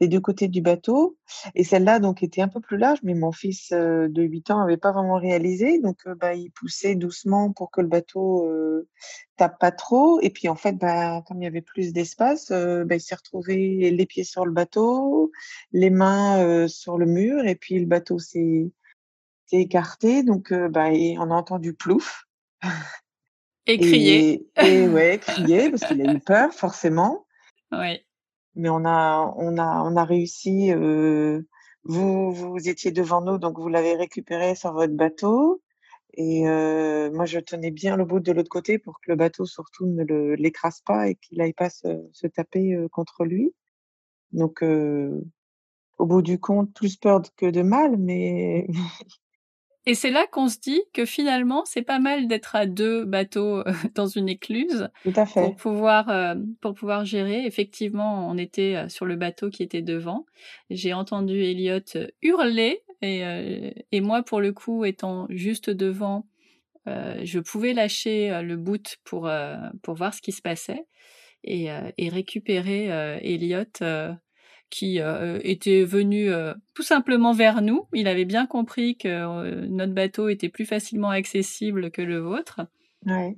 des 0.00 0.08
deux 0.08 0.20
côtés 0.20 0.48
du 0.48 0.60
bateau. 0.60 1.16
Et 1.54 1.64
celle-là 1.64 1.98
donc 2.00 2.22
était 2.22 2.42
un 2.42 2.48
peu 2.48 2.60
plus 2.60 2.76
large, 2.76 2.98
mais 3.02 3.14
mon 3.14 3.32
fils 3.32 3.72
de 3.72 4.22
8 4.22 4.50
ans 4.50 4.60
n'avait 4.60 4.76
pas 4.76 4.92
vraiment 4.92 5.18
réalisé, 5.18 5.78
donc 5.80 6.06
bah, 6.08 6.34
il 6.34 6.50
poussait 6.50 6.94
doucement 6.94 7.52
pour 7.52 7.70
que 7.70 7.80
le 7.80 7.88
bateau 7.88 8.46
euh, 8.46 8.88
tape 9.36 9.58
pas 9.58 9.72
trop. 9.72 10.20
Et 10.20 10.30
puis 10.30 10.48
en 10.48 10.56
fait, 10.56 10.74
bah, 10.74 11.22
comme 11.26 11.40
il 11.42 11.44
y 11.44 11.48
avait 11.48 11.62
plus 11.62 11.92
d'espace, 11.92 12.50
bah, 12.50 12.94
il 12.94 13.00
s'est 13.00 13.14
retrouvé 13.14 13.90
les 13.90 14.06
pieds 14.06 14.24
sur 14.24 14.44
le 14.46 14.52
bateau, 14.52 15.30
les 15.72 15.90
mains 15.90 16.68
sur 16.68 16.98
le 16.98 17.06
mur, 17.06 17.44
et 17.46 17.56
puis 17.56 17.78
le 17.78 17.86
bateau 17.86 18.18
s'est 18.18 18.70
écarté. 19.52 20.22
Donc 20.22 20.52
bah, 20.52 20.92
et 20.92 21.16
on 21.18 21.30
a 21.30 21.34
entendu 21.34 21.74
plouf. 21.74 22.26
Et 23.66 23.78
crier. 23.78 24.46
Et, 24.62 24.82
et 24.82 24.88
ouais, 24.88 25.18
crier 25.18 25.70
parce 25.70 25.84
qu'il 25.84 26.06
a 26.06 26.12
eu 26.12 26.20
peur 26.20 26.52
forcément. 26.52 27.26
Oui. 27.72 28.00
Mais 28.54 28.68
on 28.68 28.84
a, 28.84 29.34
on 29.36 29.58
a, 29.58 29.82
on 29.82 29.96
a 29.96 30.04
réussi. 30.04 30.72
euh, 30.72 31.42
vous, 31.88 32.32
vous 32.32 32.68
étiez 32.68 32.90
devant 32.90 33.20
nous, 33.20 33.38
donc 33.38 33.58
vous 33.58 33.68
l'avez 33.68 33.94
récupéré 33.94 34.56
sur 34.56 34.72
votre 34.72 34.94
bateau. 34.94 35.62
Et 36.14 36.48
euh, 36.48 37.12
moi, 37.12 37.26
je 37.26 37.38
tenais 37.38 37.70
bien 37.70 37.96
le 37.96 38.04
bout 38.04 38.20
de 38.20 38.32
l'autre 38.32 38.48
côté 38.48 38.78
pour 38.78 39.00
que 39.00 39.10
le 39.10 39.16
bateau 39.16 39.44
surtout 39.44 39.86
ne 39.86 40.34
l'écrase 40.34 40.80
pas 40.80 41.08
et 41.08 41.14
qu'il 41.14 41.38
n'aille 41.38 41.52
pas 41.52 41.70
se, 41.70 42.08
se 42.12 42.26
taper 42.26 42.74
euh, 42.74 42.88
contre 42.88 43.24
lui. 43.24 43.54
Donc, 44.32 44.62
euh, 44.62 45.22
au 45.98 46.06
bout 46.06 46.22
du 46.22 46.40
compte, 46.40 46.72
plus 46.74 46.96
peur 46.96 47.22
que 47.36 47.46
de 47.46 47.62
mal, 47.62 47.96
mais 47.98 48.66
Et 49.86 49.94
c'est 49.94 50.10
là 50.10 50.26
qu'on 50.26 50.48
se 50.48 50.58
dit 50.58 50.82
que 50.92 51.04
finalement, 51.04 51.64
c'est 51.64 51.82
pas 51.82 52.00
mal 52.00 52.26
d'être 52.26 52.56
à 52.56 52.66
deux 52.66 53.04
bateaux 53.04 53.58
euh, 53.60 53.64
dans 53.94 54.06
une 54.08 54.28
écluse 54.28 54.88
tout 55.04 55.12
à 55.14 55.24
fait. 55.26 55.40
pour 55.40 55.56
pouvoir, 55.56 56.08
euh, 56.08 56.34
pour 56.60 56.74
pouvoir 56.74 57.04
gérer. 57.04 57.46
Effectivement, 57.46 58.28
on 58.28 58.36
était 58.36 58.74
euh, 58.76 58.88
sur 58.88 59.04
le 59.06 59.14
bateau 59.14 59.48
qui 59.48 59.62
était 59.62 59.82
devant. 59.82 60.26
J'ai 60.70 60.92
entendu 60.92 61.40
Elliot 61.40 61.78
hurler 62.20 62.82
et, 63.00 63.24
euh, 63.24 63.70
et 63.92 64.00
moi, 64.00 64.22
pour 64.22 64.40
le 64.40 64.52
coup, 64.52 64.84
étant 64.84 65.26
juste 65.30 65.70
devant, 65.70 66.26
euh, 66.88 67.20
je 67.22 67.38
pouvais 67.38 67.72
lâcher 67.72 68.40
le 68.42 68.56
boot 68.56 68.96
pour, 69.04 69.28
euh, 69.28 69.56
pour 69.82 69.94
voir 69.94 70.14
ce 70.14 70.20
qui 70.20 70.32
se 70.32 70.42
passait 70.42 70.84
et, 71.44 71.70
euh, 71.70 71.90
et 71.96 72.08
récupérer 72.08 72.92
euh, 72.92 73.18
Elliot 73.22 73.64
euh, 73.82 74.12
qui 74.70 75.00
euh, 75.00 75.38
était 75.42 75.84
venu 75.84 76.30
euh, 76.30 76.54
tout 76.74 76.82
simplement 76.82 77.32
vers 77.32 77.62
nous. 77.62 77.86
Il 77.92 78.08
avait 78.08 78.24
bien 78.24 78.46
compris 78.46 78.96
que 78.96 79.08
euh, 79.08 79.66
notre 79.68 79.92
bateau 79.92 80.28
était 80.28 80.48
plus 80.48 80.66
facilement 80.66 81.10
accessible 81.10 81.90
que 81.90 82.02
le 82.02 82.18
vôtre. 82.18 82.62
Ouais, 83.04 83.36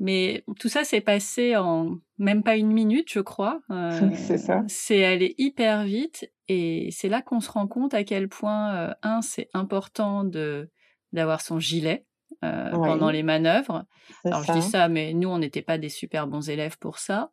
Mais 0.00 0.44
tout 0.58 0.68
ça 0.68 0.84
s'est 0.84 1.00
passé 1.00 1.56
en 1.56 1.98
même 2.18 2.42
pas 2.42 2.56
une 2.56 2.72
minute, 2.72 3.10
je 3.12 3.20
crois. 3.20 3.60
C'est 4.14 4.38
ça. 4.38 4.64
C'est 4.66 5.04
allé 5.04 5.34
hyper 5.38 5.84
vite 5.84 6.30
et 6.48 6.88
c'est 6.92 7.08
là 7.08 7.22
qu'on 7.22 7.40
se 7.40 7.50
rend 7.50 7.66
compte 7.66 7.94
à 7.94 8.04
quel 8.04 8.28
point, 8.28 8.94
un, 9.02 9.20
c'est 9.20 9.48
important 9.52 10.22
de 10.24 10.70
d'avoir 11.12 11.40
son 11.40 11.58
gilet 11.58 12.04
Ouais. 12.42 12.70
pendant 12.72 13.10
les 13.10 13.22
manœuvres. 13.24 13.86
Alors 14.24 14.44
je 14.44 14.52
dis 14.52 14.62
ça, 14.62 14.88
mais 14.88 15.14
nous, 15.14 15.28
on 15.28 15.38
n'était 15.38 15.62
pas 15.62 15.78
des 15.78 15.88
super 15.88 16.28
bons 16.28 16.48
élèves 16.48 16.78
pour 16.78 16.98
ça. 16.98 17.32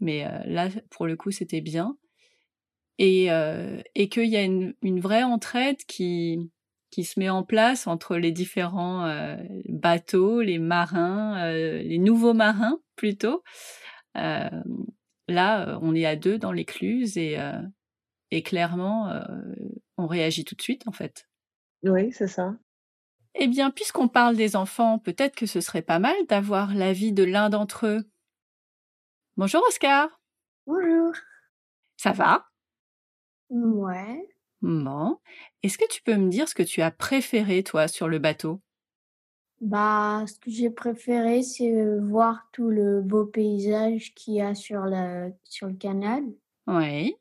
Mais 0.00 0.26
là, 0.44 0.68
pour 0.90 1.06
le 1.06 1.16
coup, 1.16 1.30
c'était 1.30 1.60
bien. 1.62 1.96
Et, 3.02 3.32
euh, 3.32 3.80
et 3.94 4.10
qu'il 4.10 4.26
y 4.26 4.36
a 4.36 4.42
une, 4.42 4.74
une 4.82 5.00
vraie 5.00 5.22
entraide 5.22 5.78
qui, 5.86 6.52
qui 6.90 7.04
se 7.04 7.18
met 7.18 7.30
en 7.30 7.42
place 7.42 7.86
entre 7.86 8.18
les 8.18 8.30
différents 8.30 9.06
euh, 9.06 9.38
bateaux, 9.70 10.42
les 10.42 10.58
marins, 10.58 11.42
euh, 11.46 11.82
les 11.82 11.96
nouveaux 11.96 12.34
marins 12.34 12.78
plutôt. 12.96 13.42
Là, 14.14 15.78
on 15.80 15.94
est 15.94 16.04
à 16.04 16.14
deux 16.14 16.36
dans 16.36 16.52
l'écluse 16.52 17.16
et, 17.16 17.38
et 18.30 18.42
clairement, 18.42 19.08
on 19.96 20.06
réagit 20.06 20.44
tout 20.44 20.56
de 20.56 20.60
suite 20.60 20.86
en 20.86 20.92
fait. 20.92 21.26
Oui, 21.84 22.12
c'est 22.12 22.26
ça. 22.26 22.54
Eh 23.34 23.46
bien, 23.46 23.70
puisqu'on 23.70 24.08
parle 24.08 24.36
des 24.36 24.56
enfants, 24.56 24.98
peut-être 24.98 25.36
que 25.36 25.46
ce 25.46 25.62
serait 25.62 25.80
pas 25.80 26.00
mal 26.00 26.16
d'avoir 26.28 26.74
l'avis 26.74 27.12
de 27.12 27.24
l'un 27.24 27.48
d'entre 27.48 27.86
eux. 27.86 28.10
Bonjour 29.36 29.62
Oscar. 29.68 30.20
Bonjour. 30.66 31.12
Ça 31.96 32.12
va? 32.12 32.49
Ouais. 33.50 34.26
Bon. 34.62 35.18
Est-ce 35.62 35.76
que 35.76 35.86
tu 35.90 36.02
peux 36.02 36.16
me 36.16 36.30
dire 36.30 36.48
ce 36.48 36.54
que 36.54 36.62
tu 36.62 36.80
as 36.80 36.90
préféré, 36.90 37.62
toi, 37.62 37.88
sur 37.88 38.08
le 38.08 38.18
bateau? 38.18 38.62
Bah, 39.62 40.24
ce 40.26 40.38
que 40.38 40.50
j'ai 40.50 40.68
préféré, 40.70 41.42
c'est 41.42 41.72
euh, 41.74 42.00
voir 42.00 42.48
tout 42.52 42.68
le 42.70 43.00
beau 43.02 43.24
paysage 43.26 44.14
qu'il 44.14 44.34
y 44.34 44.40
a 44.42 44.54
sur 44.54 44.82
le, 44.86 45.32
sur 45.44 45.66
le 45.68 45.74
canal, 45.74 46.22
Oui. 46.66 47.16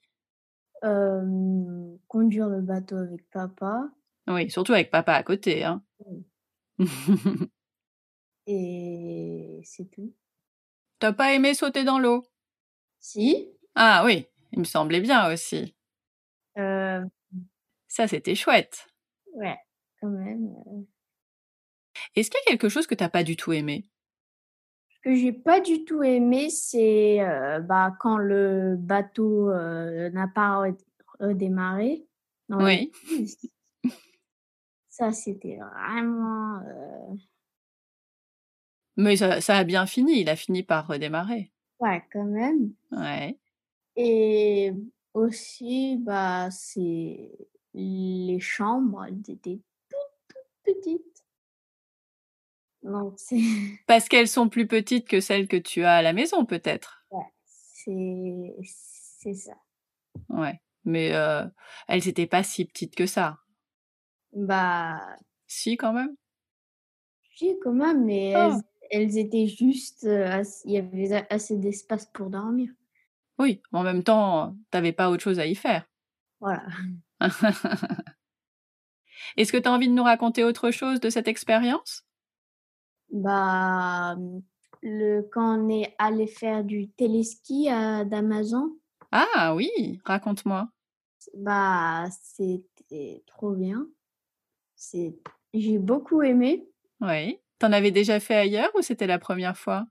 euh, 0.84 1.96
conduire 2.08 2.50
le 2.50 2.62
bateau 2.62 2.98
avec 2.98 3.30
papa 3.32 3.90
Oui, 4.28 4.50
surtout 4.50 4.72
avec 4.74 4.92
papa 4.92 5.14
à 5.14 5.24
côté. 5.24 5.64
Hein. 5.66 5.84
et 8.48 9.62
c'est 9.64 9.90
tout. 9.92 10.14
T'as 11.00 11.12
pas 11.12 11.34
aimé 11.34 11.54
sauter 11.56 11.84
dans 11.84 12.00
l'eau? 12.00 12.24
Si, 13.00 13.50
Ah 13.74 14.04
oui, 14.06 14.28
il 14.52 14.60
me 14.60 14.64
semblait 14.64 15.02
bien 15.02 15.32
aussi. 15.34 15.76
Euh, 16.60 17.06
Ça, 17.88 18.08
c'était 18.08 18.36
chouette. 18.36 18.88
ouais, 19.34 19.58
quand 20.02 20.10
même. 20.10 20.54
euh. 20.68 20.82
Est-ce 22.16 22.30
qu'il 22.30 22.40
y 22.46 22.50
a 22.50 22.52
quelque 22.52 22.70
chose 22.70 22.88
que 22.88 22.96
t'as 22.96 23.10
pas 23.10 23.24
du 23.24 23.36
tout 23.36 23.52
aimé? 23.54 23.90
Ce 24.90 25.00
que 25.10 25.16
j'ai 25.16 25.32
pas 25.34 25.60
du 25.62 25.86
tout 25.86 26.04
aimé, 26.04 26.50
c'est 26.50 27.22
euh, 27.22 27.60
bah, 27.62 27.96
quand 28.00 28.18
le 28.18 28.76
bateau 28.78 29.50
euh, 29.50 30.10
n'a 30.12 30.28
pas 30.28 30.66
re- 30.68 30.78
redémarré. 31.20 32.06
dans 32.50 32.64
Oui. 32.64 32.92
Ça, 34.90 35.14
c'était 35.14 35.58
vraiment. 35.58 36.60
euh, 36.60 37.16
Mais 38.98 39.16
ça, 39.16 39.40
ça 39.40 39.58
a 39.58 39.64
bien 39.64 39.86
fini, 39.86 40.20
il 40.22 40.30
a 40.30 40.36
fini 40.36 40.64
par 40.64 40.88
redémarrer. 40.88 41.52
Ouais, 41.80 42.04
quand 42.12 42.26
même. 42.26 42.74
Ouais. 42.92 43.38
Et 43.96 44.74
aussi, 45.14 45.98
bah, 46.00 46.50
c'est 46.52 47.32
les 47.74 48.40
chambres, 48.40 49.06
elles 49.06 49.20
étaient 49.32 49.62
toutes, 49.90 50.36
toutes 50.66 50.76
petites. 50.76 51.24
Donc, 52.84 53.14
c'est 53.18 53.38
Parce 53.88 54.08
qu'elles 54.08 54.28
sont 54.28 54.50
plus 54.50 54.68
petites 54.68 55.08
que 55.08 55.20
celles 55.20 55.48
que 55.48 55.58
tu 55.58 55.84
as 55.84 55.96
à 55.98 56.02
la 56.02 56.14
maison, 56.14 56.46
peut-être. 56.46 57.06
ouais, 57.12 57.34
c'est 57.44 58.56
c'est 58.64 59.34
ça. 59.34 59.54
Ouais. 60.30 60.62
Mais 60.86 61.14
euh, 61.14 61.46
elles 61.88 62.08
étaient 62.08 62.26
pas 62.28 62.42
si 62.44 62.66
petites 62.66 62.96
que 62.96 63.06
ça. 63.06 63.38
Bah, 64.34 65.18
Si, 65.48 65.76
quand 65.78 65.92
même. 65.94 66.16
si, 67.36 67.58
quand 67.64 67.74
même, 67.74 68.06
mais 68.06 68.34
Ah. 68.36 68.60
elles, 68.92 69.02
elles 69.02 69.18
étaient 69.18 69.48
juste. 69.48 70.04
euh, 70.06 70.44
Il 70.66 70.72
y 70.72 70.78
avait 70.78 71.26
assez 71.30 71.56
d'espace 71.58 72.06
pour 72.08 72.30
dormir. 72.30 72.70
Oui, 73.40 73.62
en 73.72 73.84
même 73.84 74.04
temps, 74.04 74.56
t'avais 74.70 74.92
pas 74.92 75.10
autre 75.10 75.24
chose 75.24 75.40
à 75.40 75.46
y 75.46 75.56
faire. 75.56 75.86
Voilà. 76.40 76.66
Est-ce 79.38 79.52
que 79.52 79.58
tu 79.58 79.68
as 79.68 79.72
envie 79.72 79.88
de 79.88 79.94
nous 79.94 80.04
raconter 80.04 80.44
autre 80.44 80.72
chose 80.72 81.00
de 81.00 81.10
cette 81.10 81.28
expérience? 81.28 82.04
Bah, 83.12 84.16
le, 84.82 85.22
quand 85.32 85.60
on 85.60 85.70
est 85.70 85.96
allé 85.98 86.28
faire 86.28 86.64
du 86.64 86.90
téléski 86.90 87.70
à 87.70 88.06
d'Amazon, 88.06 88.78
Ah 89.12 89.54
oui, 89.56 90.00
raconte-moi. 90.06 90.70
bah, 91.36 92.06
c'était 92.12 93.24
trop 93.26 93.52
bien. 93.54 93.88
C'est, 94.76 95.16
j'ai 95.54 95.80
beaucoup 95.80 96.22
aimé. 96.22 96.68
Oui. 97.02 97.40
T'en 97.58 97.74
avais 97.74 97.92
déjà 97.92 98.20
fait 98.20 98.36
ailleurs 98.36 98.72
ou 98.76 98.82
c'était 98.82 99.08
la 99.08 99.20
première 99.20 99.58
fois? 99.58 99.86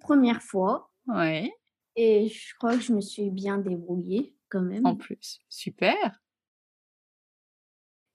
Première 0.00 0.42
fois. 0.42 0.90
Oui, 1.06 1.50
Et 1.96 2.28
je 2.28 2.54
crois 2.56 2.76
que 2.76 2.82
je 2.82 2.92
me 2.92 3.00
suis 3.00 3.30
bien 3.30 3.58
débrouillée 3.58 4.36
quand 4.48 4.62
même. 4.62 4.86
en 4.86 4.96
plus. 4.96 5.40
Super. 5.48 6.20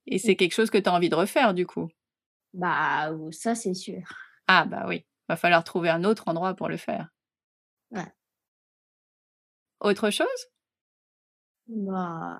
Et 0.07 0.19
c'est 0.19 0.35
quelque 0.35 0.53
chose 0.53 0.69
que 0.69 0.77
tu 0.77 0.87
as 0.89 0.93
envie 0.93 1.09
de 1.09 1.15
refaire 1.15 1.53
du 1.53 1.65
coup? 1.65 1.89
Bah, 2.53 3.11
ça, 3.31 3.55
c'est 3.55 3.73
sûr. 3.73 4.01
Ah 4.47 4.65
bah 4.65 4.85
oui, 4.87 5.05
va 5.27 5.35
falloir 5.35 5.63
trouver 5.63 5.89
un 5.89 6.03
autre 6.03 6.27
endroit 6.27 6.53
pour 6.53 6.69
le 6.69 6.77
faire. 6.77 7.09
Ouais. 7.91 8.13
Autre 9.79 10.09
chose? 10.11 10.27
Bah, 11.67 12.39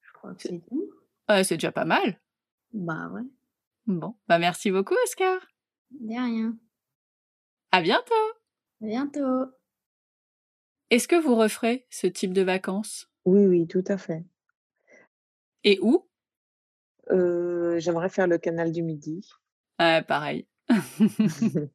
je 0.00 0.12
crois 0.14 0.34
que 0.34 0.42
c'est 0.42 0.60
tout. 0.68 0.90
Euh, 1.30 1.42
C'est 1.44 1.56
déjà 1.56 1.72
pas 1.72 1.84
mal. 1.84 2.20
Bah, 2.72 3.08
ouais. 3.12 3.22
Bon, 3.86 4.14
bah 4.28 4.38
merci 4.38 4.70
beaucoup 4.70 4.94
Oscar. 5.04 5.38
De 5.90 6.08
rien. 6.08 6.56
À 7.72 7.82
bientôt. 7.82 8.14
À 8.82 8.86
bientôt. 8.86 9.46
Est-ce 10.90 11.06
que 11.06 11.14
vous 11.14 11.36
referez 11.36 11.86
ce 11.88 12.08
type 12.08 12.32
de 12.32 12.42
vacances? 12.42 13.08
Oui, 13.24 13.46
oui, 13.46 13.66
tout 13.68 13.84
à 13.86 13.96
fait. 13.96 14.24
Et 15.62 15.78
où? 15.82 16.08
Euh, 17.12 17.78
j'aimerais 17.78 18.08
faire 18.08 18.26
le 18.26 18.38
canal 18.38 18.72
du 18.72 18.82
Midi. 18.82 19.28
Ah, 19.78 20.02
pareil. 20.02 20.46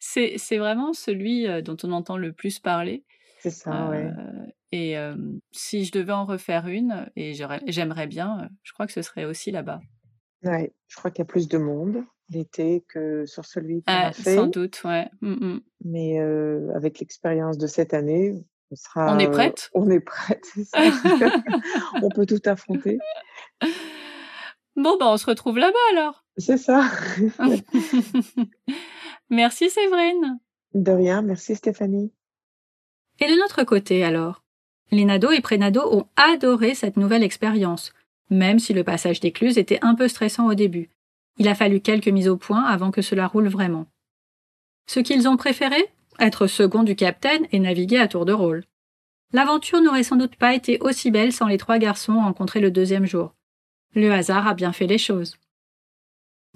c'est 0.00 0.38
c'est 0.38 0.58
vraiment 0.58 0.94
celui 0.94 1.46
euh, 1.46 1.60
dont 1.60 1.76
on 1.82 1.92
entend 1.92 2.16
le 2.16 2.32
plus 2.32 2.58
parler. 2.58 3.04
C'est 3.40 3.50
ça, 3.50 3.90
ouais. 3.90 4.06
Euh, 4.06 4.46
et 4.72 4.96
euh, 4.96 5.16
si 5.52 5.84
je 5.84 5.92
devais 5.92 6.12
en 6.12 6.24
refaire 6.24 6.66
une, 6.66 7.10
et 7.14 7.34
j'aimerais 7.34 8.06
bien, 8.06 8.48
je 8.62 8.72
crois 8.72 8.86
que 8.86 8.92
ce 8.92 9.02
serait 9.02 9.26
aussi 9.26 9.50
là-bas. 9.50 9.80
Ouais, 10.44 10.72
je 10.88 10.96
crois 10.96 11.10
qu'il 11.10 11.20
y 11.20 11.22
a 11.22 11.26
plus 11.26 11.48
de 11.48 11.58
monde 11.58 12.04
l'été 12.30 12.84
que 12.88 13.24
sur 13.26 13.44
celui 13.44 13.76
qu'on 13.82 13.92
Ah, 13.92 14.06
a 14.08 14.12
fait. 14.12 14.34
sans 14.36 14.46
doute, 14.46 14.82
ouais. 14.84 15.08
Mm, 15.20 15.32
mm. 15.32 15.60
Mais 15.84 16.20
euh, 16.20 16.72
avec 16.74 16.98
l'expérience 16.98 17.56
de 17.58 17.66
cette 17.66 17.94
année, 17.94 18.34
on 18.70 18.76
sera. 18.76 19.14
On 19.14 19.18
est 19.18 19.28
euh, 19.28 19.30
prête? 19.30 19.70
On 19.74 19.88
est 19.90 20.00
prête, 20.00 20.44
c'est 20.54 20.64
ça. 20.64 20.78
on 22.02 22.08
peut 22.08 22.26
tout 22.26 22.40
affronter. 22.46 22.98
Bon, 24.74 24.96
bah, 24.98 25.06
on 25.08 25.16
se 25.16 25.26
retrouve 25.26 25.58
là-bas 25.58 25.78
alors. 25.92 26.24
C'est 26.36 26.58
ça. 26.58 26.84
Merci 29.30 29.70
Séverine. 29.70 30.38
De 30.74 30.92
rien, 30.92 31.22
merci 31.22 31.54
Stéphanie. 31.56 32.12
Et 33.20 33.26
de 33.26 33.38
notre 33.40 33.64
côté 33.64 34.04
alors? 34.04 34.42
Les 34.90 35.04
nados 35.04 35.32
et 35.32 35.40
prénados 35.40 35.90
ont 35.92 36.06
adoré 36.16 36.74
cette 36.74 36.96
nouvelle 36.96 37.22
expérience, 37.24 37.92
même 38.30 38.58
si 38.58 38.72
le 38.72 38.84
passage 38.84 39.20
d'écluse 39.20 39.58
était 39.58 39.78
un 39.82 39.94
peu 39.94 40.08
stressant 40.08 40.46
au 40.46 40.54
début. 40.54 40.90
Il 41.38 41.48
a 41.48 41.54
fallu 41.54 41.80
quelques 41.80 42.08
mises 42.08 42.28
au 42.28 42.36
point 42.36 42.64
avant 42.64 42.90
que 42.90 43.02
cela 43.02 43.26
roule 43.26 43.48
vraiment. 43.48 43.86
Ce 44.86 45.00
qu'ils 45.00 45.28
ont 45.28 45.36
préféré? 45.36 45.90
Être 46.18 46.46
second 46.46 46.82
du 46.82 46.96
capitaine 46.96 47.46
et 47.52 47.58
naviguer 47.58 47.98
à 47.98 48.08
tour 48.08 48.24
de 48.24 48.32
rôle. 48.32 48.64
L'aventure 49.32 49.82
n'aurait 49.82 50.02
sans 50.02 50.16
doute 50.16 50.36
pas 50.36 50.54
été 50.54 50.78
aussi 50.80 51.10
belle 51.10 51.32
sans 51.32 51.46
les 51.46 51.58
trois 51.58 51.78
garçons 51.78 52.20
rencontrés 52.20 52.60
le 52.60 52.70
deuxième 52.70 53.06
jour. 53.06 53.34
Le 53.94 54.12
hasard 54.12 54.46
a 54.46 54.54
bien 54.54 54.72
fait 54.72 54.86
les 54.86 54.98
choses. 54.98 55.36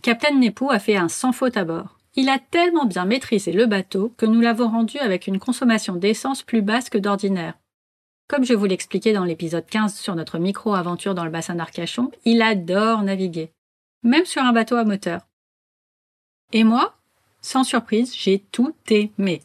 Captain 0.03 0.35
Nepou 0.35 0.71
a 0.71 0.79
fait 0.79 0.97
un 0.97 1.09
sans 1.09 1.33
faute 1.33 1.57
à 1.57 1.65
bord. 1.65 1.99
Il 2.15 2.29
a 2.29 2.39
tellement 2.39 2.87
bien 2.87 3.05
maîtrisé 3.05 3.53
le 3.53 3.67
bateau 3.67 4.15
que 4.17 4.27
nous 4.27 4.41
l'avons 4.41 4.69
rendu 4.69 4.99
avec 4.99 5.27
une 5.27 5.39
consommation 5.39 5.95
d'essence 5.95 6.43
plus 6.43 6.63
basse 6.63 6.91
que 6.91 6.99
d'ordinaire. 6.99 7.55
Comme 8.31 8.45
je 8.45 8.55
vous 8.55 8.67
l'expliquais 8.67 9.13
dans 9.13 9.25
l'épisode 9.25 9.67
15 9.67 9.99
sur 9.99 10.15
notre 10.15 10.39
micro-aventure 10.39 11.17
dans 11.17 11.25
le 11.25 11.33
bassin 11.33 11.57
d'Arcachon, 11.57 12.13
il 12.25 12.43
adore 12.43 13.03
naviguer, 13.03 13.51
même 14.05 14.25
sur 14.25 14.41
un 14.41 14.53
bateau 14.53 14.77
à 14.77 14.85
moteur. 14.85 15.27
Et 16.53 16.63
moi, 16.63 16.95
sans 17.43 17.65
surprise, 17.65 18.15
j'ai 18.17 18.39
tout 18.53 18.73
aimé. 18.89 19.43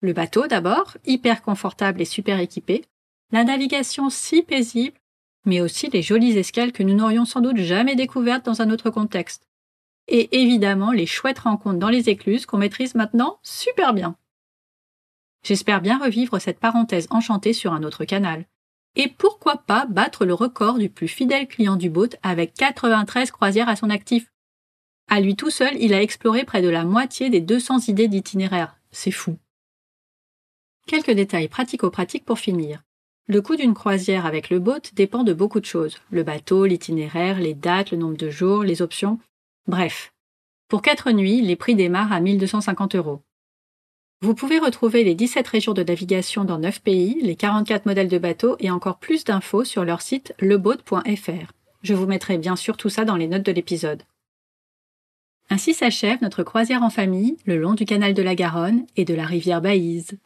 Le 0.00 0.12
bateau 0.12 0.48
d'abord, 0.48 0.96
hyper 1.06 1.40
confortable 1.40 2.02
et 2.02 2.04
super 2.04 2.40
équipé, 2.40 2.84
la 3.30 3.44
navigation 3.44 4.10
si 4.10 4.42
paisible, 4.42 4.98
mais 5.44 5.60
aussi 5.60 5.88
les 5.88 6.02
jolies 6.02 6.36
escales 6.36 6.72
que 6.72 6.82
nous 6.82 6.94
n'aurions 6.94 7.26
sans 7.26 7.40
doute 7.40 7.58
jamais 7.58 7.94
découvertes 7.94 8.44
dans 8.44 8.60
un 8.60 8.70
autre 8.70 8.90
contexte. 8.90 9.46
Et 10.08 10.40
évidemment 10.40 10.90
les 10.90 11.06
chouettes 11.06 11.38
rencontres 11.38 11.78
dans 11.78 11.90
les 11.90 12.08
écluses 12.08 12.44
qu'on 12.44 12.58
maîtrise 12.58 12.96
maintenant 12.96 13.38
super 13.44 13.94
bien. 13.94 14.16
J'espère 15.46 15.80
bien 15.80 15.96
revivre 15.96 16.40
cette 16.40 16.58
parenthèse 16.58 17.06
enchantée 17.10 17.52
sur 17.52 17.72
un 17.72 17.84
autre 17.84 18.04
canal. 18.04 18.46
Et 18.96 19.06
pourquoi 19.06 19.58
pas 19.58 19.86
battre 19.86 20.24
le 20.24 20.34
record 20.34 20.76
du 20.76 20.88
plus 20.88 21.06
fidèle 21.06 21.46
client 21.46 21.76
du 21.76 21.88
boat 21.88 22.08
avec 22.24 22.52
93 22.54 23.30
croisières 23.30 23.68
à 23.68 23.76
son 23.76 23.88
actif? 23.88 24.32
À 25.08 25.20
lui 25.20 25.36
tout 25.36 25.50
seul, 25.50 25.76
il 25.78 25.94
a 25.94 26.02
exploré 26.02 26.42
près 26.42 26.62
de 26.62 26.68
la 26.68 26.84
moitié 26.84 27.30
des 27.30 27.40
200 27.40 27.86
idées 27.86 28.08
d'itinéraire. 28.08 28.76
C'est 28.90 29.12
fou. 29.12 29.38
Quelques 30.88 31.12
détails 31.12 31.46
pratico-pratiques 31.46 32.24
pour 32.24 32.40
finir. 32.40 32.82
Le 33.28 33.40
coût 33.40 33.54
d'une 33.54 33.74
croisière 33.74 34.26
avec 34.26 34.50
le 34.50 34.58
boat 34.58 34.80
dépend 34.94 35.22
de 35.22 35.32
beaucoup 35.32 35.60
de 35.60 35.64
choses. 35.64 35.98
Le 36.10 36.24
bateau, 36.24 36.66
l'itinéraire, 36.66 37.38
les 37.38 37.54
dates, 37.54 37.92
le 37.92 37.98
nombre 37.98 38.16
de 38.16 38.30
jours, 38.30 38.64
les 38.64 38.82
options. 38.82 39.20
Bref. 39.68 40.12
Pour 40.66 40.82
quatre 40.82 41.12
nuits, 41.12 41.40
les 41.40 41.54
prix 41.54 41.76
démarrent 41.76 42.12
à 42.12 42.18
1250 42.18 42.96
euros. 42.96 43.22
Vous 44.22 44.34
pouvez 44.34 44.58
retrouver 44.58 45.04
les 45.04 45.14
17 45.14 45.46
régions 45.46 45.74
de 45.74 45.82
navigation 45.82 46.44
dans 46.44 46.58
9 46.58 46.80
pays, 46.80 47.18
les 47.20 47.36
44 47.36 47.84
modèles 47.84 48.08
de 48.08 48.16
bateaux 48.16 48.56
et 48.60 48.70
encore 48.70 48.96
plus 48.96 49.24
d'infos 49.24 49.64
sur 49.64 49.84
leur 49.84 50.00
site 50.00 50.32
leboat.fr. 50.40 51.52
Je 51.82 51.92
vous 51.92 52.06
mettrai 52.06 52.38
bien 52.38 52.56
sûr 52.56 52.78
tout 52.78 52.88
ça 52.88 53.04
dans 53.04 53.16
les 53.16 53.28
notes 53.28 53.42
de 53.42 53.52
l'épisode. 53.52 54.02
Ainsi 55.50 55.74
s'achève 55.74 56.22
notre 56.22 56.44
croisière 56.44 56.82
en 56.82 56.88
famille 56.88 57.36
le 57.44 57.58
long 57.58 57.74
du 57.74 57.84
canal 57.84 58.14
de 58.14 58.22
la 58.22 58.34
Garonne 58.34 58.86
et 58.96 59.04
de 59.04 59.14
la 59.14 59.26
rivière 59.26 59.60
Baïse. 59.60 60.18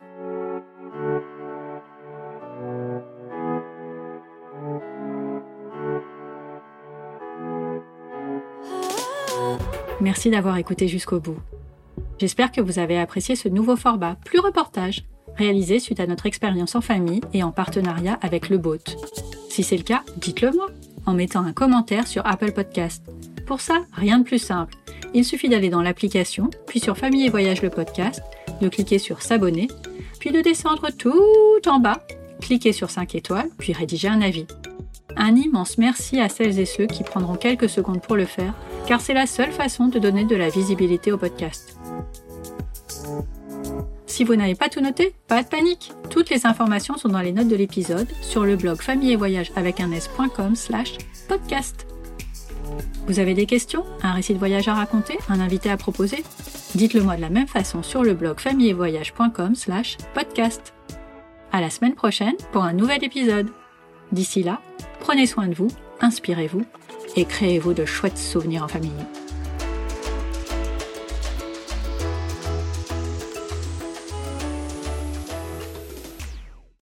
Merci 10.00 10.30
d'avoir 10.30 10.56
écouté 10.58 10.86
jusqu'au 10.86 11.18
bout. 11.18 11.40
J'espère 12.20 12.52
que 12.52 12.60
vous 12.60 12.78
avez 12.78 12.98
apprécié 12.98 13.34
ce 13.34 13.48
nouveau 13.48 13.76
format, 13.76 14.14
plus 14.26 14.40
reportage, 14.40 15.04
réalisé 15.36 15.78
suite 15.78 16.00
à 16.00 16.06
notre 16.06 16.26
expérience 16.26 16.74
en 16.74 16.82
famille 16.82 17.22
et 17.32 17.42
en 17.42 17.50
partenariat 17.50 18.18
avec 18.20 18.50
le 18.50 18.58
BOAT. 18.58 18.76
Si 19.48 19.62
c'est 19.62 19.78
le 19.78 19.84
cas, 19.84 20.02
dites-le 20.18 20.50
moi 20.52 20.66
en 21.06 21.14
mettant 21.14 21.42
un 21.42 21.54
commentaire 21.54 22.06
sur 22.06 22.26
Apple 22.26 22.52
Podcast. 22.52 23.02
Pour 23.46 23.62
ça, 23.62 23.78
rien 23.94 24.18
de 24.18 24.24
plus 24.24 24.38
simple. 24.38 24.74
Il 25.14 25.24
suffit 25.24 25.48
d'aller 25.48 25.70
dans 25.70 25.80
l'application, 25.80 26.50
puis 26.66 26.78
sur 26.78 26.98
Famille 26.98 27.24
et 27.24 27.30
Voyage 27.30 27.62
le 27.62 27.70
podcast, 27.70 28.22
de 28.60 28.68
cliquer 28.68 28.98
sur 28.98 29.22
S'abonner, 29.22 29.68
puis 30.18 30.30
de 30.30 30.42
descendre 30.42 30.90
tout 30.90 31.66
en 31.66 31.80
bas, 31.80 32.06
cliquer 32.42 32.74
sur 32.74 32.90
5 32.90 33.14
étoiles, 33.14 33.48
puis 33.56 33.72
rédiger 33.72 34.08
un 34.08 34.20
avis. 34.20 34.46
Un 35.16 35.36
immense 35.36 35.78
merci 35.78 36.20
à 36.20 36.28
celles 36.28 36.60
et 36.60 36.66
ceux 36.66 36.86
qui 36.86 37.02
prendront 37.02 37.36
quelques 37.36 37.70
secondes 37.70 38.02
pour 38.02 38.16
le 38.16 38.26
faire, 38.26 38.52
car 38.86 39.00
c'est 39.00 39.14
la 39.14 39.26
seule 39.26 39.52
façon 39.52 39.86
de 39.86 39.98
donner 39.98 40.26
de 40.26 40.36
la 40.36 40.50
visibilité 40.50 41.12
au 41.12 41.16
podcast. 41.16 41.79
Si 44.06 44.24
vous 44.24 44.34
n'avez 44.34 44.54
pas 44.54 44.68
tout 44.68 44.80
noté, 44.80 45.14
pas 45.28 45.42
de 45.42 45.48
panique. 45.48 45.92
Toutes 46.10 46.30
les 46.30 46.44
informations 46.46 46.96
sont 46.96 47.08
dans 47.08 47.20
les 47.20 47.32
notes 47.32 47.48
de 47.48 47.56
l'épisode 47.56 48.08
sur 48.20 48.44
le 48.44 48.56
blog 48.56 48.82
famille 48.82 49.12
et 49.12 49.16
voyage 49.16 49.52
avec 49.56 49.80
un 49.80 49.92
s.com 49.92 50.56
slash 50.56 50.98
podcast. 51.28 51.86
Vous 53.06 53.18
avez 53.18 53.34
des 53.34 53.46
questions 53.46 53.84
Un 54.02 54.12
récit 54.12 54.34
de 54.34 54.38
voyage 54.38 54.68
à 54.68 54.74
raconter 54.74 55.16
Un 55.28 55.40
invité 55.40 55.70
à 55.70 55.76
proposer? 55.76 56.24
Dites-le 56.74 57.02
moi 57.02 57.16
de 57.16 57.20
la 57.20 57.30
même 57.30 57.48
façon 57.48 57.82
sur 57.82 58.02
le 58.02 58.14
blog 58.14 58.38
famillevoyage.com 58.40 59.54
slash 59.54 59.96
podcast. 60.14 60.74
À 61.52 61.60
la 61.60 61.70
semaine 61.70 61.94
prochaine 61.94 62.34
pour 62.52 62.62
un 62.64 62.72
nouvel 62.72 63.02
épisode. 63.04 63.50
D'ici 64.12 64.42
là, 64.42 64.60
prenez 65.00 65.26
soin 65.26 65.46
de 65.46 65.54
vous, 65.54 65.68
inspirez-vous 66.00 66.64
et 67.16 67.24
créez-vous 67.24 67.74
de 67.74 67.84
chouettes 67.84 68.18
souvenirs 68.18 68.64
en 68.64 68.68
famille. 68.68 68.90